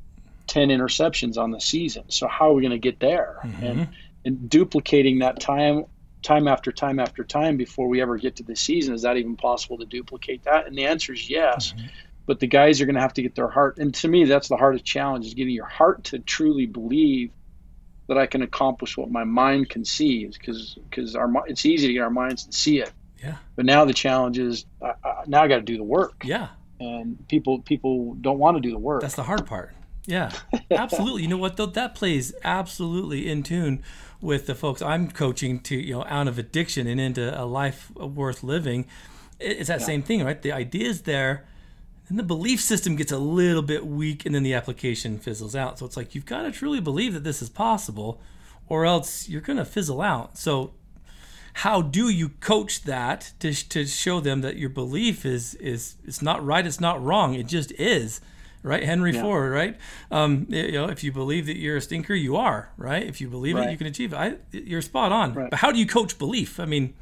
10 0.47 0.69
interceptions 0.69 1.37
on 1.37 1.51
the 1.51 1.61
season. 1.61 2.05
So 2.11 2.29
how 2.29 2.51
are 2.51 2.55
we 2.55 2.63
going 2.63 2.71
to 2.73 2.79
get 2.79 3.01
there? 3.01 3.37
Mhm. 3.45 3.63
And 3.71 3.89
and 4.25 4.51
duplicating 4.51 5.21
that 5.21 5.39
time, 5.39 5.85
time 6.23 6.49
after 6.49 6.73
time 6.73 6.99
after 6.99 7.23
time 7.23 7.57
before 7.57 7.87
we 7.89 8.01
ever 8.03 8.17
get 8.19 8.37
to 8.37 8.43
the 8.43 8.57
season, 8.57 8.93
is 8.95 9.03
that 9.03 9.17
even 9.17 9.37
possible 9.37 9.79
to 9.79 9.85
duplicate 9.85 10.43
that? 10.45 10.67
And 10.67 10.77
the 10.77 10.87
answer 10.87 11.13
is 11.13 11.31
yes. 11.31 11.73
Mhm. 11.77 11.89
But 12.27 12.41
the 12.41 12.49
guys 12.49 12.81
are 12.81 12.87
going 12.87 12.97
to 12.97 13.01
have 13.01 13.15
to 13.15 13.23
get 13.23 13.37
their 13.37 13.47
heart, 13.49 13.79
and 13.79 13.95
to 13.95 14.09
me, 14.09 14.25
that's 14.25 14.49
the 14.49 14.57
hardest 14.57 14.85
challenge: 14.85 15.27
is 15.27 15.35
getting 15.35 15.55
your 15.55 15.67
heart 15.67 16.03
to 16.05 16.19
truly 16.19 16.67
believe 16.67 17.31
that 18.09 18.19
I 18.19 18.27
can 18.27 18.43
accomplish 18.43 18.97
what 18.97 19.11
my 19.13 19.23
mind 19.23 19.69
conceives. 19.69 20.37
Because 20.37 20.77
because 20.91 21.15
our 21.15 21.31
it's 21.47 21.65
easy 21.65 21.87
to 21.87 21.93
get 21.93 22.01
our 22.03 22.11
minds 22.11 22.47
to 22.47 22.53
see 22.53 22.81
it. 22.81 22.93
Yeah. 23.23 23.37
But 23.55 23.65
now 23.65 23.85
the 23.85 23.95
challenge 23.95 24.39
is 24.41 24.67
uh, 24.83 24.93
uh, 25.05 25.23
now 25.29 25.43
I 25.45 25.49
got 25.49 25.57
to 25.57 25.63
do 25.63 25.77
the 25.77 25.85
work, 25.85 26.23
Yeah. 26.25 26.49
and 26.81 27.17
people 27.29 27.61
people 27.61 28.15
don't 28.21 28.39
want 28.41 28.57
to 28.57 28.61
do 28.61 28.73
the 28.73 28.79
work. 28.79 29.03
That's 29.03 29.15
the 29.15 29.23
hard 29.23 29.47
part. 29.47 29.73
Yeah, 30.07 30.31
absolutely. 30.71 31.23
You 31.23 31.29
know 31.29 31.37
what 31.37 31.57
though? 31.57 31.67
That 31.67 31.95
plays 31.95 32.33
absolutely 32.45 33.29
in 33.29 33.43
tune 33.43 33.83
with 34.21 34.47
the 34.47 34.55
folks 34.55 34.81
I'm 34.81 35.11
coaching 35.11 35.61
to 35.61 35.77
you 35.77 35.95
know 35.95 36.05
out 36.05 36.29
of 36.29 36.39
addiction 36.39 36.87
and 36.87 37.01
into 37.01 37.39
a 37.39 37.45
life 37.45 37.91
worth 37.97 38.43
living. 38.43 38.87
It's 39.39 39.69
that 39.69 39.83
same 39.83 40.03
thing, 40.03 40.25
right? 40.25 40.41
The 40.41 40.53
idea 40.53 40.89
is 40.89 41.03
there, 41.03 41.45
and 42.09 42.19
the 42.19 42.23
belief 42.23 42.61
system 42.61 42.97
gets 42.97 43.13
a 43.13 43.19
little 43.19 43.63
bit 43.63 43.87
weak, 43.87 44.25
and 44.25 44.35
then 44.35 44.43
the 44.43 44.55
application 44.55 45.19
fizzles 45.19 45.55
out. 45.55 45.79
So 45.79 45.87
it's 45.87 45.97
like 45.97 46.15
you've 46.15 46.25
got 46.25 46.43
to 46.43 46.53
truly 46.53 46.81
believe 46.81 47.13
that 47.13 47.25
this 47.25 47.43
is 47.43 47.51
possible, 47.51 48.21
or 48.69 48.87
else 48.87 49.29
you're 49.29 49.43
going 49.43 49.59
to 49.59 49.65
fizzle 49.65 50.01
out. 50.01 50.39
So 50.39 50.73
how 51.61 51.81
do 51.81 52.11
you 52.11 52.29
coach 52.29 52.83
that 52.83 53.33
to, 53.41 53.53
to 53.69 53.87
show 53.87 54.21
them 54.21 54.43
that 54.43 54.57
your 54.57 54.69
belief 54.69 55.25
is 55.25 55.55
is 55.55 55.97
it's 56.05 56.21
not 56.21 56.45
right 56.45 56.67
it's 56.67 56.81
not 56.81 57.03
wrong 57.03 57.33
it 57.33 57.47
just 57.47 57.73
is 57.73 58.21
right 58.67 58.83
henry 58.85 59.13
Yeah. 59.15 59.23
ford 59.23 59.53
right 59.53 59.77
um, 60.11 60.47
you 60.51 60.73
know 60.73 60.87
if 60.87 61.05
you 61.05 61.13
believe 61.13 61.47
that 61.47 61.57
you're 61.57 61.77
a 61.77 61.81
stinker 61.81 62.15
you 62.15 62.37
are 62.37 62.71
right 62.77 63.05
if 63.05 63.21
you 63.21 63.29
believe 63.29 63.57
it 63.57 63.71
you 63.71 63.79
can 63.79 63.87
achieve 63.87 64.13
it 64.13 64.17
I, 64.17 64.37
you're 64.53 64.83
spot 64.83 65.13
on 65.13 65.35
Right. 65.35 65.51
but 65.51 65.59
how 65.61 65.71
do 65.73 65.79
you 65.79 65.87
coach 65.87 66.19
belief 66.19 66.59
i 66.61 66.65
mean 66.67 66.95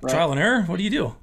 Right. 0.00 0.10
trial 0.12 0.30
and 0.32 0.40
error 0.40 0.62
what 0.62 0.76
do 0.78 0.84
you 0.84 0.90
do 0.90 1.16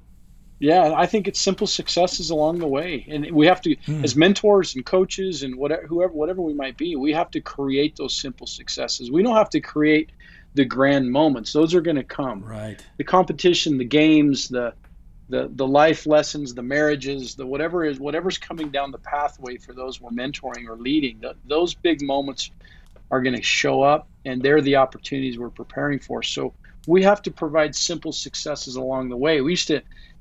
Yeah, 0.60 0.92
I 0.96 1.06
think 1.06 1.26
it's 1.26 1.40
simple 1.40 1.66
successes 1.66 2.30
along 2.30 2.60
the 2.60 2.68
way, 2.68 3.04
and 3.08 3.28
we 3.32 3.46
have 3.48 3.60
to, 3.62 3.74
Hmm. 3.86 4.04
as 4.04 4.14
mentors 4.14 4.76
and 4.76 4.86
coaches 4.86 5.42
and 5.42 5.56
whatever, 5.56 5.84
whoever, 5.88 6.12
whatever 6.12 6.40
we 6.40 6.54
might 6.54 6.76
be, 6.76 6.94
we 6.94 7.12
have 7.12 7.30
to 7.32 7.40
create 7.40 7.96
those 7.96 8.14
simple 8.14 8.46
successes. 8.46 9.10
We 9.10 9.24
don't 9.24 9.34
have 9.34 9.50
to 9.50 9.60
create 9.60 10.10
the 10.54 10.64
grand 10.64 11.10
moments; 11.10 11.52
those 11.52 11.74
are 11.74 11.80
going 11.80 11.96
to 11.96 12.04
come. 12.04 12.44
right 12.44 12.80
The 12.98 13.04
competition, 13.04 13.78
the 13.78 13.84
games, 14.02 14.48
the 14.48 14.74
the 15.32 15.50
the 15.54 15.66
life 15.66 16.06
lessons, 16.06 16.54
the 16.54 16.62
marriages, 16.62 17.34
the 17.34 17.46
whatever 17.46 17.84
is 17.84 17.98
whatever's 17.98 18.36
coming 18.36 18.70
down 18.70 18.92
the 18.92 18.98
pathway 18.98 19.56
for 19.56 19.72
those 19.72 19.98
we're 19.98 20.10
mentoring 20.10 20.68
or 20.68 20.76
leading. 20.76 21.20
th 21.20 21.34
those 21.46 21.72
big 21.74 21.98
moments 22.02 22.50
are 23.10 23.22
going 23.22 23.36
to 23.36 23.42
show 23.42 23.82
up, 23.82 24.02
and 24.26 24.42
they're 24.42 24.60
the 24.60 24.76
opportunities 24.76 25.38
we're 25.38 25.58
preparing 25.62 25.98
for. 25.98 26.22
So 26.22 26.52
we 26.86 27.02
have 27.02 27.22
to 27.22 27.30
provide 27.30 27.74
simple 27.74 28.12
successes 28.12 28.76
along 28.76 29.08
the 29.08 29.16
way. 29.16 29.40
We 29.40 29.52
used 29.52 29.68
to, 29.68 29.80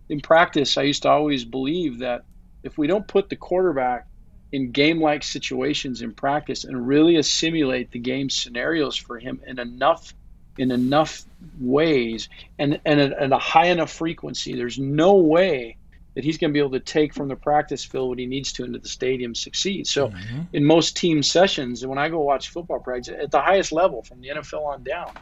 in 0.09 0.19
practice, 0.21 0.77
I 0.77 0.83
used 0.83 1.03
to 1.03 1.09
always 1.09 1.43
believe 1.43 1.99
that 1.99 2.23
if 2.63 2.77
we 2.77 2.87
don't 2.87 3.07
put 3.15 3.27
the 3.29 3.35
quarterback 3.35 4.07
in 4.51 4.71
game-like 4.71 5.23
situations 5.23 6.01
in 6.01 6.13
practice 6.13 6.63
and 6.63 6.87
really 6.93 7.15
assimilate 7.17 7.91
the 7.91 7.99
game 7.99 8.29
scenarios 8.29 8.95
for 9.05 9.19
him 9.19 9.41
in 9.47 9.59
enough 9.59 10.13
in 10.57 10.71
enough 10.71 11.23
ways 11.59 12.29
and 12.59 12.79
and 12.85 12.99
at, 12.99 13.13
at 13.13 13.31
a 13.31 13.37
high 13.37 13.67
enough 13.67 13.91
frequency, 13.91 14.55
there's 14.55 14.77
no 14.79 15.15
way 15.15 15.77
that 16.15 16.25
he's 16.25 16.37
going 16.37 16.51
to 16.51 16.53
be 16.53 16.59
able 16.59 16.71
to 16.71 16.79
take 16.79 17.13
from 17.13 17.29
the 17.29 17.35
practice 17.35 17.85
field 17.85 18.09
what 18.09 18.19
he 18.19 18.25
needs 18.25 18.51
to 18.51 18.65
into 18.65 18.79
the 18.79 18.89
stadium 18.89 19.33
succeed. 19.33 19.87
So 19.87 20.09
Mhm. 20.09 20.47
in 20.53 20.65
most 20.65 20.97
team 20.97 21.23
sessions, 21.23 21.83
and 21.83 21.89
when 21.89 21.99
I 21.99 22.09
go 22.09 22.19
watch 22.19 22.49
football 22.49 22.79
practice 22.79 23.15
at 23.17 23.31
the 23.31 23.39
highest 23.41 23.71
level 23.71 24.03
from 24.03 24.19
the 24.19 24.29
NFL 24.29 24.65
on 24.65 24.83
down, 24.83 25.13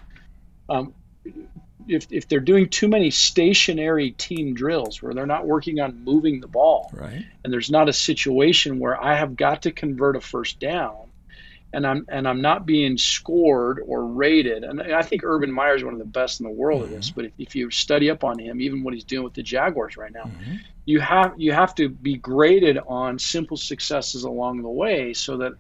um, 0.67 0.93
if, 1.87 2.07
if 2.11 2.27
they're 2.27 2.39
doing 2.39 2.67
too 2.69 2.87
many 2.87 3.11
stationary 3.11 4.11
team 4.11 4.53
drills 4.53 5.01
where 5.01 5.13
they're 5.13 5.25
not 5.25 5.45
working 5.47 5.79
on 5.79 6.03
moving 6.03 6.39
the 6.41 6.47
ball, 6.47 6.89
right 6.93 7.23
and 7.43 7.53
there's 7.53 7.69
not 7.69 7.87
a 7.87 7.93
situation 7.93 8.79
where 8.79 9.01
I 9.01 9.15
have 9.15 9.35
got 9.35 9.61
to 9.63 9.71
convert 9.71 10.15
a 10.15 10.21
first 10.21 10.59
down, 10.59 11.08
and 11.73 11.85
I'm 11.85 12.05
and 12.09 12.27
I'm 12.27 12.41
not 12.41 12.65
being 12.65 12.97
scored 12.97 13.79
or 13.85 14.05
rated. 14.05 14.63
And 14.63 14.81
I 14.81 15.01
think 15.03 15.23
Urban 15.23 15.51
Meyer 15.51 15.75
is 15.75 15.83
one 15.83 15.93
of 15.93 15.99
the 15.99 16.05
best 16.05 16.39
in 16.39 16.45
the 16.45 16.51
world 16.51 16.83
at 16.83 16.89
this. 16.89 17.11
But 17.15 17.25
if, 17.25 17.33
if 17.37 17.55
you 17.55 17.69
study 17.71 18.09
up 18.09 18.23
on 18.23 18.39
him, 18.39 18.61
even 18.61 18.83
what 18.83 18.93
he's 18.93 19.03
doing 19.05 19.23
with 19.23 19.33
the 19.35 19.43
Jaguars 19.43 19.97
right 19.97 20.11
now, 20.11 20.31
Mhm. 20.41 20.59
you 20.85 20.99
have 20.99 21.33
you 21.37 21.51
have 21.51 21.75
to 21.75 21.89
be 21.89 22.17
graded 22.17 22.79
on 22.87 23.19
simple 23.19 23.57
successes 23.57 24.23
along 24.23 24.61
the 24.61 24.69
way, 24.69 25.13
so 25.13 25.37
that 25.37 25.53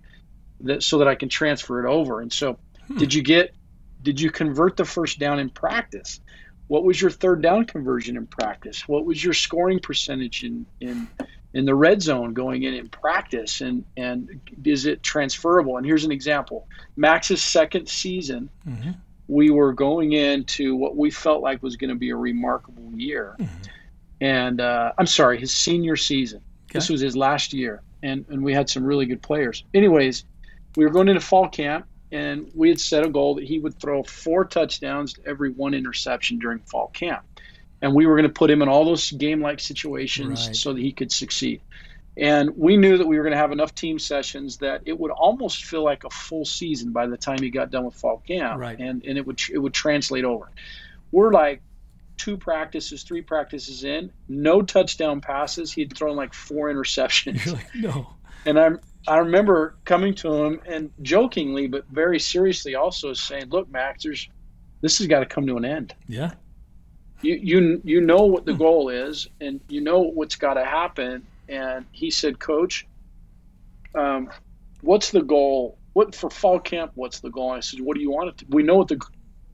that 0.61 0.83
so 0.83 0.97
that 0.99 1.07
I 1.07 1.15
can 1.15 1.29
transfer 1.29 1.85
it 1.85 1.89
over. 1.89 2.21
And 2.21 2.31
so, 2.31 2.59
Hmm. 2.87 2.97
did 2.97 3.13
you 3.13 3.21
get 3.23 3.55
did 4.01 4.19
you 4.19 4.31
convert 4.31 4.77
the 4.77 4.85
first 4.85 5.19
down 5.19 5.39
in 5.39 5.49
practice? 5.49 6.19
What 6.67 6.83
was 6.83 7.01
your 7.01 7.11
third 7.11 7.41
down 7.41 7.65
conversion 7.65 8.17
in 8.17 8.27
practice? 8.27 8.87
What 8.87 9.05
was 9.05 9.23
your 9.23 9.33
scoring 9.33 9.79
percentage 9.79 10.43
in 10.43 10.65
in 10.79 11.09
in 11.53 11.65
the 11.65 11.75
red 11.75 12.01
zone 12.01 12.33
going 12.33 12.63
in 12.63 12.73
in 12.73 12.89
practice? 12.89 13.61
And 13.61 13.83
and 13.97 14.39
is 14.63 14.85
it 14.85 15.03
transferable? 15.03 15.77
And 15.77 15.85
here's 15.85 16.05
an 16.05 16.11
example: 16.11 16.67
Max's 16.95 17.41
second 17.41 17.87
season, 17.87 18.49
Mhm. 18.67 18.95
we 19.27 19.49
were 19.49 19.73
going 19.73 20.13
into 20.13 20.75
what 20.75 20.95
we 20.95 21.11
felt 21.11 21.41
like 21.41 21.61
was 21.63 21.75
going 21.75 21.89
to 21.89 21.95
be 21.95 22.09
a 22.09 22.15
remarkable 22.15 22.91
year. 22.95 23.35
Mhm. 23.39 23.47
And 24.21 24.61
uh, 24.61 24.91
I'm 24.97 25.07
sorry, 25.07 25.39
his 25.39 25.55
senior 25.55 25.95
season. 25.95 26.41
This 26.73 26.89
was 26.89 27.01
his 27.01 27.15
last 27.17 27.51
year, 27.53 27.81
and 28.03 28.25
and 28.29 28.43
we 28.43 28.53
had 28.53 28.69
some 28.69 28.83
really 28.83 29.05
good 29.05 29.21
players. 29.23 29.63
Anyways, 29.73 30.25
we 30.77 30.83
were 30.85 30.91
going 30.91 31.07
into 31.07 31.21
fall 31.21 31.47
camp, 31.49 31.85
and 32.11 32.51
we 32.53 32.69
had 32.69 32.79
set 32.79 33.03
a 33.05 33.09
goal 33.09 33.33
that 33.35 33.43
he 33.45 33.57
would 33.59 33.73
throw 33.79 34.03
four 34.03 34.45
touchdowns 34.45 35.13
to 35.13 35.21
every 35.25 35.49
one 35.49 35.73
interception 35.73 36.37
during 36.37 36.59
fall 36.59 36.87
camp, 36.89 37.23
and 37.81 37.93
we 37.93 38.05
were 38.05 38.15
going 38.15 38.27
to 38.27 38.33
put 38.33 38.49
him 38.49 38.61
in 38.61 38.67
all 38.69 38.85
those 38.85 39.11
game-like 39.11 39.59
situations 39.59 40.47
Right. 40.47 40.55
so 40.55 40.73
that 40.73 40.81
he 40.81 40.91
could 40.91 41.11
succeed. 41.11 41.61
And 42.17 42.51
we 42.57 42.75
knew 42.75 42.97
that 42.97 43.07
we 43.07 43.15
were 43.17 43.23
going 43.23 43.31
to 43.33 43.37
have 43.39 43.53
enough 43.53 43.73
team 43.73 43.97
sessions 43.99 44.57
that 44.57 44.81
it 44.85 44.99
would 44.99 45.11
almost 45.11 45.63
feel 45.63 45.83
like 45.83 46.03
a 46.03 46.09
full 46.09 46.43
season 46.43 46.91
by 46.91 47.07
the 47.07 47.15
time 47.15 47.37
he 47.41 47.49
got 47.49 47.71
done 47.71 47.85
with 47.85 47.95
fall 47.95 48.21
camp, 48.27 48.59
Right. 48.59 48.77
and 48.77 49.03
and 49.05 49.17
it 49.17 49.25
would 49.25 49.39
it 49.53 49.57
would 49.57 49.73
translate 49.73 50.25
over. 50.25 50.49
We're 51.11 51.31
like 51.31 51.61
two 52.17 52.35
practices, 52.37 53.03
three 53.03 53.21
practices 53.21 53.85
in, 53.85 54.11
no 54.27 54.61
touchdown 54.61 55.21
passes. 55.21 55.71
He'd 55.71 55.95
thrown 55.97 56.17
like 56.17 56.33
four 56.33 56.69
interceptions. 56.69 57.53
like 57.53 57.73
no 57.73 58.09
And 58.45 58.59
I'm 58.59 58.79
I 59.07 59.19
remember 59.19 59.75
coming 59.85 60.13
to 60.15 60.43
him 60.43 60.61
and 60.65 60.91
jokingly 61.01 61.67
but 61.67 61.85
very 61.89 62.19
seriously 62.19 62.75
also 62.75 63.13
saying, 63.13 63.45
"Look, 63.49 63.71
Max, 63.71 64.03
there's 64.03 64.27
this 64.81 64.97
has 64.97 65.07
got 65.07 65.19
to 65.19 65.25
come 65.25 65.47
to 65.47 65.55
an 65.55 65.63
end. 65.63 65.95
yeah 66.07 66.31
you 67.21 67.35
you 67.41 67.81
you 67.83 68.01
know 68.01 68.25
what 68.25 68.45
the 68.45 68.53
goal 68.53 68.89
is, 68.89 69.27
and 69.41 69.61
you 69.69 69.81
know 69.81 70.01
what's 70.01 70.35
got 70.37 70.55
to 70.55 70.65
happen. 70.65 71.27
And 71.49 71.87
he 71.91 72.11
said, 72.11 72.39
Coach, 72.39 72.87
um, 73.95 74.29
what's 74.81 75.11
the 75.11 75.21
goal? 75.23 75.79
What 75.93 76.15
for 76.15 76.29
fall 76.29 76.59
camp? 76.59 76.91
What's 76.95 77.19
the 77.21 77.31
goal? 77.31 77.51
And 77.51 77.57
I 77.57 77.61
said, 77.61 77.81
What 77.81 77.95
do 77.95 78.01
you 78.01 78.11
want 78.11 78.29
it 78.29 78.37
to? 78.39 78.45
We 78.49 78.63
know 78.63 78.75
what 78.77 78.87
the 78.89 78.99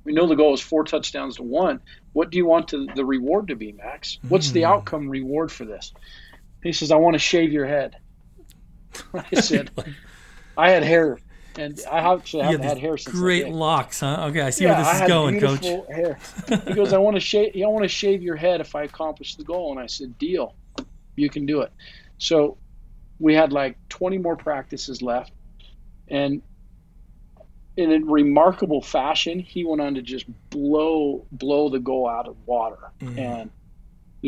we 0.06 0.14
know 0.14 0.28
the 0.28 0.36
goal 0.36 0.54
is 0.54 0.62
four 0.62 0.84
touchdowns 0.84 1.38
to 1.38 1.44
one. 1.44 1.82
What 2.14 2.30
do 2.30 2.38
you 2.38 2.46
want 2.46 2.70
to, 2.70 2.90
the 2.96 3.06
reward 3.06 3.48
to 3.50 3.56
be, 3.56 3.74
Max? 3.74 4.20
What's 4.28 4.52
the 4.52 4.66
Hmm. 4.66 4.66
outcome 4.66 5.10
reward 5.10 5.52
for 5.52 5.66
this? 5.66 5.94
He 6.64 6.74
says, 6.74 6.92
I 6.92 6.98
want 6.98 7.16
to 7.16 7.20
shave 7.20 7.52
your 7.52 7.66
head. 7.66 7.96
I 9.14 9.36
said, 9.36 9.72
I 10.58 10.72
had 10.72 10.84
hair, 10.84 11.20
and 11.58 11.80
I 11.92 12.14
actually 12.14 12.44
haven't 12.44 12.64
had 12.64 12.78
hair 12.78 12.98
since. 12.98 13.16
great 13.16 13.50
locks, 13.50 14.00
huh? 14.02 14.26
Okay, 14.30 14.42
I 14.42 14.50
see 14.50 14.64
Yeah, 14.66 14.72
where 14.72 14.80
I 14.80 14.84
this 14.84 14.94
is 14.94 15.00
had 15.02 15.08
going, 15.08 15.40
Coach. 15.40 15.66
Hair. 15.90 16.20
He 16.68 16.74
goes, 16.74 16.94
I 16.94 16.98
want 16.98 17.16
to 17.16 17.20
shave. 17.20 17.54
I 17.56 17.68
want 17.68 17.84
to 17.84 17.90
shave 17.90 18.22
your 18.22 18.36
head 18.36 18.62
if 18.62 18.76
I 18.76 18.84
accomplish 18.84 19.36
the 19.36 19.44
goal. 19.44 19.72
And 19.72 19.80
I 19.80 19.86
said, 19.88 20.18
deal. 20.18 20.54
You 21.16 21.30
can 21.30 21.46
do 21.46 21.62
it. 21.62 21.72
So 22.18 22.58
we 23.20 23.34
had 23.34 23.54
like 23.54 23.78
20 23.90 24.18
more 24.18 24.36
practices 24.36 25.02
left, 25.02 25.32
and 26.10 26.42
in 27.78 27.92
a 27.92 28.00
remarkable 28.06 28.82
fashion, 28.82 29.40
he 29.40 29.66
went 29.66 29.82
on 29.82 29.96
to 29.96 30.02
just 30.02 30.26
blow 30.50 31.26
blow 31.32 31.70
the 31.70 31.80
goal 31.80 32.08
out 32.08 32.28
of 32.28 32.36
water. 32.46 32.78
Mhm. 33.02 33.18
And 33.18 33.50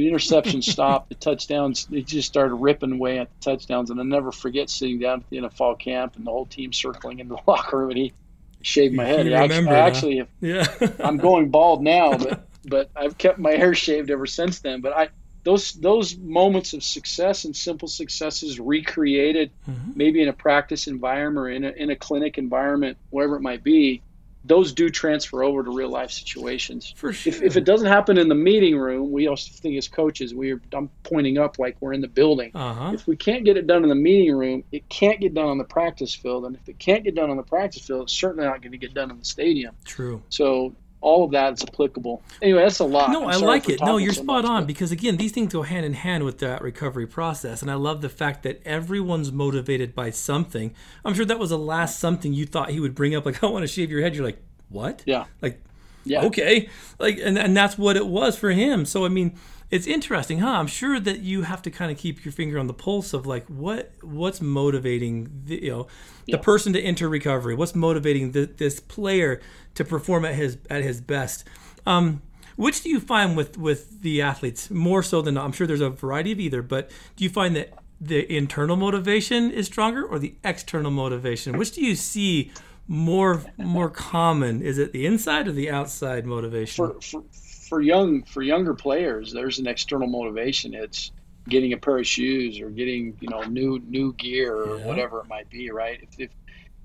the 0.01 0.07
interception 0.07 0.61
stopped. 0.73 1.09
The 1.09 1.15
touchdowns, 1.15 1.85
they 1.85 2.01
just 2.01 2.27
started 2.27 2.55
ripping 2.55 2.93
away 2.93 3.19
at 3.19 3.29
the 3.29 3.51
touchdowns. 3.51 3.89
And 3.89 3.99
I'll 3.99 4.05
never 4.05 4.31
forget 4.31 4.69
sitting 4.69 4.99
down 4.99 5.19
at 5.21 5.29
the 5.29 5.37
end 5.37 5.45
of 5.45 5.53
fall 5.53 5.75
camp 5.75 6.15
and 6.15 6.25
the 6.25 6.31
whole 6.31 6.45
team 6.45 6.71
circling 6.71 7.19
in 7.19 7.27
the 7.27 7.37
locker 7.47 7.77
room, 7.79 7.89
and 7.89 7.97
he 7.97 8.13
shaved 8.61 8.93
my 8.95 9.05
head. 9.05 9.25
You 9.25 9.31
He 9.31 9.35
actually, 9.35 9.57
remember, 9.57 9.75
I 9.75 9.87
actually 9.87 10.27
yeah. 10.41 10.67
I'm 10.99 11.17
going 11.17 11.49
bald 11.49 11.83
now, 11.83 12.17
but 12.17 12.47
but 12.65 12.91
I've 12.95 13.17
kept 13.17 13.39
my 13.39 13.51
hair 13.51 13.73
shaved 13.73 14.11
ever 14.11 14.25
since 14.27 14.59
then. 14.59 14.81
But 14.81 14.93
I 14.95 15.09
those 15.43 15.73
those 15.73 16.17
moments 16.17 16.73
of 16.73 16.83
success 16.83 17.45
and 17.45 17.55
simple 17.55 17.87
successes 17.87 18.59
recreated, 18.59 19.51
Mhm. 19.69 19.95
maybe 19.95 20.21
in 20.21 20.27
a 20.27 20.33
practice 20.33 20.87
environment 20.87 21.37
or 21.45 21.49
in 21.49 21.63
a 21.63 21.69
in 21.71 21.89
a 21.89 21.95
clinic 21.95 22.37
environment, 22.37 22.97
wherever 23.09 23.35
it 23.35 23.41
might 23.41 23.63
be, 23.63 24.01
those 24.47 24.73
do 24.73 24.89
transfer 24.89 25.43
over 25.43 25.63
to 25.63 25.69
real 25.71 25.89
life 25.89 26.11
situations. 26.11 26.93
For 26.95 27.13
sure. 27.13 27.33
If, 27.33 27.41
if 27.41 27.57
it 27.57 27.65
doesn't 27.65 27.87
happen 27.87 28.17
in 28.17 28.29
the 28.29 28.35
meeting 28.35 28.77
room, 28.77 29.11
we 29.11 29.27
also 29.27 29.51
think 29.53 29.77
as 29.77 29.87
coaches, 29.87 30.33
we're 30.33 30.61
I'm 30.73 30.89
pointing 31.03 31.37
up 31.37 31.59
like 31.59 31.77
we're 31.79 31.93
in 31.93 32.01
the 32.01 32.07
building. 32.07 32.51
uh 32.55 32.73
huh. 32.73 32.91
If 32.93 33.07
we 33.07 33.15
can't 33.15 33.43
get 33.45 33.57
it 33.57 33.67
done 33.67 33.83
in 33.83 33.89
the 33.89 33.95
meeting 33.95 34.35
room, 34.35 34.63
it 34.71 34.87
can't 34.89 35.19
get 35.19 35.33
done 35.33 35.47
on 35.47 35.57
the 35.57 35.63
practice 35.63 36.15
field, 36.15 36.45
and 36.45 36.55
if 36.55 36.67
it 36.69 36.79
can't 36.79 37.03
get 37.03 37.15
done 37.15 37.29
on 37.29 37.37
the 37.37 37.43
practice 37.43 37.85
field, 37.85 38.03
it's 38.03 38.13
certainly 38.13 38.45
not 38.45 38.61
going 38.61 38.71
to 38.71 38.77
get 38.77 38.93
done 38.93 39.11
in 39.11 39.19
the 39.19 39.25
stadium. 39.25 39.75
True. 39.85 40.21
So 40.29 40.75
all 41.01 41.25
of 41.25 41.31
that 41.31 41.53
is 41.53 41.63
applicable. 41.63 42.23
Anyway, 42.41 42.61
that's 42.63 42.79
a 42.79 42.85
lot. 42.85 43.11
No, 43.11 43.25
I 43.25 43.35
like 43.35 43.69
it. 43.69 43.79
No, 43.81 43.97
you're 43.97 44.13
so 44.13 44.23
spot 44.23 44.43
much, 44.43 44.49
on 44.51 44.61
but- 44.63 44.67
because 44.67 44.91
again, 44.91 45.17
these 45.17 45.31
things 45.31 45.53
go 45.53 45.61
hand 45.61 45.85
in 45.85 45.93
hand 45.93 46.23
with 46.23 46.39
that 46.39 46.61
recovery 46.61 47.05
process, 47.07 47.61
and 47.61 47.69
I 47.69 47.75
love 47.75 48.01
the 48.01 48.09
fact 48.09 48.43
that 48.43 48.61
everyone's 48.65 49.31
motivated 49.31 49.93
by 49.93 50.09
something. 50.09 50.73
I'm 51.05 51.13
sure 51.13 51.25
that 51.25 51.39
was 51.39 51.51
the 51.51 51.57
last 51.57 51.99
something 51.99 52.33
you 52.33 52.45
thought 52.45 52.71
he 52.71 52.79
would 52.79 52.95
bring 52.95 53.15
up, 53.15 53.25
like 53.27 53.43
I 53.43 53.47
want 53.47 53.63
to 53.63 53.67
shave 53.67 53.91
your 53.91 54.01
head. 54.01 54.15
You're 54.15 54.25
like, 54.25 54.41
what? 54.69 55.03
Yeah. 55.05 55.25
Like, 55.41 55.61
Yeah. 56.03 56.23
okay, 56.25 56.69
like, 56.99 57.19
and 57.23 57.37
and 57.37 57.55
that's 57.55 57.77
what 57.77 57.95
it 57.95 58.07
was 58.07 58.37
for 58.37 58.49
him. 58.51 58.85
So 58.85 59.05
I 59.05 59.09
mean, 59.09 59.35
it's 59.69 59.85
interesting, 59.87 60.39
huh? 60.39 60.49
I'm 60.51 60.67
sure 60.67 60.99
that 60.99 61.19
you 61.19 61.41
have 61.43 61.61
to 61.63 61.71
kind 61.71 61.91
of 61.91 61.97
keep 61.97 62.23
your 62.23 62.31
finger 62.31 62.57
on 62.57 62.67
the 62.67 62.73
pulse 62.73 63.13
of 63.13 63.25
like 63.25 63.45
what 63.47 63.91
what's 64.01 64.39
motivating 64.41 65.29
the 65.45 65.61
you 65.63 65.71
know 65.71 65.83
the 66.25 66.33
Yeah. 66.33 66.37
person 66.37 66.73
to 66.73 66.81
enter 66.81 67.09
recovery. 67.09 67.55
What's 67.55 67.75
motivating 67.75 68.31
the, 68.31 68.45
this 68.45 68.79
player 68.79 69.41
to 69.75 69.83
perform 69.83 70.25
at 70.25 70.35
his 70.35 70.57
at 70.69 70.83
his 70.83 71.01
best. 71.01 71.43
Um, 71.85 72.21
which 72.55 72.81
do 72.81 72.89
you 72.89 72.99
find 72.99 73.35
with 73.37 73.57
with 73.57 74.01
the 74.01 74.21
athletes 74.21 74.71
more 74.71 75.03
so 75.03 75.21
than 75.21 75.37
I'm 75.37 75.51
sure 75.51 75.67
there's 75.67 75.81
a 75.81 75.89
variety 75.89 76.31
of 76.31 76.39
either, 76.39 76.61
but 76.61 76.89
do 77.15 77.23
you 77.23 77.29
find 77.29 77.55
that 77.55 77.73
the 77.99 78.31
internal 78.35 78.75
motivation 78.75 79.51
is 79.51 79.65
stronger 79.65 80.03
or 80.05 80.17
the 80.19 80.35
external 80.43 80.91
motivation? 80.91 81.57
Which 81.57 81.71
do 81.73 81.83
you 81.83 81.95
see 81.95 82.51
more 82.87 83.41
more 83.57 83.89
common? 83.89 84.61
Is 84.61 84.77
it 84.77 84.93
the 84.93 85.05
inside 85.05 85.47
or 85.47 85.51
the 85.51 85.69
outside 85.69 86.25
motivation? 86.25 86.85
for, 86.87 87.01
for 87.01 87.23
for 87.31 87.81
young 87.81 88.23
for 88.23 88.41
younger 88.41 88.73
players, 88.73 89.33
there's 89.33 89.59
an 89.59 89.67
external 89.67 90.07
motivation. 90.07 90.73
It's 90.73 91.11
getting 91.49 91.73
a 91.73 91.77
pair 91.77 91.97
of 91.97 92.07
shoes 92.07 92.59
or 92.59 92.69
getting 92.69 93.17
you 93.19 93.29
know 93.29 93.41
new 93.43 93.79
new 93.87 94.13
gear 94.13 94.55
or 94.55 94.79
Yeah. 94.79 94.85
whatever 94.85 95.19
it 95.19 95.27
might 95.27 95.49
be. 95.49 95.69
Right? 95.71 95.99
If 96.01 96.19
if, 96.19 96.29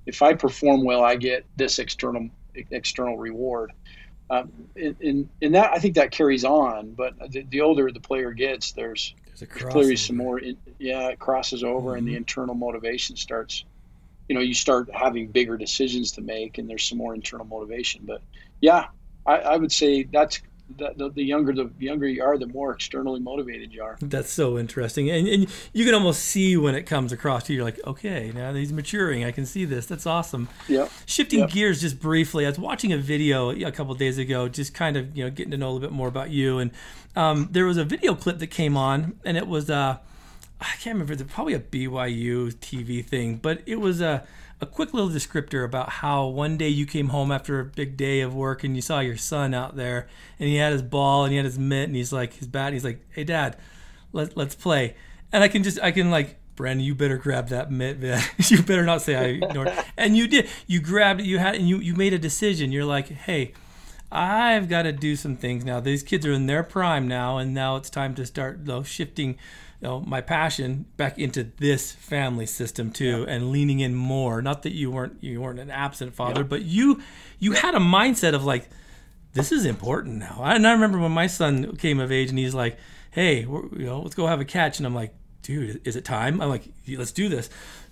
if 0.06 0.22
I 0.22 0.34
perform 0.34 0.84
well, 0.84 1.04
I 1.04 1.16
get 1.16 1.44
this 1.56 1.78
external 1.78 2.28
external 2.70 3.16
reward. 3.16 3.72
Um, 4.30 4.50
and, 4.76 5.28
that 5.54 5.72
I 5.72 5.78
think 5.78 5.94
that 5.96 6.10
carries 6.10 6.44
on. 6.44 6.92
But 6.94 7.14
the, 7.30 7.42
the 7.50 7.60
older 7.60 7.90
the 7.92 8.00
player 8.00 8.32
gets, 8.32 8.72
there's 8.72 9.14
There's 9.26 9.42
a 9.42 9.46
clearly 9.46 9.96
some 9.96 10.16
more. 10.16 10.38
In, 10.38 10.56
yeah, 10.78 11.08
it 11.08 11.18
crosses 11.18 11.62
over, 11.62 11.96
and 11.96 12.06
the 12.06 12.14
Mhm. 12.14 12.16
internal 12.16 12.54
motivation 12.54 13.16
starts. 13.16 13.64
You 14.28 14.35
know, 14.35 14.40
you 14.40 14.54
start 14.54 14.88
having 14.94 15.28
bigger 15.28 15.56
decisions 15.56 16.12
to 16.12 16.20
make, 16.20 16.58
and 16.58 16.68
there's 16.68 16.85
some 16.88 16.98
more 16.98 17.14
internal 17.14 17.46
motivation. 17.46 18.02
But 18.04 18.22
yeah, 18.61 18.87
I, 19.26 19.37
I 19.38 19.56
would 19.56 19.72
say 19.72 20.04
that's 20.04 20.40
the, 20.76 20.94
the, 20.96 21.11
the 21.11 21.22
younger 21.22 21.52
the 21.52 21.70
younger 21.78 22.06
you 22.06 22.22
are, 22.22 22.38
the 22.38 22.46
more 22.46 22.72
externally 22.72 23.20
motivated 23.20 23.72
you 23.72 23.82
are. 23.82 23.98
That's 24.00 24.32
so 24.32 24.58
interesting, 24.58 25.11
and, 25.11 25.28
and 25.28 25.46
you 25.72 25.85
can 25.85 25.94
almost 25.94 26.22
see 26.22 26.56
when 26.56 26.74
it 26.74 26.85
comes 26.85 27.12
across 27.12 27.44
to 27.44 27.52
you. 27.52 27.58
You're 27.58 27.64
like, 27.64 27.80
okay, 27.87 28.32
now 28.35 28.54
he's 28.54 28.72
maturing. 28.72 29.24
I 29.24 29.32
can 29.32 29.44
see 29.44 29.64
this. 29.64 29.87
That's 29.87 30.06
awesome. 30.06 30.48
Yep. 30.68 30.90
Shifting 31.06 31.40
Yep. 31.40 31.50
gears 31.50 31.80
just 31.80 32.00
briefly, 32.00 32.46
I 32.46 32.48
was 32.48 32.58
watching 32.58 32.92
a 32.92 32.98
video 32.98 33.50
a 33.50 33.72
couple 33.72 33.94
days 33.94 34.18
ago, 34.18 34.48
just 34.48 34.72
kind 34.72 34.96
of 34.96 35.16
you 35.16 35.24
know 35.24 35.30
getting 35.30 35.50
to 35.50 35.56
know 35.56 35.66
a 35.66 35.72
little 35.72 35.88
bit 35.88 35.94
more 35.94 36.08
about 36.08 36.30
you, 36.30 36.58
and 36.58 36.70
um, 37.16 37.48
there 37.50 37.66
was 37.66 37.76
a 37.76 37.85
video 37.85 38.14
clip 38.14 38.38
that 38.38 38.48
came 38.48 38.76
on, 38.76 39.18
and 39.24 39.37
it 39.37 39.46
was 39.46 39.68
uh, 39.68 39.98
I 40.62 40.77
can't 40.77 40.94
remember, 40.94 41.12
it's 41.12 41.22
probably 41.25 41.55
a 41.55 41.61
BYU 41.61 42.53
TV 42.55 43.05
thing, 43.05 43.37
but 43.37 43.62
it 43.66 43.77
was 43.77 44.01
a 44.01 44.25
a 44.61 44.66
quick 44.66 44.94
little 44.94 45.11
descriptor 45.11 45.64
about 45.64 45.88
how 45.88 46.25
one 46.29 46.57
day 46.57 46.68
you 46.68 46.87
came 46.87 47.09
home 47.09 47.33
after 47.33 47.59
a 47.59 47.64
big 47.64 47.96
day 47.96 48.20
of 48.20 48.33
work 48.33 48.62
and 48.62 48.77
you 48.77 48.81
saw 48.81 49.01
your 49.01 49.16
son 49.16 49.55
out 49.55 49.75
there, 49.75 50.07
and 50.38 50.48
he 50.48 50.55
had 50.55 50.72
his 50.72 50.83
ball 50.83 51.25
and 51.25 51.33
he 51.33 51.37
had 51.37 51.44
his 51.44 51.59
mitt 51.59 51.88
and 51.88 51.96
he's 51.96 52.12
like 52.12 52.35
his 52.35 52.46
bat, 52.46 52.66
and 52.66 52.75
he's 52.75 52.85
like, 52.85 53.05
hey 53.11 53.25
dad, 53.25 53.57
let 54.12 54.37
let's 54.37 54.55
play, 54.55 54.94
and 55.33 55.42
I 55.42 55.48
can 55.48 55.62
just 55.62 55.81
I 55.83 55.90
can 55.90 56.11
like. 56.11 56.38
Brandon, 56.55 56.85
you 56.85 56.94
better 56.94 57.16
grab 57.16 57.48
that 57.48 57.72
mitt, 57.72 57.98
man. 57.98 58.22
you 58.48 58.62
better 58.62 58.85
not 58.85 59.01
say 59.01 59.16
I 59.16 59.25
ignored. 59.42 59.72
And 59.96 60.18
you 60.18 60.29
did. 60.29 60.51
You 60.66 60.81
grabbed 60.81 61.20
it. 61.20 61.27
You 61.27 61.38
had, 61.38 61.55
and 61.55 61.66
you 61.66 61.79
you 61.79 61.94
made 61.94 62.12
a 62.12 62.18
decision. 62.18 62.70
You're 62.70 62.85
like, 62.85 63.09
hey, 63.09 63.55
I've 64.12 64.68
got 64.68 64.83
to 64.83 64.92
do 64.92 65.16
some 65.16 65.38
things 65.38 65.64
now. 65.64 65.81
These 65.81 66.03
kids 66.03 66.27
are 66.27 66.33
in 66.33 66.46
their 66.46 66.62
prime 66.62 67.09
now, 67.09 67.38
and 67.38 67.55
now 67.55 67.77
it's 67.77 67.88
time 67.88 68.14
to 68.16 68.27
start 68.27 68.61
know, 68.61 68.83
shifting 68.83 69.38
you 69.82 69.88
know, 69.88 70.00
my 70.00 70.20
passion 70.20 70.86
back 70.96 71.18
into 71.18 71.42
this 71.58 71.90
family 71.90 72.46
system 72.46 72.92
too, 72.92 73.26
and 73.28 73.50
leaning 73.50 73.80
in 73.80 73.94
more. 73.96 74.40
Not 74.40 74.62
that 74.62 74.72
you 74.72 74.92
weren't 74.92 75.16
you 75.20 75.40
weren't 75.40 75.58
an 75.58 75.70
absent 75.72 76.14
father, 76.14 76.42
Yeah. 76.42 76.46
but 76.46 76.62
you 76.62 77.02
you 77.40 77.52
had 77.52 77.74
a 77.74 77.78
mindset 77.80 78.32
of 78.32 78.44
like, 78.44 78.68
this 79.32 79.50
is 79.50 79.64
important 79.66 80.18
now. 80.18 80.40
And 80.44 80.64
I 80.66 80.72
remember 80.72 80.98
when 80.98 81.10
my 81.10 81.26
son 81.26 81.76
came 81.76 81.98
of 81.98 82.12
age, 82.12 82.30
and 82.30 82.38
he's 82.38 82.54
like, 82.54 82.78
hey, 83.10 83.40
you 83.40 83.70
know, 83.72 84.00
let's 84.00 84.14
go 84.14 84.28
have 84.28 84.40
a 84.40 84.44
catch, 84.44 84.78
and 84.78 84.86
I'm 84.86 84.94
like, 84.94 85.12
dude, 85.42 85.80
is 85.84 85.96
it 85.96 86.04
time? 86.04 86.40
I'm 86.40 86.48
like, 86.48 86.62
let's 86.88 87.10
do 87.10 87.28
this. 87.28 87.50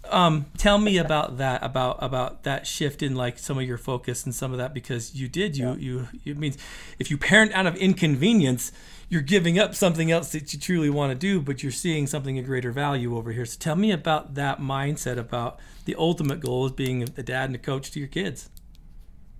Um, 0.08 0.46
tell 0.56 0.78
me 0.78 0.96
about 0.98 1.38
that, 1.42 1.62
about 1.64 1.98
about 2.00 2.44
that 2.44 2.68
shift 2.68 3.02
in 3.02 3.16
like 3.16 3.36
some 3.38 3.58
of 3.58 3.64
your 3.64 3.78
focus 3.78 4.24
and 4.24 4.32
some 4.34 4.52
of 4.52 4.58
that 4.58 4.72
because 4.72 5.14
you 5.16 5.26
did 5.28 5.56
you 5.56 5.74
you 5.78 6.08
it 6.24 6.38
means 6.38 6.56
if 7.00 7.10
you 7.10 7.18
parent 7.18 7.52
out 7.52 7.66
of 7.66 7.74
inconvenience, 7.76 8.70
you're 9.10 9.20
giving 9.20 9.58
up 9.58 9.74
something 9.74 10.10
else 10.10 10.30
that 10.32 10.54
you 10.54 10.58
truly 10.58 10.88
want 10.88 11.10
to 11.10 11.18
do, 11.18 11.40
but 11.40 11.62
you're 11.64 11.72
seeing 11.72 12.06
something 12.06 12.38
of 12.38 12.46
greater 12.46 12.70
value 12.70 13.16
over 13.16 13.32
here. 13.32 13.44
So 13.44 13.58
tell 13.58 13.74
me 13.74 13.90
about 13.90 14.36
that 14.36 14.60
mindset 14.60 15.18
about 15.18 15.58
the 15.84 15.96
ultimate 15.98 16.38
goal 16.38 16.64
is 16.66 16.72
being 16.72 17.02
a 17.02 17.06
dad 17.22 17.46
and 17.46 17.56
a 17.56 17.58
coach 17.58 17.90
to 17.90 17.98
your 17.98 18.08
kids. 18.08 18.48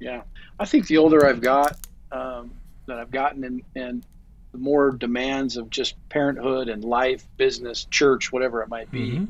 Yeah, 0.01 0.23
I 0.59 0.65
think 0.65 0.89
the 0.89 0.97
older 0.97 1.25
I've 1.25 1.41
got, 1.41 1.79
um, 2.11 2.51
that 2.87 2.99
I've 2.99 3.13
gotten, 3.13 3.45
and 3.45 3.63
and 3.77 4.05
the 4.51 4.59
more 4.59 4.91
demands 4.91 5.57
of 5.57 5.71
just 5.71 5.95
parenthood 6.09 6.69
and 6.69 6.83
life, 6.83 7.25
business, 7.37 7.85
church, 7.85 8.33
whatever 8.33 8.63
it 8.63 8.69
might 8.69 8.91
be. 8.91 9.13
Mhm. 9.13 9.29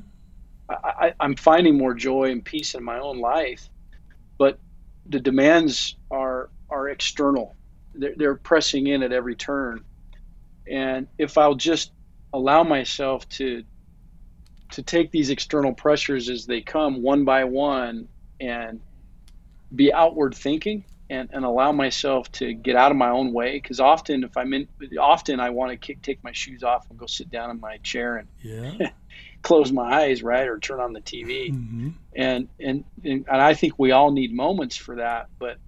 I, 0.70 0.74
I, 0.74 1.14
I'm 1.20 1.37
finding 1.37 1.76
more 1.76 1.92
joy 1.92 2.31
and 2.31 2.42
peace 2.42 2.74
in 2.74 2.83
my 2.83 2.98
own 2.98 3.18
life, 3.18 3.68
but 4.38 4.59
the 5.05 5.20
demands 5.20 5.96
are 6.11 6.48
are 6.70 6.88
external. 6.88 7.55
They're, 7.94 8.14
they're 8.16 8.37
pressing 8.37 8.87
in 8.87 9.03
at 9.03 9.12
every 9.12 9.35
turn, 9.35 9.85
and 10.71 11.08
if 11.18 11.37
I'll 11.38 11.54
just 11.56 11.92
allow 12.33 12.62
myself 12.62 13.29
to 13.31 13.64
to 14.73 14.83
take 14.83 15.10
these 15.10 15.31
external 15.31 15.75
pressures 15.75 16.29
as 16.29 16.46
they 16.46 16.60
come 16.60 17.02
one 17.02 17.25
by 17.25 17.44
one 17.44 18.08
and 18.40 18.81
be 19.75 19.92
outward 19.92 20.35
thinking 20.35 20.85
and, 21.10 21.29
and 21.33 21.44
allow 21.44 21.73
myself 21.73 22.31
to 22.33 22.54
get 22.54 22.77
out 22.77 22.92
of 22.92 22.96
my 22.96 23.10
own 23.10 23.33
way. 23.33 23.54
Because 23.54 23.81
often 23.81 24.25
if 24.25 24.37
i'm 24.37 24.52
in 24.54 24.68
often 25.00 25.40
i 25.40 25.50
want 25.50 25.73
to 25.73 25.77
kick, 25.77 26.02
take 26.02 26.23
my 26.25 26.33
shoes 26.33 26.62
off 26.62 26.87
and 26.90 26.98
go 26.98 27.06
sit 27.06 27.31
down 27.31 27.50
in 27.50 27.60
my 27.60 27.79
chair 27.79 28.16
and 28.16 28.29
Yeah. 28.42 28.90
close 29.42 29.73
my 29.73 30.02
eyes 30.04 30.23
right 30.23 30.48
or 30.48 30.58
turn 30.58 30.81
on 30.81 30.92
the 30.92 31.00
tv 31.00 31.50
hmm 31.50 31.88
and, 32.16 32.48
and 32.58 32.85
and 33.04 33.25
and 33.29 33.42
i 33.42 33.54
think 33.54 33.75
we 33.79 33.92
all 33.92 34.10
need 34.10 34.35
moments 34.35 34.77
for 34.77 34.96
that. 34.96 35.29
But 35.38 35.58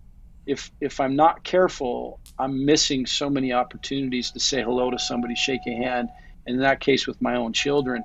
if 0.46 0.72
if 0.80 1.00
I'm 1.00 1.16
not 1.16 1.44
careful, 1.44 2.18
I'm 2.43 2.64
missing 2.64 3.07
so 3.07 3.30
many 3.30 3.53
opportunities 3.53 4.32
to 4.32 4.40
say 4.40 4.62
hello 4.62 4.90
to 4.90 4.99
somebody, 4.99 5.34
shake 5.34 5.61
a 5.66 5.70
hand. 5.70 6.09
And 6.47 6.57
in 6.57 6.62
that 6.62 6.80
case, 6.80 7.07
with 7.07 7.22
my 7.22 7.36
own 7.36 7.53
children, 7.53 8.03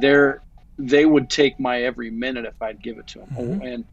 they're 0.00 0.42
they 0.78 1.04
would 1.04 1.30
take 1.30 1.60
my 1.60 1.82
every 1.82 2.10
minute 2.10 2.44
if 2.44 2.60
I'd 2.60 2.82
give 2.82 2.98
it 2.98 3.06
to 3.08 3.18
them. 3.20 3.28
Mm-hmm. 3.28 3.62
And 3.62 3.84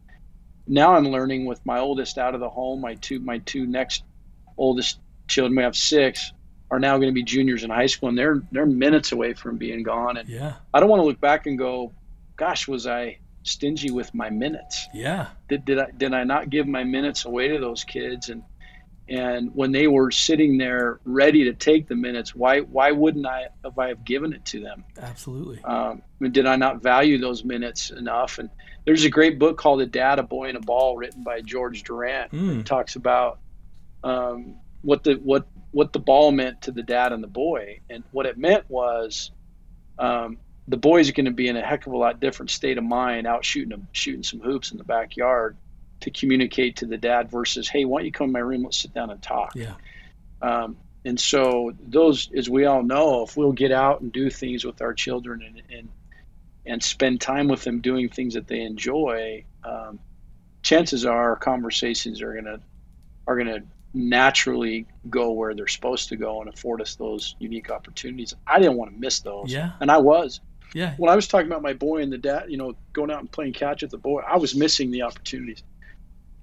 now 0.66 0.94
I'm 0.94 1.06
learning 1.08 1.44
with 1.44 1.64
my 1.64 1.78
oldest 1.78 2.18
out 2.18 2.34
of 2.34 2.40
the 2.40 2.48
home, 2.48 2.80
my 2.80 2.94
two 2.96 3.20
my 3.20 3.38
two 3.38 3.66
next 3.66 4.02
oldest 4.56 4.98
children, 5.28 5.56
we 5.56 5.62
have 5.62 5.76
six, 5.76 6.32
are 6.70 6.80
now 6.80 6.96
going 6.96 7.08
to 7.08 7.14
be 7.14 7.22
juniors 7.22 7.62
in 7.62 7.70
high 7.70 7.86
school, 7.86 8.08
and 8.08 8.18
they're 8.18 8.42
they're 8.50 8.66
minutes 8.66 9.12
away 9.12 9.34
from 9.34 9.56
being 9.56 9.82
gone. 9.82 10.16
And 10.16 10.28
yeah, 10.28 10.54
I 10.74 10.80
don't 10.80 10.88
want 10.88 11.00
to 11.00 11.06
look 11.06 11.20
back 11.20 11.46
and 11.46 11.58
go, 11.58 11.92
"Gosh, 12.36 12.66
was 12.66 12.86
I 12.86 13.18
stingy 13.42 13.90
with 13.90 14.12
my 14.14 14.30
minutes?" 14.30 14.88
Yeah, 14.92 15.28
did 15.48 15.64
did 15.64 15.78
I 15.78 15.90
did 15.96 16.12
I 16.12 16.24
not 16.24 16.50
give 16.50 16.66
my 16.66 16.84
minutes 16.84 17.24
away 17.24 17.48
to 17.48 17.58
those 17.58 17.84
kids? 17.84 18.28
And 18.28 18.42
and 19.10 19.52
when 19.56 19.72
they 19.72 19.88
were 19.88 20.12
sitting 20.12 20.56
there 20.56 21.00
ready 21.04 21.44
to 21.44 21.52
take 21.52 21.88
the 21.88 21.96
minutes, 21.96 22.32
why 22.32 22.60
why 22.60 22.92
wouldn't 22.92 23.26
I 23.26 23.48
have 23.64 23.76
I 23.76 23.88
have 23.88 24.04
given 24.04 24.32
it 24.32 24.44
to 24.46 24.60
them? 24.60 24.84
Absolutely. 24.96 25.60
Um, 25.64 26.02
did 26.30 26.46
I 26.46 26.54
not 26.54 26.80
value 26.80 27.18
those 27.18 27.44
minutes 27.44 27.90
enough? 27.90 28.38
And 28.38 28.50
there's 28.84 29.04
a 29.04 29.10
great 29.10 29.40
book 29.40 29.58
called 29.58 29.80
"A 29.80 29.86
Dad, 29.86 30.20
a 30.20 30.22
Boy, 30.22 30.48
and 30.50 30.56
a 30.56 30.60
Ball," 30.60 30.96
written 30.96 31.24
by 31.24 31.40
George 31.40 31.82
Durrant. 31.82 32.30
Mm. 32.30 32.60
It 32.60 32.66
talks 32.66 32.94
about 32.94 33.40
um, 34.04 34.54
what 34.82 35.02
the 35.02 35.14
what 35.14 35.48
what 35.72 35.92
the 35.92 35.98
ball 35.98 36.30
meant 36.30 36.62
to 36.62 36.70
the 36.70 36.82
dad 36.82 37.12
and 37.12 37.22
the 37.22 37.28
boy, 37.28 37.80
and 37.90 38.04
what 38.12 38.26
it 38.26 38.38
meant 38.38 38.64
was 38.68 39.32
um, 39.98 40.38
the 40.68 40.76
boy's 40.76 41.10
going 41.10 41.26
to 41.26 41.32
be 41.32 41.48
in 41.48 41.56
a 41.56 41.62
heck 41.62 41.84
of 41.86 41.92
a 41.92 41.96
lot 41.96 42.20
different 42.20 42.50
state 42.50 42.78
of 42.78 42.84
mind 42.84 43.26
out 43.26 43.44
shooting 43.44 43.72
a, 43.72 43.80
shooting 43.90 44.22
some 44.22 44.38
hoops 44.38 44.70
in 44.70 44.78
the 44.78 44.84
backyard 44.84 45.56
to 46.00 46.10
communicate 46.10 46.76
to 46.76 46.86
the 46.86 46.96
dad 46.96 47.30
versus 47.30 47.68
hey 47.68 47.84
why 47.84 48.00
don't 48.00 48.06
you 48.06 48.12
come 48.12 48.26
in 48.26 48.32
my 48.32 48.38
room 48.38 48.62
let's 48.62 48.80
sit 48.80 48.94
down 48.94 49.10
and 49.10 49.22
talk 49.22 49.52
yeah 49.54 49.74
um, 50.42 50.76
and 51.04 51.18
so 51.18 51.72
those 51.80 52.30
as 52.36 52.48
we 52.48 52.64
all 52.64 52.82
know 52.82 53.22
if 53.22 53.36
we'll 53.36 53.52
get 53.52 53.72
out 53.72 54.00
and 54.00 54.12
do 54.12 54.30
things 54.30 54.64
with 54.64 54.80
our 54.82 54.94
children 54.94 55.42
and 55.42 55.62
and, 55.70 55.88
and 56.66 56.82
spend 56.82 57.20
time 57.20 57.48
with 57.48 57.62
them 57.64 57.80
doing 57.80 58.08
things 58.08 58.34
that 58.34 58.46
they 58.46 58.60
enjoy 58.60 59.44
um, 59.64 59.98
chances 60.62 61.04
are 61.04 61.36
conversations 61.36 62.22
are 62.22 62.34
gonna 62.34 62.60
are 63.26 63.36
gonna 63.36 63.62
naturally 63.92 64.86
go 65.08 65.32
where 65.32 65.54
they're 65.54 65.66
supposed 65.66 66.08
to 66.10 66.16
go 66.16 66.40
and 66.40 66.52
afford 66.52 66.80
us 66.80 66.94
those 66.96 67.34
unique 67.38 67.70
opportunities. 67.70 68.34
I 68.46 68.58
didn't 68.58 68.76
want 68.76 68.92
to 68.92 68.98
miss 68.98 69.20
those. 69.20 69.52
Yeah. 69.52 69.72
And 69.80 69.90
I 69.90 69.98
was. 69.98 70.40
Yeah. 70.72 70.94
When 70.96 71.10
I 71.10 71.16
was 71.16 71.26
talking 71.26 71.48
about 71.48 71.62
my 71.62 71.72
boy 71.72 72.02
and 72.02 72.12
the 72.12 72.18
dad, 72.18 72.44
you 72.48 72.56
know, 72.56 72.76
going 72.92 73.10
out 73.10 73.20
and 73.20 73.30
playing 73.30 73.54
catch 73.54 73.82
with 73.82 73.90
the 73.90 73.98
boy, 73.98 74.20
I 74.20 74.36
was 74.38 74.54
missing 74.54 74.90
the 74.90 75.02
opportunities. 75.02 75.62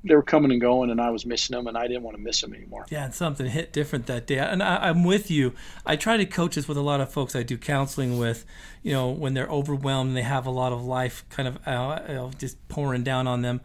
They 0.03 0.15
were 0.15 0.23
coming 0.23 0.51
and 0.51 0.61
going, 0.61 0.89
and 0.89 1.01
I 1.01 1.09
was 1.09 1.25
missing 1.25 1.55
them, 1.55 1.67
and 1.67 1.77
I 1.77 1.87
didn't 1.87 2.03
want 2.03 2.15
to 2.15 2.23
miss 2.23 2.39
them 2.41 2.53
anymore. 2.53 2.85
Yeah, 2.89 3.05
and 3.05 3.13
something 3.13 3.45
hit 3.45 3.73
different 3.73 4.05
that 4.05 4.27
day. 4.27 4.37
And 4.37 4.63
I, 4.63 4.89
am 4.89 5.03
with 5.03 5.29
you. 5.29 5.53
I 5.85 5.95
try 5.95 6.17
to 6.17 6.25
coach 6.25 6.55
this 6.55 6.67
with 6.67 6.77
a 6.77 6.81
lot 6.81 7.01
of 7.01 7.11
folks 7.11 7.35
I 7.35 7.43
do 7.43 7.57
counseling 7.57 8.17
with. 8.17 8.45
You 8.83 8.93
know, 8.93 9.09
when 9.09 9.33
they're 9.33 9.49
overwhelmed, 9.49 10.09
and 10.09 10.17
they 10.17 10.21
have 10.21 10.45
a 10.45 10.51
lot 10.51 10.71
of 10.71 10.83
life 10.83 11.25
kind 11.29 11.47
of 11.47 11.67
uh, 11.67 12.29
just 12.37 12.65
pouring 12.69 13.03
down 13.03 13.27
on 13.27 13.41
them 13.41 13.61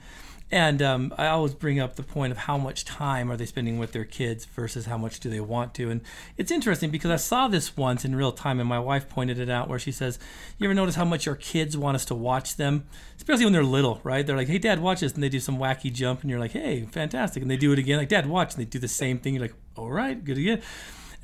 and 0.53 0.83
um, 0.83 1.15
I 1.17 1.29
always 1.29 1.55
bring 1.55 1.81
up 1.81 1.97
the 1.97 2.03
point 2.03 2.31
of 2.31 2.37
how 2.37 2.59
much 2.59 2.85
time 2.85 3.33
are 3.33 3.39
they 3.39 3.47
spending 3.47 3.79
with 3.79 3.93
their 3.93 4.05
kids 4.05 4.45
versus 4.45 4.85
how 4.85 4.99
much 4.99 5.19
do 5.19 5.31
they 5.31 5.41
want 5.41 5.73
to. 5.75 5.91
And 5.91 6.03
it's 6.37 6.51
interesting 6.51 6.91
because 6.91 7.11
I 7.11 7.17
saw 7.17 7.49
this 7.49 7.75
once 7.75 8.05
in 8.05 8.15
real 8.15 8.33
time, 8.33 8.61
and 8.61 8.69
my 8.69 8.79
wife 8.79 9.09
pointed 9.09 9.39
it 9.39 9.49
out 9.49 9.71
where 9.71 9.79
she 9.79 9.91
says, 9.91 10.19
"You 10.59 10.67
ever 10.67 10.75
notice 10.75 10.95
how 10.95 11.07
much 11.07 11.27
our 11.27 11.37
kids 11.37 11.75
want 11.75 11.95
us 11.95 12.05
to 12.05 12.15
watch 12.15 12.57
them, 12.57 12.85
especially 13.17 13.47
when 13.47 13.55
they're 13.55 13.65
little, 13.65 14.03
right? 14.05 14.27
They're 14.27 14.37
like, 14.37 14.49
"Hey, 14.49 14.59
Dad, 14.59 14.81
watch 14.81 15.01
this," 15.01 15.15
and 15.15 15.23
they 15.23 15.31
do 15.31 15.41
some 15.41 15.57
wacky 15.57 15.91
jump, 15.91 16.21
and 16.21 16.29
you're 16.29 16.39
like, 16.39 16.53
"Hey, 16.53 16.83
fantastic!" 16.83 17.41
And 17.41 17.51
they 17.51 17.57
do 17.57 17.73
it 17.73 17.79
again, 17.79 17.97
like, 17.97 18.11
"Dad, 18.11 18.27
watch," 18.27 18.55
and 18.55 18.61
they 18.61 18.69
do 18.69 18.79
the 18.79 18.89
same 18.89 19.19
thing. 19.19 19.35
You're 19.35 19.45
like, 19.45 19.55
"All 19.75 19.91
right, 19.91 20.23
good 20.23 20.37
again." 20.37 20.61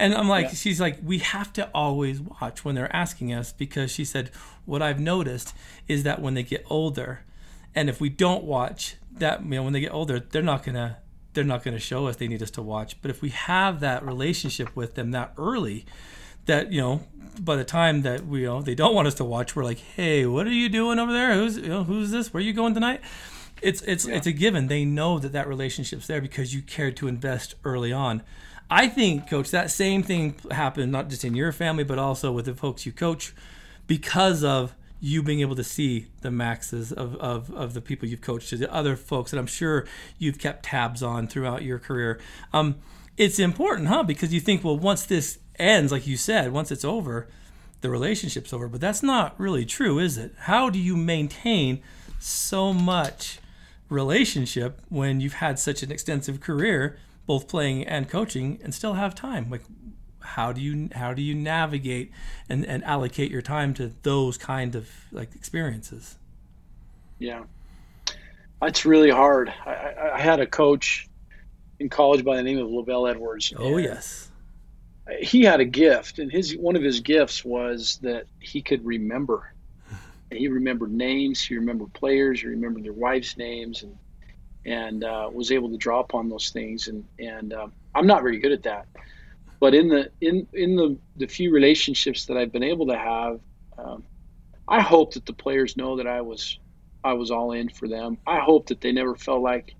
And 0.01 0.14
I'm 0.14 0.29
like, 0.29 0.45
yeah. 0.45 0.53
she's 0.53 0.81
like, 0.81 0.99
we 1.03 1.18
have 1.18 1.53
to 1.55 1.68
always 1.74 2.20
watch 2.20 2.64
when 2.64 2.76
they're 2.76 2.95
asking 2.95 3.33
us 3.33 3.53
because 3.53 3.91
she 3.91 4.05
said, 4.05 4.31
what 4.64 4.81
I've 4.81 5.01
noticed 5.01 5.53
is 5.89 6.05
that 6.05 6.22
when 6.22 6.35
they 6.35 6.45
get 6.45 6.64
older, 6.70 7.24
and 7.74 7.89
if 7.89 8.01
we 8.01 8.09
don't 8.09 8.45
watch, 8.45 8.95
that 9.21 9.43
you 9.43 9.51
know 9.51 9.62
when 9.62 9.73
they 9.73 9.81
get 9.81 9.93
older 9.93 10.21
they're 10.21 10.43
not 10.43 10.64
gonna 10.64 10.99
they're 11.35 11.45
not 11.45 11.62
gonna 11.62 11.79
show 11.79 12.07
us 12.07 12.16
they 12.16 12.29
need 12.29 12.43
us 12.43 12.51
to 12.53 12.62
watch. 12.62 13.01
But 13.01 13.11
if 13.11 13.23
we 13.23 13.31
have 13.31 13.81
that 13.81 14.05
relationship 14.05 14.75
with 14.75 14.95
them 14.95 15.11
that 15.12 15.33
early 15.37 15.87
that 16.47 16.73
you 16.73 16.81
know 16.81 17.03
by 17.39 17.57
the 17.57 17.64
time 17.64 18.03
that 18.03 18.27
we 18.27 18.41
you 18.41 18.47
know 18.47 18.62
they 18.62 18.75
don't 18.75 18.95
want 18.95 19.07
us 19.07 19.14
to 19.14 19.25
watch 19.25 19.55
we're 19.55 19.64
like 19.64 19.79
hey 19.79 20.27
what 20.27 20.47
are 20.47 20.53
you 20.53 20.69
doing 20.69 20.99
over 20.99 21.12
there? 21.12 21.35
Who's 21.35 21.57
you 21.57 21.69
know 21.69 21.85
who's 21.85 22.11
this? 22.11 22.33
Where 22.33 22.41
are 22.41 22.45
you 22.45 22.53
going 22.53 22.75
tonight? 22.75 23.01
It's 23.62 23.83
it's 23.83 24.07
yeah. 24.07 24.16
it's 24.16 24.27
a 24.27 24.33
given. 24.33 24.69
They 24.69 24.85
know 24.85 25.19
that 25.19 25.33
that 25.33 25.49
relationship's 25.49 26.07
there 26.07 26.21
because 26.21 26.55
you 26.55 26.62
cared 26.62 26.97
to 26.99 27.09
invest 27.09 27.55
early 27.64 27.93
on. 27.93 28.23
I 28.71 28.89
think 28.89 29.31
coach 29.31 29.51
that 29.51 29.71
same 29.71 30.03
thing 30.03 30.35
happened 30.51 30.93
not 30.93 31.09
just 31.09 31.25
in 31.25 31.35
your 31.35 31.53
family 31.53 31.85
but 31.85 31.99
also 31.99 32.33
with 32.33 32.45
the 32.45 32.55
folks 32.55 32.85
you 32.85 32.93
coach 32.93 33.33
because 33.87 34.45
of 34.45 34.75
you 35.01 35.22
being 35.22 35.40
able 35.40 35.57
to 35.57 35.64
see 35.64 36.07
the 36.22 36.30
maxes 36.30 36.92
of, 36.92 37.14
of, 37.16 37.53
of 37.55 37.74
the 37.74 37.80
people 37.80 38.09
you've 38.09 38.20
coached 38.20 38.49
to 38.51 38.57
the 38.57 38.72
other 38.72 38.96
folks 38.96 39.30
that 39.30 39.38
I'm 39.38 39.46
sure 39.46 39.86
you've 40.18 40.38
kept 40.38 40.64
tabs 40.64 41.03
on 41.03 41.28
throughout 41.28 41.62
your 41.62 41.78
career. 41.78 42.20
Um, 42.53 42.76
it's 43.16 43.38
important, 43.38 43.88
huh? 43.88 44.03
Because 44.03 44.32
you 44.32 44.40
think, 44.40 44.64
well, 44.64 44.76
once 44.76 45.05
this 45.05 45.38
ends, 45.59 45.92
like 45.92 46.07
you 46.07 46.16
said, 46.16 46.53
once 46.53 46.70
it's 46.70 46.84
over, 46.84 47.28
the 47.80 47.90
relationship's 47.90 48.53
over. 48.53 48.68
But 48.68 48.80
that's 48.80 49.03
not 49.03 49.38
really 49.38 49.64
true, 49.64 49.99
is 49.99 50.18
it? 50.18 50.34
How 50.40 50.70
do 50.70 50.78
you 50.78 50.96
maintain 50.96 51.80
so 52.18 52.72
much 52.72 53.38
relationship 53.88 54.80
when 54.88 55.20
you've 55.20 55.34
had 55.34 55.59
such 55.59 55.82
an 55.82 55.92
extensive 55.92 56.40
career, 56.40 56.99
both 57.26 57.49
playing 57.49 57.86
and 57.86 58.09
coaching, 58.09 58.59
and 58.62 58.74
still 58.74 58.94
have 58.94 59.14
time? 59.14 59.49
Like, 59.51 59.62
how 60.29 60.53
do 60.53 60.61
you 60.61 60.89
how 60.95 61.14
do 61.14 61.22
you 61.22 61.35
navigate 61.35 62.12
and, 62.49 62.64
and 62.66 62.85
allocate 62.85 63.31
your 63.31 63.43
time 63.43 63.72
to 63.74 63.93
those 64.03 64.37
kind 64.37 64.74
of 64.74 64.89
like 65.11 65.35
experiences? 65.35 66.16
Yeah. 67.18 67.45
It's 68.61 68.85
really 68.85 69.11
hard. 69.11 69.53
I, 69.64 70.12
I 70.14 70.20
had 70.20 70.41
a 70.41 70.47
coach 70.47 71.09
in 71.81 71.89
college 71.89 72.24
by 72.24 72.37
the 72.37 72.43
name 72.43 72.59
of 72.59 72.68
LaVell 72.68 73.11
Edwards 73.11 73.53
oh 73.57 73.79
yes. 73.79 74.31
He 75.20 75.43
had 75.43 75.61
a 75.61 75.64
gift 75.64 76.18
and 76.18 76.31
his 76.31 76.55
one 76.57 76.76
of 76.76 76.83
his 76.83 77.01
gifts 77.01 77.45
was 77.45 77.99
that 78.03 78.26
he 78.39 78.62
could 78.62 78.85
remember. 78.85 79.53
He 80.31 80.49
remembered 80.49 80.93
names 80.93 81.43
he 81.43 81.57
remembered 81.57 81.95
players 81.95 82.43
he 82.43 82.49
remembered 82.49 82.85
their 82.85 82.93
wives 82.93 83.39
names 83.39 83.83
and 83.83 83.97
and 84.66 85.03
uh, 85.03 85.31
was 85.33 85.51
able 85.51 85.70
to 85.70 85.79
draw 85.79 86.01
upon 86.01 86.29
those 86.29 86.51
things 86.51 86.89
and 86.89 87.03
and 87.18 87.55
uh, 87.55 87.68
i'm 87.95 88.07
not 88.07 88.20
very 88.20 88.39
good 88.39 88.53
at 88.53 88.62
that 88.64 88.87
but 89.61 89.74
in 89.74 89.88
the 89.88 90.11
in 90.20 90.46
in 90.52 90.76
the 90.76 90.96
the 91.16 91.26
few 91.26 91.52
relationships 91.52 92.26
that 92.26 92.36
I've 92.36 92.52
been 92.52 92.62
able 92.62 92.86
to 92.88 92.96
have, 92.96 93.40
um, 93.76 94.04
I 94.66 94.80
hope 94.80 95.14
that 95.14 95.26
the 95.26 95.32
players 95.32 95.76
know 95.76 95.96
that 95.96 96.06
I 96.06 96.20
was 96.20 96.59
I 97.02 97.14
was 97.14 97.30
all 97.30 97.52
in 97.52 97.68
for 97.68 97.88
them. 97.88 98.18
I 98.26 98.38
hope 98.40 98.68
that 98.68 98.80
they 98.80 98.92
never 98.92 99.16
felt 99.16 99.42
like 99.42 99.74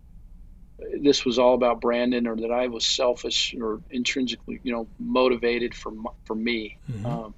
this 1.01 1.25
was 1.25 1.39
all 1.39 1.55
about 1.55 1.81
Brandon 1.81 2.27
or 2.27 2.37
that 2.37 2.53
I 2.53 2.69
was 2.69 2.87
selfish 2.87 3.55
or 3.61 3.81
intrinsically 3.91 4.61
you 4.63 4.73
know 4.73 4.89
motivated 4.99 5.75
for 5.75 5.93
for 6.25 6.35
me. 6.35 6.79
Mm-hmm. 6.91 7.07
Um, 7.07 7.35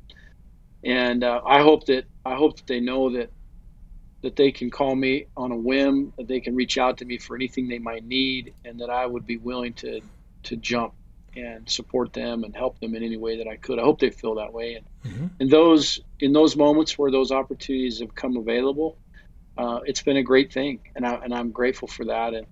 and 0.82 1.24
uh, 1.24 1.42
I 1.44 1.60
hope 1.60 1.86
that 1.86 2.06
I 2.24 2.36
hope 2.36 2.56
that 2.56 2.66
they 2.66 2.80
know 2.80 3.10
that 3.10 3.30
that 4.22 4.36
they 4.36 4.52
can 4.52 4.70
call 4.70 4.94
me 4.94 5.26
on 5.36 5.50
a 5.50 5.56
whim, 5.56 6.12
that 6.18 6.28
they 6.28 6.40
can 6.40 6.54
reach 6.54 6.76
out 6.76 6.98
to 6.98 7.06
me 7.06 7.16
for 7.16 7.34
anything 7.36 7.68
they 7.68 7.78
might 7.78 8.04
need, 8.04 8.54
and 8.64 8.78
that 8.80 8.90
I 8.90 9.06
would 9.06 9.26
be 9.26 9.36
willing 9.36 9.74
to 9.74 10.00
to 10.44 10.56
jump 10.56 10.94
and 11.40 11.68
support 11.68 12.12
them 12.12 12.44
and 12.44 12.54
help 12.54 12.78
them 12.80 12.94
in 12.94 13.02
any 13.02 13.16
way 13.16 13.38
that 13.38 13.48
I 13.48 13.56
could. 13.56 13.78
I 13.78 13.82
hope 13.82 14.00
they 14.00 14.10
feel 14.10 14.36
that 14.36 14.52
way. 14.52 14.74
And 14.74 15.12
mm-hmm. 15.12 15.26
in 15.40 15.48
those 15.48 16.00
in 16.18 16.32
those 16.32 16.56
moments 16.56 16.98
where 16.98 17.10
those 17.10 17.32
opportunities 17.32 18.00
have 18.00 18.14
come 18.14 18.36
available, 18.36 18.96
uh, 19.56 19.80
it's 19.84 20.02
been 20.02 20.16
a 20.16 20.22
great 20.22 20.52
thing, 20.52 20.80
and 20.96 21.06
I 21.06 21.14
and 21.14 21.34
I'm 21.34 21.50
grateful 21.50 21.88
for 21.88 22.04
that. 22.06 22.34
And 22.34 22.46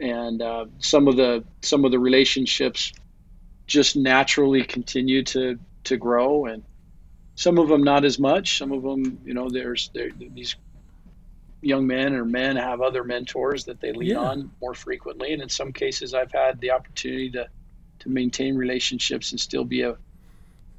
and 0.00 0.42
uh, 0.42 0.66
some 0.78 1.08
of 1.08 1.16
the 1.16 1.44
some 1.62 1.84
of 1.84 1.90
the 1.90 1.98
relationships 1.98 2.92
just 3.66 3.96
naturally 3.96 4.64
continue 4.64 5.22
to 5.24 5.58
to 5.84 5.96
grow, 5.96 6.46
and 6.46 6.62
some 7.34 7.58
of 7.58 7.68
them 7.68 7.82
not 7.82 8.04
as 8.04 8.18
much. 8.18 8.58
Some 8.58 8.72
of 8.72 8.82
them, 8.82 9.20
you 9.24 9.34
know, 9.34 9.48
there's 9.48 9.90
there, 9.94 10.10
these 10.16 10.56
young 11.62 11.86
men 11.86 12.14
or 12.14 12.24
men 12.24 12.56
have 12.56 12.80
other 12.80 13.04
mentors 13.04 13.64
that 13.66 13.80
they 13.80 13.92
lean 13.92 14.10
yeah. 14.10 14.18
on 14.18 14.50
more 14.60 14.74
frequently, 14.74 15.32
and 15.32 15.42
in 15.42 15.48
some 15.48 15.72
cases, 15.72 16.14
I've 16.14 16.32
had 16.32 16.60
the 16.60 16.70
opportunity 16.70 17.30
to 17.32 17.48
to 18.00 18.08
maintain 18.08 18.56
relationships 18.56 19.30
and 19.32 19.40
still 19.40 19.64
be 19.64 19.82
a 19.82 19.96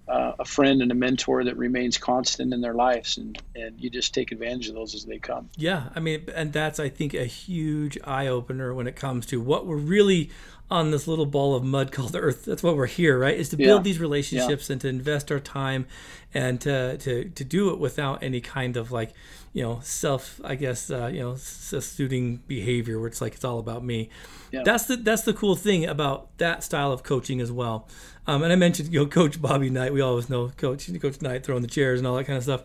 uh, 0.07 0.36
a 0.39 0.45
friend 0.45 0.82
and 0.82 0.91
a 0.91 0.95
mentor 0.95 1.45
that 1.45 1.55
remains 1.55 1.97
constant 1.97 2.53
in 2.53 2.59
their 2.59 2.74
lives. 2.74 3.17
And 3.17 3.38
and 3.55 3.80
you 3.80 3.89
just 3.89 4.13
take 4.13 4.32
advantage 4.32 4.67
of 4.67 4.76
those 4.76 4.93
as 4.95 5.05
they 5.05 5.19
come. 5.19 5.49
Yeah 5.55 5.89
i 5.95 5.99
mean 5.99 6.28
and 6.36 6.51
that's 6.51 6.80
i 6.80 6.89
think 6.89 7.13
a 7.13 7.26
huge 7.26 7.97
eye 8.03 8.28
opener 8.28 8.74
when 8.74 8.88
it 8.88 8.95
comes 8.95 9.26
to 9.28 9.39
what 9.39 9.65
we're 9.65 9.78
really 9.78 10.30
on 10.72 10.89
this 10.89 11.05
little 11.05 11.26
ball 11.26 11.53
of 11.53 11.63
mud 11.63 11.91
called 11.91 12.13
the 12.13 12.19
Earth. 12.19 12.45
That's 12.45 12.63
what 12.63 12.76
we're 12.76 12.88
here, 12.88 13.19
right? 13.19 13.38
Is 13.38 13.49
to 13.49 13.57
build 13.57 13.82
yeah. 13.82 13.84
these 13.84 13.99
relationships 13.99 14.69
yeah. 14.69 14.74
and 14.74 14.82
to 14.82 14.88
invest 14.88 15.32
our 15.32 15.39
time 15.39 15.86
and 16.34 16.61
to, 16.61 16.97
to 16.97 17.26
to 17.26 17.43
do 17.43 17.72
it 17.72 17.80
without 17.80 18.24
any 18.24 18.39
kind 18.39 18.78
of 18.78 18.91
like 18.91 19.11
you 19.51 19.61
know 19.61 19.82
self 19.84 20.39
I 20.43 20.55
guess 20.55 20.89
uh, 20.89 21.07
you 21.07 21.19
know 21.19 21.36
suiting 21.36 22.38
behavior 22.47 22.97
where 22.99 23.07
it's 23.07 23.22
like 23.22 23.36
it's 23.36 23.43
all 23.43 23.59
about 23.59 23.84
me. 23.84 24.09
Yeah. 24.51 24.63
That's 24.63 24.86
the 24.86 24.95
that's 24.95 25.24
the 25.24 25.34
cool 25.34 25.55
thing 25.55 25.86
about 25.86 26.36
that 26.38 26.63
style 26.63 26.91
of 26.91 27.03
coaching 27.03 27.41
as 27.41 27.51
well. 27.51 27.88
Um, 28.26 28.41
and 28.43 28.53
I 28.53 28.55
mentioned 28.55 28.93
you 28.93 29.01
know 29.01 29.05
Coach 29.07 29.41
Bobby 29.41 29.69
Knight. 29.69 29.93
We 29.93 30.01
always 30.01 30.30
know 30.30 30.49
Coach 30.49 30.89
Coach 31.01 31.22
Knight 31.22 31.45
throwing 31.45 31.61
the 31.61 31.67
chairs 31.67 31.99
and 31.99 32.07
all 32.07 32.15
that 32.15 32.24
kind 32.24 32.38
of 32.38 32.43
stuff. 32.43 32.63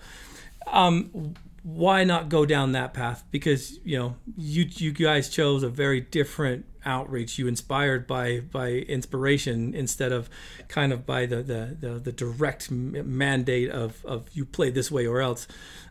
Um, 0.69 1.35
why 1.65 2.05
not 2.05 2.29
go 2.29 2.47
down 2.47 2.73
that 2.73 2.95
path? 2.95 3.25
Because 3.33 3.81
you 3.85 3.99
know 3.99 4.15
you 4.37 4.67
you 4.69 4.93
guys 4.93 5.29
chose 5.29 5.65
a 5.65 5.69
very 5.69 6.01
different 6.01 6.67
outreach. 6.87 7.39
You 7.39 7.49
inspired 7.49 8.07
by 8.07 8.41
by 8.41 8.71
inspiration 8.71 9.75
instead 9.75 10.13
of 10.13 10.31
kind 10.69 10.93
of 10.93 11.05
by 11.05 11.27
the 11.27 11.43
the 11.43 11.77
the, 11.79 11.89
the 11.99 12.13
direct 12.13 12.71
mandate 12.71 13.71
of 13.71 14.05
of 14.05 14.29
you 14.33 14.45
play 14.45 14.71
this 14.71 14.91
way 14.91 15.07
or 15.07 15.21
else. 15.21 15.47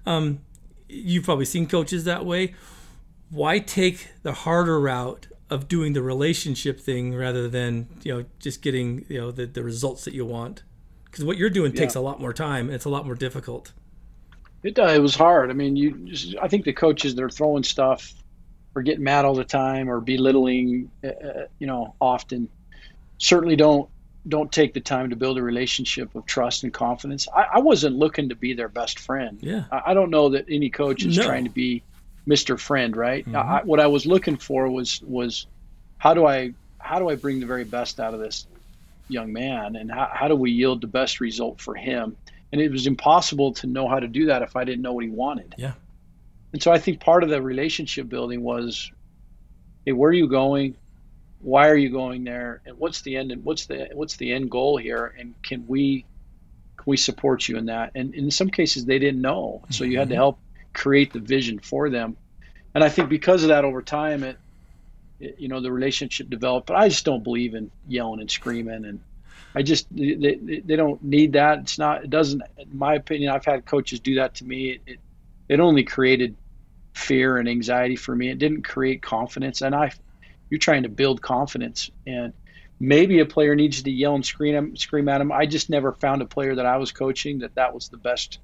Um, 0.06 0.40
you've 0.88 1.26
probably 1.26 1.46
seen 1.46 1.68
coaches 1.68 2.06
that 2.06 2.26
way. 2.26 2.56
Why 3.30 3.60
take 3.60 4.10
the 4.24 4.34
harder 4.34 4.80
route 4.80 5.28
of 5.50 5.68
doing 5.68 5.94
the 5.94 6.02
relationship 6.02 6.80
thing 6.80 7.14
rather 7.14 7.48
than 7.48 7.88
you 8.04 8.14
know 8.14 8.26
just 8.40 8.62
getting 8.62 9.06
you 9.10 9.20
know 9.20 9.32
the, 9.32 9.46
the 9.46 9.64
results 9.64 10.06
that 10.06 10.14
you 10.14 10.26
want? 10.26 10.64
Because 11.06 11.24
what 11.24 11.38
you're 11.38 11.50
doing 11.50 11.74
yeah. 11.74 11.82
takes 11.82 11.96
a 11.96 12.02
lot 12.02 12.20
more 12.20 12.34
time 12.34 12.68
and 12.68 12.76
it's 12.76 12.86
a 12.86 12.90
lot 12.90 13.06
more 13.06 13.16
difficult. 13.16 13.74
It 14.64 14.80
uh, 14.80 14.88
it 14.88 15.00
was 15.00 15.16
hard. 15.16 15.50
I 15.50 15.54
mean, 15.54 15.76
you. 15.76 15.92
Just, 16.08 16.36
I 16.42 16.48
think 16.48 16.66
the 16.66 16.74
coaches 16.74 17.16
they're 17.16 17.30
throwing 17.30 17.64
stuff 17.64 18.14
or 18.76 18.82
getting 18.82 19.04
mad 19.04 19.26
all 19.26 19.34
the 19.34 19.46
time 19.46 19.90
or 19.90 20.00
belittling, 20.02 20.92
uh, 21.04 21.08
uh, 21.08 21.48
you 21.60 21.68
know, 21.68 21.96
often 22.00 22.50
certainly 23.18 23.56
don't 23.56 23.90
don't 24.28 24.52
take 24.52 24.74
the 24.74 24.82
time 24.82 25.12
to 25.12 25.16
build 25.16 25.38
a 25.38 25.42
relationship 25.42 26.14
of 26.16 26.26
trust 26.26 26.64
and 26.64 26.74
confidence. 26.74 27.28
I, 27.34 27.46
I 27.54 27.60
wasn't 27.60 27.96
looking 27.96 28.30
to 28.30 28.36
be 28.36 28.54
their 28.54 28.70
best 28.70 28.98
friend. 28.98 29.38
Yeah. 29.40 29.66
I, 29.72 29.92
I 29.92 29.94
don't 29.94 30.10
know 30.10 30.30
that 30.30 30.46
any 30.50 30.72
coach 30.72 31.06
is 31.06 31.18
no. 31.18 31.26
trying 31.26 31.44
to 31.44 31.52
be 31.52 31.84
Mr. 32.28 32.60
Friend, 32.60 32.96
right? 32.96 33.24
Mm-hmm. 33.24 33.36
I, 33.36 33.62
what 33.64 33.80
I 33.80 33.86
was 33.86 34.06
looking 34.06 34.38
for 34.38 34.68
was 34.70 35.02
was 35.04 35.48
how 35.98 36.14
do 36.14 36.26
I 36.26 36.54
how 36.80 37.00
do 37.00 37.10
I 37.10 37.16
bring 37.16 37.40
the 37.40 37.46
very 37.46 37.64
best 37.64 38.00
out 38.00 38.14
of 38.14 38.20
this 38.20 38.48
young 39.08 39.32
man 39.32 39.76
and 39.76 39.92
how, 39.92 40.10
how 40.12 40.28
do 40.28 40.36
we 40.36 40.50
yield 40.52 40.82
the 40.82 40.88
best 40.88 41.20
result 41.20 41.62
for 41.62 41.76
him? 41.76 42.18
and 42.56 42.62
it 42.62 42.72
was 42.72 42.88
impossible 42.88 43.52
to 43.52 43.68
know 43.68 43.86
how 43.86 44.00
to 44.00 44.08
do 44.08 44.28
that 44.28 44.42
if 44.42 44.56
I 44.56 44.64
didn't 44.64 44.82
know 44.82 44.94
what 44.94 45.04
he 45.04 45.10
wanted. 45.10 45.56
Yeah. 45.58 45.74
And 46.56 46.64
so 46.64 46.72
I 46.72 46.80
think 46.80 47.02
part 47.02 47.22
of 47.22 47.30
the 47.30 47.42
relationship 47.42 48.08
building 48.08 48.42
was, 48.42 48.90
hey, 49.86 49.92
where 49.92 50.10
are 50.10 50.14
you 50.14 50.30
going? 50.30 50.78
Why 51.42 51.68
are 51.68 51.76
you 51.76 51.90
going 51.90 52.24
there? 52.24 52.62
And 52.66 52.78
what's 52.78 53.02
the 53.02 53.18
end? 53.18 53.34
And 53.34 53.44
what's 53.44 53.66
the 53.66 53.90
what's 53.92 54.16
the 54.16 54.32
end 54.32 54.50
goal 54.50 54.78
here? 54.78 55.14
And 55.20 55.36
can 55.44 55.68
we 55.68 56.06
can 56.78 56.86
we 56.86 56.96
support 56.96 57.50
you 57.50 57.58
in 57.58 57.66
that? 57.66 57.92
And 57.94 58.16
in 58.16 58.32
some 58.32 58.50
cases, 58.50 58.86
they 58.86 59.00
didn't 59.00 59.20
know, 59.20 59.66
so 59.70 59.84
you 59.84 59.98
had 59.98 60.08
to 60.08 60.14
mm-hmm. 60.14 60.20
help 60.20 60.40
create 60.72 61.12
the 61.12 61.20
vision 61.20 61.60
for 61.60 61.90
them. 61.90 62.16
And 62.74 62.86
I 62.86 62.88
think 62.88 63.10
because 63.10 63.44
of 63.44 63.50
that, 63.50 63.66
over 63.66 63.82
time, 63.82 64.24
it, 64.24 64.38
it 65.20 65.36
you 65.38 65.50
know 65.50 65.60
the 65.60 65.74
relationship 65.74 66.30
developed. 66.30 66.68
But 66.68 66.78
I 66.78 66.88
just 66.88 67.04
don't 67.04 67.26
believe 67.26 67.54
in 67.54 67.70
yelling 67.86 68.22
and 68.22 68.32
screaming 68.32 68.86
and 68.86 69.02
I 69.54 69.62
just 69.62 69.94
they, 69.94 70.36
they 70.64 70.78
don't 70.78 71.04
need 71.04 71.34
that. 71.34 71.60
It's 71.60 71.78
not. 71.78 72.06
It 72.06 72.10
doesn't. 72.10 72.44
In 72.58 72.78
my 72.78 72.96
opinion, 72.96 73.32
I've 73.34 73.44
had 73.44 73.66
coaches 73.66 74.00
do 74.00 74.16
that 74.16 74.36
to 74.36 74.46
me. 74.46 74.70
It, 74.70 74.82
it 74.88 75.00
it 75.50 75.60
only 75.60 75.84
created 75.84 76.38
fear 76.96 77.38
and 77.38 77.48
anxiety 77.48 77.98
for 77.98 78.16
me. 78.16 78.30
It 78.30 78.40
didn't 78.40 78.64
create 78.64 79.02
confidence. 79.02 79.62
And 79.62 79.76
I, 79.76 79.92
you're 80.50 80.60
trying 80.60 80.84
to 80.84 80.90
build 80.90 81.22
confidence, 81.22 81.92
and 82.08 82.34
maybe 82.80 83.20
a 83.20 83.26
player 83.26 83.54
needs 83.54 83.84
to 83.84 83.92
yell 83.92 84.16
and 84.16 84.26
scream 84.26 84.76
scream 84.78 85.10
at 85.10 85.22
him. 85.22 85.32
I 85.32 85.46
just 85.46 85.70
never 85.70 85.92
found 85.94 86.22
a 86.22 86.26
player 86.26 86.56
that 86.56 86.66
I 86.66 86.78
was 86.78 86.92
coaching 86.92 87.40
that 87.40 87.56
that 87.56 87.74
was 87.74 87.90
the 87.90 87.98
best. 87.98 88.40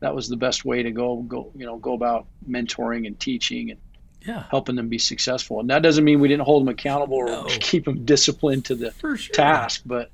That 0.00 0.14
was 0.14 0.28
the 0.28 0.36
best 0.36 0.64
way 0.64 0.82
to 0.84 0.90
go 0.92 1.16
go 1.16 1.52
you 1.54 1.66
know 1.66 1.76
go 1.76 1.92
about 1.92 2.26
mentoring 2.48 3.06
and 3.06 3.18
teaching 3.18 3.70
and 3.70 3.80
yeah. 4.22 4.44
helping 4.50 4.76
them 4.76 4.88
be 4.88 4.98
successful. 4.98 5.60
And 5.60 5.70
that 5.70 5.82
doesn't 5.82 6.04
mean 6.04 6.20
we 6.20 6.28
didn't 6.28 6.44
hold 6.44 6.62
them 6.62 6.68
accountable 6.68 7.16
or 7.16 7.26
no. 7.26 7.44
keep 7.48 7.84
them 7.84 8.04
disciplined 8.04 8.66
to 8.66 8.76
the 8.76 8.92
sure. 9.00 9.16
task, 9.16 9.82
but 9.84 10.10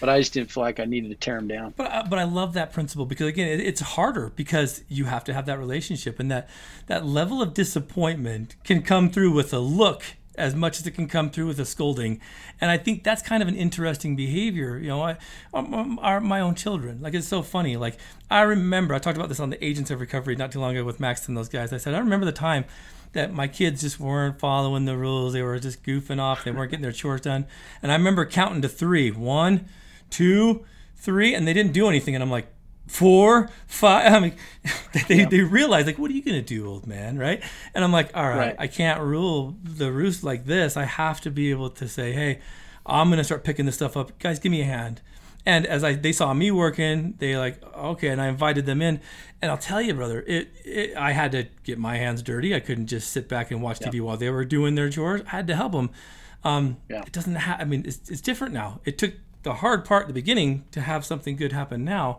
but 0.00 0.08
I 0.08 0.18
just 0.18 0.32
didn't 0.32 0.50
feel 0.50 0.62
like 0.62 0.80
I 0.80 0.86
needed 0.86 1.10
to 1.10 1.14
tear 1.14 1.36
them 1.36 1.46
down. 1.46 1.74
But 1.76 1.92
uh, 1.92 2.04
but 2.08 2.18
I 2.18 2.24
love 2.24 2.54
that 2.54 2.72
principle 2.72 3.06
because 3.06 3.28
again, 3.28 3.48
it, 3.48 3.60
it's 3.60 3.80
harder 3.80 4.32
because 4.34 4.82
you 4.88 5.04
have 5.04 5.24
to 5.24 5.34
have 5.34 5.46
that 5.46 5.58
relationship, 5.58 6.18
and 6.18 6.30
that 6.30 6.48
that 6.86 7.06
level 7.06 7.42
of 7.42 7.54
disappointment 7.54 8.56
can 8.64 8.82
come 8.82 9.10
through 9.10 9.32
with 9.32 9.52
a 9.52 9.60
look 9.60 10.02
as 10.36 10.54
much 10.54 10.78
as 10.78 10.86
it 10.86 10.92
can 10.92 11.06
come 11.06 11.28
through 11.28 11.46
with 11.46 11.60
a 11.60 11.66
scolding, 11.66 12.20
and 12.60 12.70
I 12.70 12.78
think 12.78 13.04
that's 13.04 13.20
kind 13.20 13.42
of 13.42 13.48
an 13.48 13.56
interesting 13.56 14.16
behavior. 14.16 14.78
You 14.78 14.88
know, 14.88 15.02
I, 15.02 15.16
um, 15.52 15.74
um, 15.74 15.98
our, 16.00 16.20
my 16.20 16.40
own 16.40 16.54
children, 16.54 17.00
like 17.02 17.14
it's 17.14 17.28
so 17.28 17.42
funny. 17.42 17.76
Like 17.76 17.98
I 18.30 18.40
remember, 18.42 18.94
I 18.94 18.98
talked 18.98 19.16
about 19.16 19.28
this 19.28 19.40
on 19.40 19.50
the 19.50 19.62
Agents 19.64 19.90
of 19.90 20.00
Recovery 20.00 20.34
not 20.36 20.50
too 20.50 20.60
long 20.60 20.74
ago 20.76 20.84
with 20.84 20.98
Max 20.98 21.28
and 21.28 21.36
those 21.36 21.48
guys. 21.48 21.72
I 21.72 21.76
said 21.76 21.94
I 21.94 21.98
remember 21.98 22.26
the 22.26 22.32
time 22.32 22.64
that 23.12 23.32
my 23.32 23.48
kids 23.48 23.80
just 23.80 23.98
weren't 23.98 24.38
following 24.38 24.84
the 24.84 24.96
rules. 24.96 25.32
They 25.32 25.42
were 25.42 25.58
just 25.58 25.82
goofing 25.82 26.20
off. 26.20 26.44
They 26.44 26.52
weren't 26.52 26.70
getting 26.70 26.82
their 26.82 26.92
chores 26.92 27.22
done. 27.22 27.46
And 27.82 27.90
I 27.90 27.96
remember 27.96 28.24
counting 28.24 28.62
to 28.62 28.68
three. 28.68 29.10
One, 29.10 29.68
two, 30.10 30.64
three, 30.96 31.34
and 31.34 31.46
they 31.46 31.52
didn't 31.52 31.72
do 31.72 31.88
anything. 31.88 32.14
And 32.14 32.22
I'm 32.22 32.30
like, 32.30 32.48
four, 32.90 33.48
five. 33.66 34.12
I 34.12 34.20
mean, 34.20 34.34
they, 35.08 35.20
yeah. 35.20 35.28
they 35.28 35.40
realize 35.40 35.86
like, 35.86 35.98
what 35.98 36.10
are 36.10 36.14
you 36.14 36.22
gonna 36.22 36.42
do, 36.42 36.66
old 36.66 36.86
man, 36.86 37.18
right? 37.18 37.42
And 37.74 37.84
I'm 37.84 37.92
like, 37.92 38.10
all 38.16 38.28
right, 38.28 38.38
right, 38.38 38.56
I 38.58 38.66
can't 38.66 39.00
rule 39.00 39.56
the 39.62 39.92
roost 39.92 40.24
like 40.24 40.44
this. 40.44 40.76
I 40.76 40.84
have 40.84 41.20
to 41.22 41.30
be 41.30 41.50
able 41.50 41.70
to 41.70 41.88
say, 41.88 42.12
hey, 42.12 42.40
I'm 42.84 43.08
gonna 43.10 43.24
start 43.24 43.44
picking 43.44 43.66
this 43.66 43.76
stuff 43.76 43.96
up. 43.96 44.18
Guys, 44.18 44.38
give 44.38 44.52
me 44.52 44.60
a 44.60 44.66
hand. 44.66 45.00
And 45.46 45.66
as 45.66 45.82
I 45.82 45.94
they 45.94 46.12
saw 46.12 46.34
me 46.34 46.50
working, 46.50 47.14
they 47.18 47.36
like 47.36 47.62
okay, 47.74 48.08
and 48.08 48.20
I 48.20 48.28
invited 48.28 48.66
them 48.66 48.82
in. 48.82 49.00
And 49.40 49.50
I'll 49.50 49.58
tell 49.58 49.80
you, 49.80 49.94
brother, 49.94 50.22
it, 50.26 50.50
it 50.64 50.96
I 50.96 51.12
had 51.12 51.32
to 51.32 51.46
get 51.64 51.78
my 51.78 51.96
hands 51.96 52.22
dirty. 52.22 52.54
I 52.54 52.60
couldn't 52.60 52.88
just 52.88 53.10
sit 53.10 53.26
back 53.26 53.50
and 53.50 53.62
watch 53.62 53.80
yeah. 53.80 53.88
TV 53.88 54.00
while 54.02 54.18
they 54.18 54.28
were 54.28 54.44
doing 54.44 54.74
their 54.74 54.90
chores. 54.90 55.22
I 55.26 55.30
had 55.30 55.46
to 55.46 55.56
help 55.56 55.72
them. 55.72 55.90
Um, 56.44 56.76
yeah. 56.90 57.02
It 57.02 57.12
doesn't 57.12 57.36
have. 57.36 57.60
I 57.60 57.64
mean, 57.64 57.84
it's, 57.86 58.10
it's 58.10 58.20
different 58.20 58.52
now. 58.52 58.80
It 58.84 58.98
took 58.98 59.14
the 59.42 59.54
hard 59.54 59.84
part 59.84 60.02
at 60.02 60.08
the 60.08 60.14
beginning 60.14 60.64
to 60.72 60.80
have 60.80 61.04
something 61.04 61.36
good 61.36 61.52
happen 61.52 61.84
now. 61.84 62.18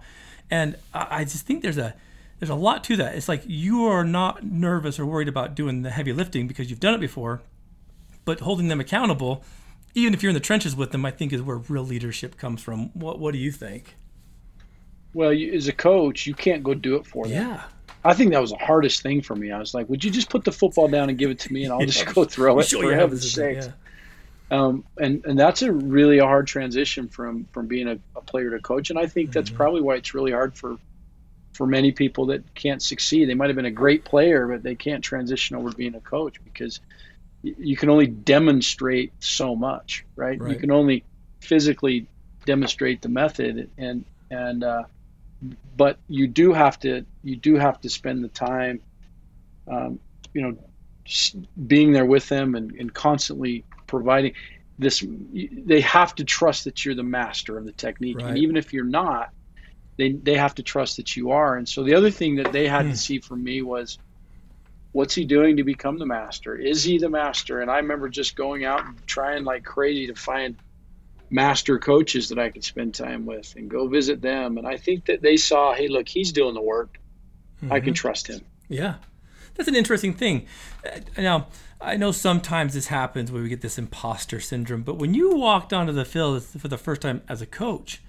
And 0.49 0.75
I, 0.93 1.07
I 1.09 1.23
just 1.23 1.45
think 1.45 1.61
there's 1.61 1.77
a 1.77 1.95
there's 2.39 2.49
a 2.49 2.55
lot 2.55 2.83
to 2.85 2.97
that. 2.97 3.15
It's 3.15 3.29
like 3.29 3.43
you 3.45 3.85
are 3.85 4.03
not 4.03 4.43
nervous 4.43 4.99
or 4.99 5.05
worried 5.05 5.27
about 5.27 5.53
doing 5.53 5.83
the 5.83 5.91
heavy 5.91 6.11
lifting 6.11 6.47
because 6.47 6.69
you've 6.69 6.79
done 6.79 6.95
it 6.95 6.99
before, 6.99 7.41
but 8.25 8.39
holding 8.39 8.67
them 8.67 8.79
accountable, 8.79 9.43
even 9.93 10.13
if 10.13 10.23
you're 10.23 10.31
in 10.31 10.33
the 10.33 10.39
trenches 10.39 10.75
with 10.75 10.91
them, 10.91 11.05
I 11.05 11.11
think 11.11 11.31
is 11.31 11.41
where 11.41 11.57
real 11.57 11.83
leadership 11.83 12.37
comes 12.37 12.61
from. 12.61 12.89
What 12.93 13.19
What 13.19 13.33
do 13.33 13.37
you 13.37 13.51
think? 13.51 13.95
Well, 15.13 15.33
you, 15.33 15.53
as 15.53 15.67
a 15.67 15.73
coach, 15.73 16.25
you 16.25 16.33
can't 16.33 16.63
go 16.63 16.73
do 16.73 16.95
it 16.95 17.05
for 17.05 17.27
them. 17.27 17.33
Yeah. 17.33 17.63
I 18.03 18.13
think 18.15 18.31
that 18.31 18.41
was 18.41 18.51
the 18.51 18.57
hardest 18.57 19.03
thing 19.03 19.21
for 19.21 19.35
me. 19.35 19.51
I 19.51 19.59
was 19.59 19.75
like, 19.75 19.87
"Would 19.89 20.03
you 20.03 20.09
just 20.09 20.29
put 20.29 20.43
the 20.43 20.51
football 20.51 20.87
down 20.87 21.09
and 21.09 21.17
give 21.17 21.29
it 21.29 21.37
to 21.39 21.53
me, 21.53 21.65
and 21.65 21.73
I'll 21.73 21.85
just 21.85 22.05
go 22.13 22.23
throw 22.25 22.57
it 22.59 22.69
for 22.69 22.95
heaven's 22.95 23.31
sake." 23.31 23.57
Yeah. 23.57 23.71
Um, 24.51 24.83
and 24.99 25.25
and 25.25 25.39
that's 25.39 25.61
a 25.61 25.71
really 25.71 26.19
a 26.19 26.25
hard 26.25 26.45
transition 26.45 27.07
from 27.07 27.45
from 27.53 27.67
being 27.67 27.87
a, 27.87 27.97
a 28.15 28.21
player 28.21 28.51
to 28.51 28.59
coach. 28.59 28.89
And 28.89 28.99
I 28.99 29.07
think 29.07 29.31
that's 29.31 29.49
mm-hmm. 29.49 29.57
probably 29.57 29.81
why 29.81 29.95
it's 29.95 30.13
really 30.13 30.33
hard 30.33 30.55
for 30.55 30.77
for 31.53 31.65
many 31.65 31.93
people 31.93 32.27
that 32.27 32.53
can't 32.53 32.81
succeed. 32.81 33.29
They 33.29 33.33
might 33.33 33.47
have 33.47 33.55
been 33.55 33.65
a 33.65 33.71
great 33.71 34.03
player, 34.03 34.47
but 34.47 34.61
they 34.61 34.75
can't 34.75 35.03
transition 35.03 35.55
over 35.55 35.69
to 35.69 35.75
being 35.75 35.95
a 35.95 36.01
coach 36.01 36.43
because 36.43 36.81
you 37.43 37.75
can 37.77 37.89
only 37.89 38.07
demonstrate 38.07 39.11
so 39.19 39.55
much, 39.55 40.05
right? 40.15 40.39
right. 40.39 40.51
You 40.51 40.59
can 40.59 40.71
only 40.71 41.03
physically 41.39 42.07
demonstrate 42.45 43.01
the 43.01 43.09
method, 43.09 43.69
and 43.77 44.05
and 44.29 44.63
uh, 44.63 44.83
but 45.77 45.97
you 46.09 46.27
do 46.27 46.51
have 46.51 46.79
to 46.81 47.05
you 47.23 47.37
do 47.37 47.55
have 47.55 47.79
to 47.81 47.89
spend 47.89 48.23
the 48.23 48.27
time, 48.27 48.81
um, 49.67 49.99
you 50.33 50.41
know, 50.41 50.57
being 51.67 51.93
there 51.93 52.05
with 52.05 52.27
them 52.29 52.55
and, 52.55 52.71
and 52.73 52.93
constantly 52.93 53.63
providing 53.91 54.33
this 54.79 55.05
they 55.33 55.81
have 55.81 56.15
to 56.15 56.23
trust 56.23 56.63
that 56.63 56.83
you're 56.83 56.95
the 56.95 57.03
master 57.03 57.57
of 57.57 57.65
the 57.65 57.71
technique 57.73 58.17
right. 58.17 58.29
and 58.29 58.37
even 58.37 58.55
if 58.57 58.73
you're 58.73 58.83
not 58.83 59.29
they 59.97 60.13
they 60.13 60.35
have 60.35 60.55
to 60.55 60.63
trust 60.63 60.97
that 60.97 61.15
you 61.15 61.31
are 61.31 61.57
and 61.57 61.69
so 61.69 61.83
the 61.83 61.93
other 61.93 62.09
thing 62.09 62.37
that 62.37 62.51
they 62.51 62.67
had 62.67 62.83
to 62.83 62.89
hmm. 62.89 62.95
see 62.95 63.19
from 63.19 63.43
me 63.43 63.61
was 63.61 63.99
what's 64.93 65.13
he 65.13 65.25
doing 65.25 65.57
to 65.57 65.63
become 65.63 65.99
the 65.99 66.05
master 66.05 66.55
is 66.55 66.83
he 66.83 66.97
the 66.97 67.09
master 67.09 67.61
and 67.61 67.69
i 67.69 67.77
remember 67.77 68.09
just 68.09 68.35
going 68.35 68.65
out 68.65 68.83
and 68.85 68.95
trying 69.05 69.43
like 69.43 69.63
crazy 69.63 70.07
to 70.07 70.15
find 70.15 70.55
master 71.29 71.77
coaches 71.77 72.29
that 72.29 72.39
i 72.39 72.49
could 72.49 72.63
spend 72.63 72.95
time 72.95 73.25
with 73.25 73.53
and 73.57 73.69
go 73.69 73.87
visit 73.87 74.21
them 74.21 74.57
and 74.57 74.65
i 74.65 74.77
think 74.77 75.05
that 75.05 75.21
they 75.21 75.37
saw 75.37 75.73
hey 75.73 75.89
look 75.89 76.07
he's 76.07 76.31
doing 76.31 76.53
the 76.53 76.61
work 76.61 76.97
mm-hmm. 77.57 77.71
i 77.71 77.79
can 77.79 77.89
mm-hmm. 77.89 77.93
trust 77.93 78.27
him 78.27 78.41
yeah 78.69 78.95
that's 79.55 79.69
an 79.69 79.75
interesting 79.75 80.13
thing 80.13 80.45
uh, 80.85 80.99
now 81.21 81.47
I 81.81 81.97
know 81.97 82.11
sometimes 82.11 82.75
this 82.75 82.87
happens 82.87 83.31
where 83.31 83.41
we 83.41 83.49
get 83.49 83.61
this 83.61 83.79
imposter 83.79 84.39
syndrome, 84.39 84.83
but 84.83 84.97
when 84.97 85.15
you 85.15 85.35
walked 85.35 85.73
onto 85.73 85.91
the 85.91 86.05
field 86.05 86.43
for 86.43 86.67
the 86.67 86.77
first 86.77 87.01
time 87.01 87.21
as 87.27 87.41
a 87.41 87.47
coach, 87.47 88.01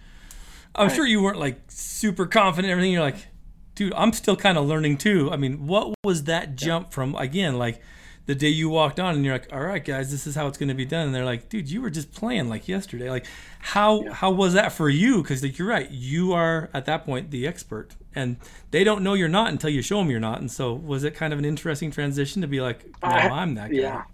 I'm 0.74 0.88
right. 0.88 0.94
sure 0.94 1.06
you 1.06 1.22
weren't 1.22 1.38
like 1.38 1.60
super 1.68 2.26
confident 2.26 2.66
and 2.66 2.72
everything. 2.72 2.92
You're 2.92 3.02
like, 3.02 3.28
dude, 3.74 3.94
I'm 3.94 4.12
still 4.12 4.36
kind 4.36 4.58
of 4.58 4.66
learning 4.66 4.98
too. 4.98 5.30
I 5.32 5.36
mean, 5.36 5.66
what 5.66 5.94
was 6.04 6.24
that 6.24 6.54
jump 6.54 6.88
yeah. 6.88 6.94
from 6.94 7.14
again, 7.16 7.56
like 7.56 7.80
the 8.26 8.34
day 8.34 8.48
you 8.48 8.68
walked 8.68 9.00
on 9.00 9.14
and 9.14 9.24
you're 9.24 9.34
like, 9.34 9.52
all 9.52 9.60
right, 9.60 9.84
guys, 9.84 10.10
this 10.10 10.26
is 10.26 10.34
how 10.34 10.46
it's 10.46 10.56
going 10.56 10.68
to 10.68 10.74
be 10.74 10.84
done. 10.84 11.06
And 11.06 11.14
they're 11.14 11.24
like, 11.24 11.48
dude, 11.48 11.70
you 11.70 11.82
were 11.82 11.90
just 11.90 12.12
playing 12.12 12.48
like 12.48 12.68
yesterday. 12.68 13.10
Like, 13.10 13.26
how 13.58 14.02
yeah. 14.02 14.12
how 14.12 14.30
was 14.30 14.52
that 14.54 14.72
for 14.72 14.88
you? 14.88 15.22
Because 15.22 15.42
like, 15.42 15.58
you're 15.58 15.68
right, 15.68 15.90
you 15.90 16.32
are 16.32 16.70
at 16.72 16.84
that 16.86 17.04
point 17.04 17.30
the 17.30 17.46
expert, 17.46 17.94
and 18.14 18.36
they 18.70 18.84
don't 18.84 19.02
know 19.02 19.14
you're 19.14 19.28
not 19.28 19.50
until 19.50 19.70
you 19.70 19.82
show 19.82 19.98
them 19.98 20.10
you're 20.10 20.20
not. 20.20 20.40
And 20.40 20.50
so, 20.50 20.72
was 20.72 21.04
it 21.04 21.14
kind 21.14 21.32
of 21.32 21.38
an 21.38 21.44
interesting 21.44 21.90
transition 21.90 22.42
to 22.42 22.48
be 22.48 22.60
like, 22.60 22.84
no, 23.02 23.08
I, 23.08 23.42
am 23.42 23.54
that 23.56 23.70
guy? 23.70 23.76
Yeah. 23.76 24.04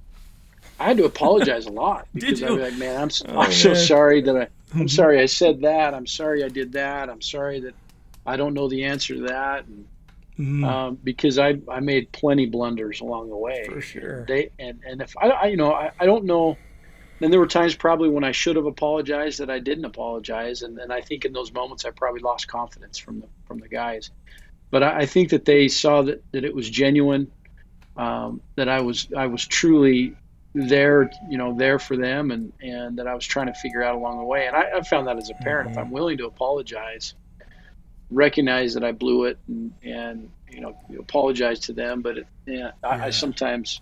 I 0.80 0.84
had 0.84 0.96
to 0.98 1.04
apologize 1.04 1.66
a 1.66 1.72
lot 1.72 2.06
because 2.14 2.42
I 2.42 2.50
was 2.50 2.62
like, 2.62 2.78
man, 2.78 3.00
I'm, 3.00 3.11
oh, 3.34 3.40
I'm 3.40 3.52
so 3.52 3.74
sorry 3.74 4.20
that 4.22 4.36
I, 4.36 4.40
I'm 4.40 4.48
mm-hmm. 4.48 4.86
sorry 4.86 5.20
I 5.20 5.26
said 5.26 5.61
that. 5.62 5.92
I'm 5.92 6.06
sorry 6.06 6.44
I 6.44 6.48
did 6.48 6.72
that. 6.72 7.11
I'm 7.11 7.20
sorry 7.20 7.61
that 7.61 7.74
I 8.24 8.36
don't 8.36 8.54
know 8.54 8.68
the 8.68 8.84
answer 8.84 9.14
to 9.16 9.22
that. 9.22 9.66
And, 9.66 9.86
mm. 10.39 10.64
um, 10.64 10.99
because 11.03 11.39
I, 11.39 11.59
I 11.68 11.80
made 11.80 12.12
plenty 12.12 12.47
blunders 12.47 13.01
along 13.01 13.30
the 13.30 13.36
way. 13.36 13.64
For 13.66 13.80
sure. 13.80 14.24
They, 14.26 14.51
and, 14.59 14.80
and 14.86 15.03
if 15.03 15.14
I, 15.16 15.28
I 15.28 15.47
you 15.47 15.57
know, 15.57 15.72
I, 15.72 15.91
I 15.99 16.07
don't 16.07 16.24
know. 16.24 16.57
And 17.20 17.32
there 17.32 17.41
were 17.41 17.49
times 17.49 17.74
probably 17.74 18.09
when 18.09 18.22
I 18.22 18.32
should 18.32 18.57
have 18.57 18.66
apologized 18.66 19.41
that 19.41 19.51
I 19.51 19.59
didn't 19.59 19.84
apologize. 19.84 20.62
And, 20.62 20.78
and 20.78 20.93
I 20.93 21.01
think 21.01 21.24
in 21.24 21.32
those 21.32 21.53
moments 21.53 21.84
I 21.84 21.91
probably 21.91 22.20
lost 22.20 22.47
confidence 22.47 22.97
from 22.97 23.20
the, 23.20 23.26
from 23.47 23.59
the 23.59 23.68
guys. 23.68 24.11
But 24.70 24.82
I, 24.82 24.99
I 25.01 25.07
think 25.07 25.30
that 25.30 25.45
they 25.45 25.66
saw 25.68 26.03
that, 26.03 26.22
that 26.32 26.45
it 26.45 26.55
was 26.55 26.70
genuine, 26.70 27.30
um, 27.97 28.41
that 28.55 28.68
I 28.68 28.80
was, 28.80 29.09
I 29.16 29.26
was 29.26 29.47
truly 29.47 30.14
there, 30.55 31.11
you 31.28 31.39
know, 31.39 31.55
there 31.57 31.78
for 31.78 31.97
them, 31.97 32.30
and 32.30 32.53
and 32.61 32.99
that 32.99 33.07
I 33.07 33.14
was 33.14 33.26
trying 33.26 33.47
to 33.47 33.55
figure 33.55 33.82
out 33.82 33.95
along 33.95 34.18
the 34.18 34.24
way. 34.24 34.47
And 34.47 34.57
I, 34.57 34.78
I 34.78 34.82
found 34.82 35.07
that 35.07 35.18
as 35.18 35.30
a 35.30 35.34
parent, 35.34 35.70
mm-hmm. 35.70 35.78
if 35.78 35.84
I'm 35.84 35.91
willing 35.91 36.18
to 36.18 36.26
apologize, 36.26 37.14
recognize 38.11 38.74
that 38.74 38.84
I 38.84 38.92
blew 38.92 39.24
it, 39.24 39.38
and 39.48 39.72
and 39.82 40.30
you 40.50 40.61
know, 40.61 40.76
apologize 40.98 41.61
to 41.61 41.72
them, 41.72 42.02
but 42.02 42.18
it, 42.18 42.26
yeah, 42.46 42.54
yeah. 42.56 42.70
I, 42.82 43.06
I, 43.06 43.11
sometimes 43.11 43.80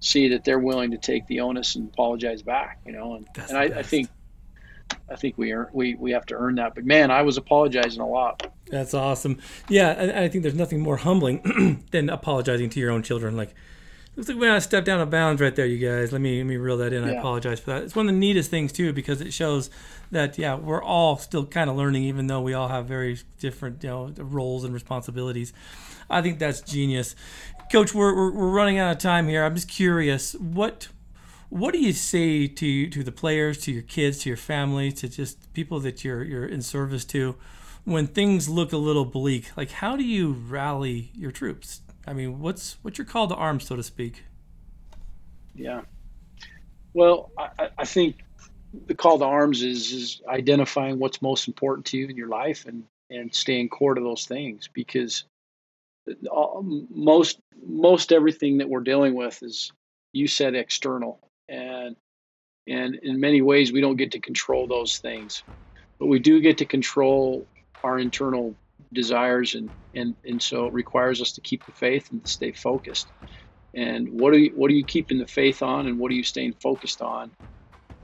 see 0.00 0.28
that 0.28 0.44
they're 0.44 0.58
willing 0.58 0.90
to 0.90 0.98
take 0.98 1.26
the 1.26 1.40
onus 1.40 1.74
and 1.76 1.88
apologize 1.88 2.42
back, 2.42 2.80
you 2.84 2.92
know, 2.92 3.14
and 3.14 3.28
That's 3.34 3.50
and 3.50 3.58
I, 3.58 3.78
I 3.78 3.82
think 3.82 4.08
I 5.10 5.16
think 5.16 5.38
we 5.38 5.52
earn, 5.52 5.68
we 5.72 5.94
we 5.94 6.12
have 6.12 6.26
to 6.26 6.34
earn 6.34 6.56
that. 6.56 6.74
But 6.74 6.84
man, 6.84 7.10
I 7.10 7.22
was 7.22 7.36
apologizing 7.36 8.00
a 8.00 8.08
lot. 8.08 8.52
That's 8.66 8.94
awesome. 8.94 9.38
Yeah, 9.68 10.12
I, 10.16 10.24
I 10.24 10.28
think 10.28 10.42
there's 10.42 10.54
nothing 10.54 10.80
more 10.80 10.96
humbling 10.96 11.84
than 11.90 12.10
apologizing 12.10 12.70
to 12.70 12.80
your 12.80 12.90
own 12.90 13.02
children. 13.02 13.36
Like 13.36 13.54
Looks 14.18 14.30
like 14.30 14.38
we 14.38 14.48
I 14.48 14.58
stepped 14.58 14.84
down 14.84 15.00
of 15.00 15.10
bounds 15.10 15.40
right 15.40 15.54
there, 15.54 15.64
you 15.64 15.78
guys. 15.78 16.10
Let 16.10 16.20
me 16.20 16.38
let 16.38 16.46
me 16.46 16.56
reel 16.56 16.76
that 16.78 16.92
in. 16.92 17.06
Yeah. 17.06 17.12
I 17.12 17.14
apologize 17.18 17.60
for 17.60 17.70
that. 17.70 17.84
It's 17.84 17.94
one 17.94 18.08
of 18.08 18.14
the 18.16 18.18
neatest 18.18 18.50
things 18.50 18.72
too 18.72 18.92
because 18.92 19.20
it 19.20 19.32
shows 19.32 19.70
that 20.10 20.36
yeah 20.36 20.56
we're 20.56 20.82
all 20.82 21.18
still 21.18 21.46
kind 21.46 21.70
of 21.70 21.76
learning, 21.76 22.02
even 22.02 22.26
though 22.26 22.40
we 22.40 22.52
all 22.52 22.66
have 22.66 22.86
very 22.86 23.20
different 23.38 23.80
you 23.84 23.90
know 23.90 24.12
roles 24.18 24.64
and 24.64 24.74
responsibilities. 24.74 25.52
I 26.10 26.20
think 26.20 26.40
that's 26.40 26.60
genius, 26.60 27.14
Coach. 27.70 27.94
We're, 27.94 28.12
we're, 28.12 28.32
we're 28.32 28.50
running 28.50 28.76
out 28.76 28.90
of 28.90 28.98
time 28.98 29.28
here. 29.28 29.44
I'm 29.44 29.54
just 29.54 29.68
curious 29.68 30.32
what 30.34 30.88
what 31.48 31.72
do 31.72 31.78
you 31.78 31.92
say 31.92 32.48
to 32.48 32.90
to 32.90 33.04
the 33.04 33.12
players, 33.12 33.58
to 33.58 33.72
your 33.72 33.82
kids, 33.82 34.18
to 34.24 34.30
your 34.30 34.36
family, 34.36 34.90
to 34.90 35.08
just 35.08 35.54
people 35.54 35.78
that 35.78 36.02
you're 36.02 36.24
you're 36.24 36.46
in 36.46 36.62
service 36.62 37.04
to 37.04 37.36
when 37.84 38.08
things 38.08 38.48
look 38.48 38.72
a 38.72 38.78
little 38.78 39.04
bleak? 39.04 39.56
Like 39.56 39.70
how 39.70 39.94
do 39.94 40.02
you 40.02 40.32
rally 40.32 41.12
your 41.14 41.30
troops? 41.30 41.82
I 42.08 42.14
mean, 42.14 42.40
what's 42.40 42.78
what's 42.80 42.96
your 42.96 43.04
call 43.04 43.28
to 43.28 43.34
arms, 43.34 43.66
so 43.66 43.76
to 43.76 43.82
speak? 43.82 44.24
Yeah. 45.54 45.82
Well, 46.94 47.30
I, 47.36 47.68
I 47.76 47.84
think 47.84 48.24
the 48.86 48.94
call 48.94 49.18
to 49.18 49.26
arms 49.26 49.62
is 49.62 49.92
is 49.92 50.22
identifying 50.26 50.98
what's 50.98 51.20
most 51.20 51.48
important 51.48 51.84
to 51.86 51.98
you 51.98 52.08
in 52.08 52.16
your 52.16 52.28
life 52.28 52.64
and 52.64 52.84
and 53.10 53.34
staying 53.34 53.68
core 53.68 53.94
to 53.94 54.00
those 54.00 54.24
things 54.24 54.70
because 54.72 55.24
uh, 56.08 56.62
most 56.62 57.40
most 57.66 58.10
everything 58.10 58.56
that 58.58 58.70
we're 58.70 58.80
dealing 58.80 59.14
with 59.14 59.42
is 59.42 59.70
you 60.12 60.26
said 60.26 60.54
external 60.54 61.20
and 61.46 61.94
and 62.66 62.94
in 63.02 63.20
many 63.20 63.42
ways 63.42 63.70
we 63.70 63.82
don't 63.82 63.96
get 63.96 64.12
to 64.12 64.18
control 64.18 64.66
those 64.66 64.98
things 64.98 65.42
but 65.98 66.06
we 66.06 66.18
do 66.18 66.40
get 66.40 66.58
to 66.58 66.64
control 66.64 67.46
our 67.84 67.98
internal 67.98 68.54
desires 68.92 69.54
and 69.54 69.70
and 69.94 70.14
and 70.24 70.40
so 70.42 70.66
it 70.66 70.72
requires 70.72 71.20
us 71.20 71.32
to 71.32 71.40
keep 71.40 71.64
the 71.66 71.72
faith 71.72 72.10
and 72.10 72.24
to 72.24 72.30
stay 72.30 72.52
focused. 72.52 73.12
And 73.74 74.08
what 74.20 74.32
are 74.32 74.38
you 74.38 74.52
what 74.54 74.70
are 74.70 74.74
you 74.74 74.84
keeping 74.84 75.18
the 75.18 75.26
faith 75.26 75.62
on 75.62 75.86
and 75.86 75.98
what 75.98 76.10
are 76.10 76.14
you 76.14 76.24
staying 76.24 76.54
focused 76.54 77.02
on? 77.02 77.30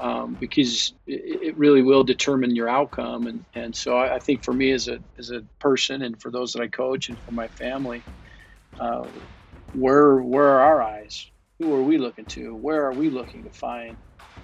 Um, 0.01 0.35
because 0.35 0.93
it, 1.07 1.43
it, 1.43 1.57
really 1.57 1.81
will 1.81 2.03
determine 2.03 2.57
your 2.57 2.69
outcome. 2.69 3.27
And 3.27 3.45
and 3.55 3.75
so 3.75 3.97
I, 3.97 4.17
I, 4.17 4.19
think 4.19 4.43
for 4.43 4.53
me 4.53 4.73
as 4.73 4.89
a 4.89 4.99
as 5.19 5.31
a 5.31 5.43
person 5.61 6.03
and 6.03 6.21
for 6.21 6.31
those 6.31 6.53
that 6.53 6.63
I 6.63 6.67
coach 6.67 7.09
and 7.09 7.19
for 7.21 7.33
my 7.33 7.47
family 7.49 8.03
uh, 8.79 9.07
where 9.73 10.19
where 10.19 10.47
are 10.47 10.61
our 10.61 10.83
eyes? 10.83 11.31
Who 11.59 11.73
are 11.75 11.83
we 11.83 11.99
looking 11.99 12.27
to? 12.27 12.55
Where 12.55 12.85
are 12.87 12.93
we 12.93 13.11
looking 13.11 13.45
to 13.45 13.51
find 13.51 13.97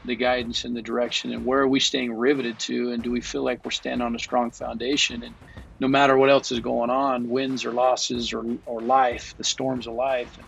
the 0.05 0.17
guidance 0.17 0.65
and 0.65 0.77
the 0.77 0.83
direction? 0.83 1.33
And 1.33 1.45
where 1.45 1.61
are 1.61 1.69
we 1.69 1.81
staying 1.81 2.13
riveted 2.13 2.59
to? 2.61 2.93
And 2.93 3.03
do 3.03 3.11
we 3.11 3.21
feel 3.21 3.45
like 3.45 3.65
we're 3.65 3.73
standing 3.73 4.07
on 4.07 4.15
a 4.15 4.19
strong 4.19 4.51
foundation? 4.51 5.23
And 5.23 5.35
no 5.81 5.89
matter 5.89 6.17
what 6.19 6.31
else 6.31 6.53
is 6.53 6.61
going 6.61 6.91
on, 6.91 7.29
wins 7.29 7.67
or 7.67 7.75
losses 7.75 8.35
or, 8.35 8.45
or 8.67 8.83
life, 8.83 9.35
the 9.39 9.45
storms 9.45 9.89
of 9.89 9.95
life. 9.95 10.39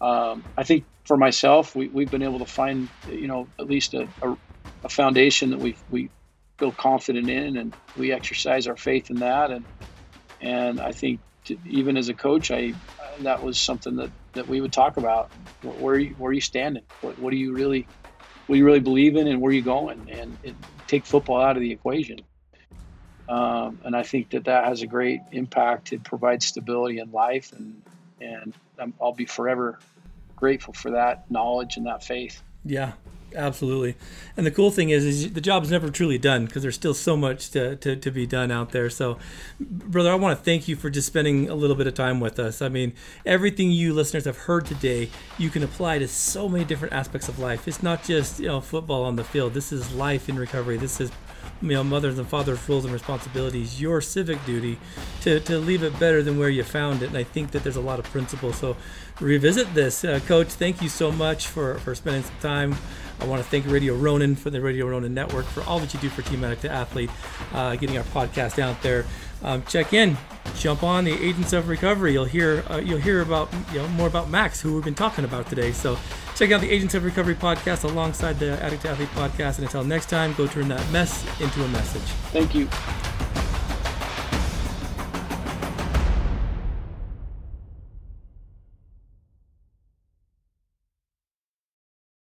Um, 0.00 0.46
I 0.56 0.64
think 0.64 0.86
for 1.06 1.16
myself, 1.18 1.76
we, 1.76 1.88
we've 1.88 2.10
been 2.10 2.22
able 2.22 2.40
to 2.40 2.52
find, 2.52 2.90
you 3.06 3.28
know, 3.28 3.50
at 3.60 3.66
least 3.68 3.94
a, 3.94 4.08
a, 4.22 4.34
a 4.84 4.90
foundation 4.90 5.50
that 5.50 5.60
we 5.60 5.78
we 5.88 6.10
feel 6.58 6.72
confident 6.72 7.30
in, 7.30 7.56
and 7.56 7.74
we 7.94 8.12
exercise 8.12 8.68
our 8.68 8.76
faith 8.76 9.10
in 9.10 9.20
that. 9.20 9.50
And 9.52 9.66
and 10.40 10.80
I 10.80 10.92
think 10.92 11.22
to, 11.46 11.58
even 11.66 11.96
as 11.96 12.08
a 12.08 12.14
coach, 12.14 12.50
I 12.50 12.74
that 13.22 13.42
was 13.42 13.60
something 13.60 13.96
that, 13.96 14.12
that 14.34 14.48
we 14.48 14.60
would 14.60 14.72
talk 14.72 14.96
about. 14.98 15.30
Where 15.62 15.96
are 15.96 15.98
you, 15.98 16.14
where 16.16 16.30
are 16.30 16.34
you 16.34 16.40
standing? 16.42 16.84
What, 17.00 17.18
what 17.18 17.32
do 17.32 17.38
you 17.38 17.54
really 17.54 17.90
what 18.46 18.56
do 18.56 18.58
you 18.60 18.66
really 18.66 18.80
believe 18.80 19.16
in, 19.16 19.28
and 19.28 19.40
where 19.42 19.50
are 19.50 19.54
you 19.54 19.62
going? 19.64 20.08
And, 20.10 20.38
and 20.44 20.58
take 20.88 21.06
football 21.06 21.42
out 21.42 21.56
of 21.56 21.62
the 21.62 21.72
equation. 21.72 22.18
Um, 23.28 23.80
and 23.84 23.96
I 23.96 24.02
think 24.02 24.30
that 24.30 24.44
that 24.44 24.64
has 24.64 24.82
a 24.82 24.86
great 24.86 25.20
impact. 25.32 25.92
It 25.92 26.04
provides 26.04 26.46
stability 26.46 26.98
in 26.98 27.10
life, 27.10 27.52
and 27.52 27.82
and 28.20 28.54
I'll 29.00 29.12
be 29.12 29.26
forever 29.26 29.78
grateful 30.36 30.74
for 30.74 30.92
that 30.92 31.30
knowledge 31.30 31.76
and 31.76 31.86
that 31.86 32.04
faith. 32.04 32.42
Yeah, 32.64 32.92
absolutely. 33.34 33.96
And 34.36 34.46
the 34.46 34.50
cool 34.50 34.70
thing 34.70 34.90
is, 34.90 35.04
is 35.04 35.32
the 35.32 35.40
job 35.40 35.62
is 35.62 35.70
never 35.70 35.90
truly 35.90 36.18
done 36.18 36.46
because 36.46 36.62
there's 36.62 36.74
still 36.74 36.94
so 36.94 37.16
much 37.16 37.50
to, 37.50 37.76
to, 37.76 37.96
to 37.96 38.10
be 38.10 38.26
done 38.26 38.50
out 38.50 38.70
there. 38.70 38.90
So, 38.90 39.18
brother, 39.60 40.10
I 40.10 40.14
want 40.14 40.38
to 40.38 40.44
thank 40.44 40.68
you 40.68 40.76
for 40.76 40.90
just 40.90 41.06
spending 41.06 41.48
a 41.48 41.54
little 41.54 41.76
bit 41.76 41.86
of 41.86 41.94
time 41.94 42.20
with 42.20 42.38
us. 42.38 42.60
I 42.60 42.68
mean, 42.68 42.92
everything 43.24 43.70
you 43.70 43.94
listeners 43.94 44.24
have 44.24 44.36
heard 44.36 44.66
today, 44.66 45.10
you 45.38 45.50
can 45.50 45.62
apply 45.62 45.98
to 45.98 46.08
so 46.08 46.48
many 46.48 46.64
different 46.64 46.92
aspects 46.92 47.28
of 47.28 47.38
life. 47.38 47.66
It's 47.66 47.82
not 47.82 48.04
just 48.04 48.40
you 48.40 48.48
know 48.48 48.60
football 48.60 49.04
on 49.04 49.16
the 49.16 49.24
field. 49.24 49.54
This 49.54 49.72
is 49.72 49.94
life 49.94 50.28
in 50.28 50.36
recovery. 50.38 50.76
This 50.76 51.00
is 51.00 51.10
you 51.62 51.68
know, 51.68 51.84
mothers 51.84 52.18
and 52.18 52.28
fathers' 52.28 52.68
roles 52.68 52.84
and 52.84 52.92
responsibilities, 52.92 53.80
your 53.80 54.00
civic 54.00 54.44
duty 54.44 54.78
to, 55.22 55.40
to 55.40 55.58
leave 55.58 55.82
it 55.82 55.98
better 55.98 56.22
than 56.22 56.38
where 56.38 56.50
you 56.50 56.62
found 56.62 57.02
it. 57.02 57.08
And 57.08 57.16
I 57.16 57.24
think 57.24 57.52
that 57.52 57.62
there's 57.62 57.76
a 57.76 57.80
lot 57.80 57.98
of 57.98 58.04
principles. 58.06 58.58
So 58.58 58.76
revisit 59.20 59.72
this. 59.74 60.04
Uh, 60.04 60.20
Coach, 60.26 60.48
thank 60.48 60.82
you 60.82 60.88
so 60.88 61.10
much 61.10 61.46
for, 61.46 61.78
for 61.78 61.94
spending 61.94 62.22
some 62.22 62.38
time. 62.40 62.76
I 63.18 63.24
want 63.24 63.42
to 63.42 63.48
thank 63.48 63.66
Radio 63.66 63.94
Ronan 63.94 64.36
for 64.36 64.50
the 64.50 64.60
Radio 64.60 64.86
Ronan 64.86 65.14
Network 65.14 65.46
for 65.46 65.62
all 65.62 65.78
that 65.78 65.94
you 65.94 66.00
do 66.00 66.10
for 66.10 66.20
Team 66.22 66.44
Addict 66.44 66.62
to 66.62 66.70
Athlete, 66.70 67.10
uh, 67.54 67.74
getting 67.76 67.96
our 67.96 68.04
podcast 68.04 68.58
out 68.58 68.82
there. 68.82 69.06
Um, 69.42 69.62
check 69.64 69.92
in, 69.92 70.16
jump 70.56 70.82
on 70.82 71.04
the 71.04 71.12
Agents 71.12 71.52
of 71.52 71.68
Recovery. 71.68 72.12
You'll 72.12 72.24
hear 72.24 72.64
uh, 72.70 72.78
you'll 72.78 72.98
hear 72.98 73.20
about 73.20 73.52
you 73.72 73.78
know 73.78 73.88
more 73.88 74.06
about 74.06 74.30
Max, 74.30 74.60
who 74.60 74.74
we've 74.74 74.84
been 74.84 74.94
talking 74.94 75.24
about 75.24 75.48
today. 75.48 75.72
So 75.72 75.98
check 76.34 76.50
out 76.50 76.60
the 76.60 76.70
Agents 76.70 76.94
of 76.94 77.04
Recovery 77.04 77.34
podcast 77.34 77.84
alongside 77.84 78.38
the 78.38 78.62
Addict 78.62 78.84
Athlete 78.84 79.08
podcast. 79.10 79.56
And 79.56 79.64
until 79.64 79.84
next 79.84 80.08
time, 80.08 80.34
go 80.34 80.46
turn 80.46 80.68
that 80.68 80.90
mess 80.90 81.24
into 81.40 81.62
a 81.64 81.68
message. 81.68 82.02
Thank 82.32 82.54
you. 82.54 82.68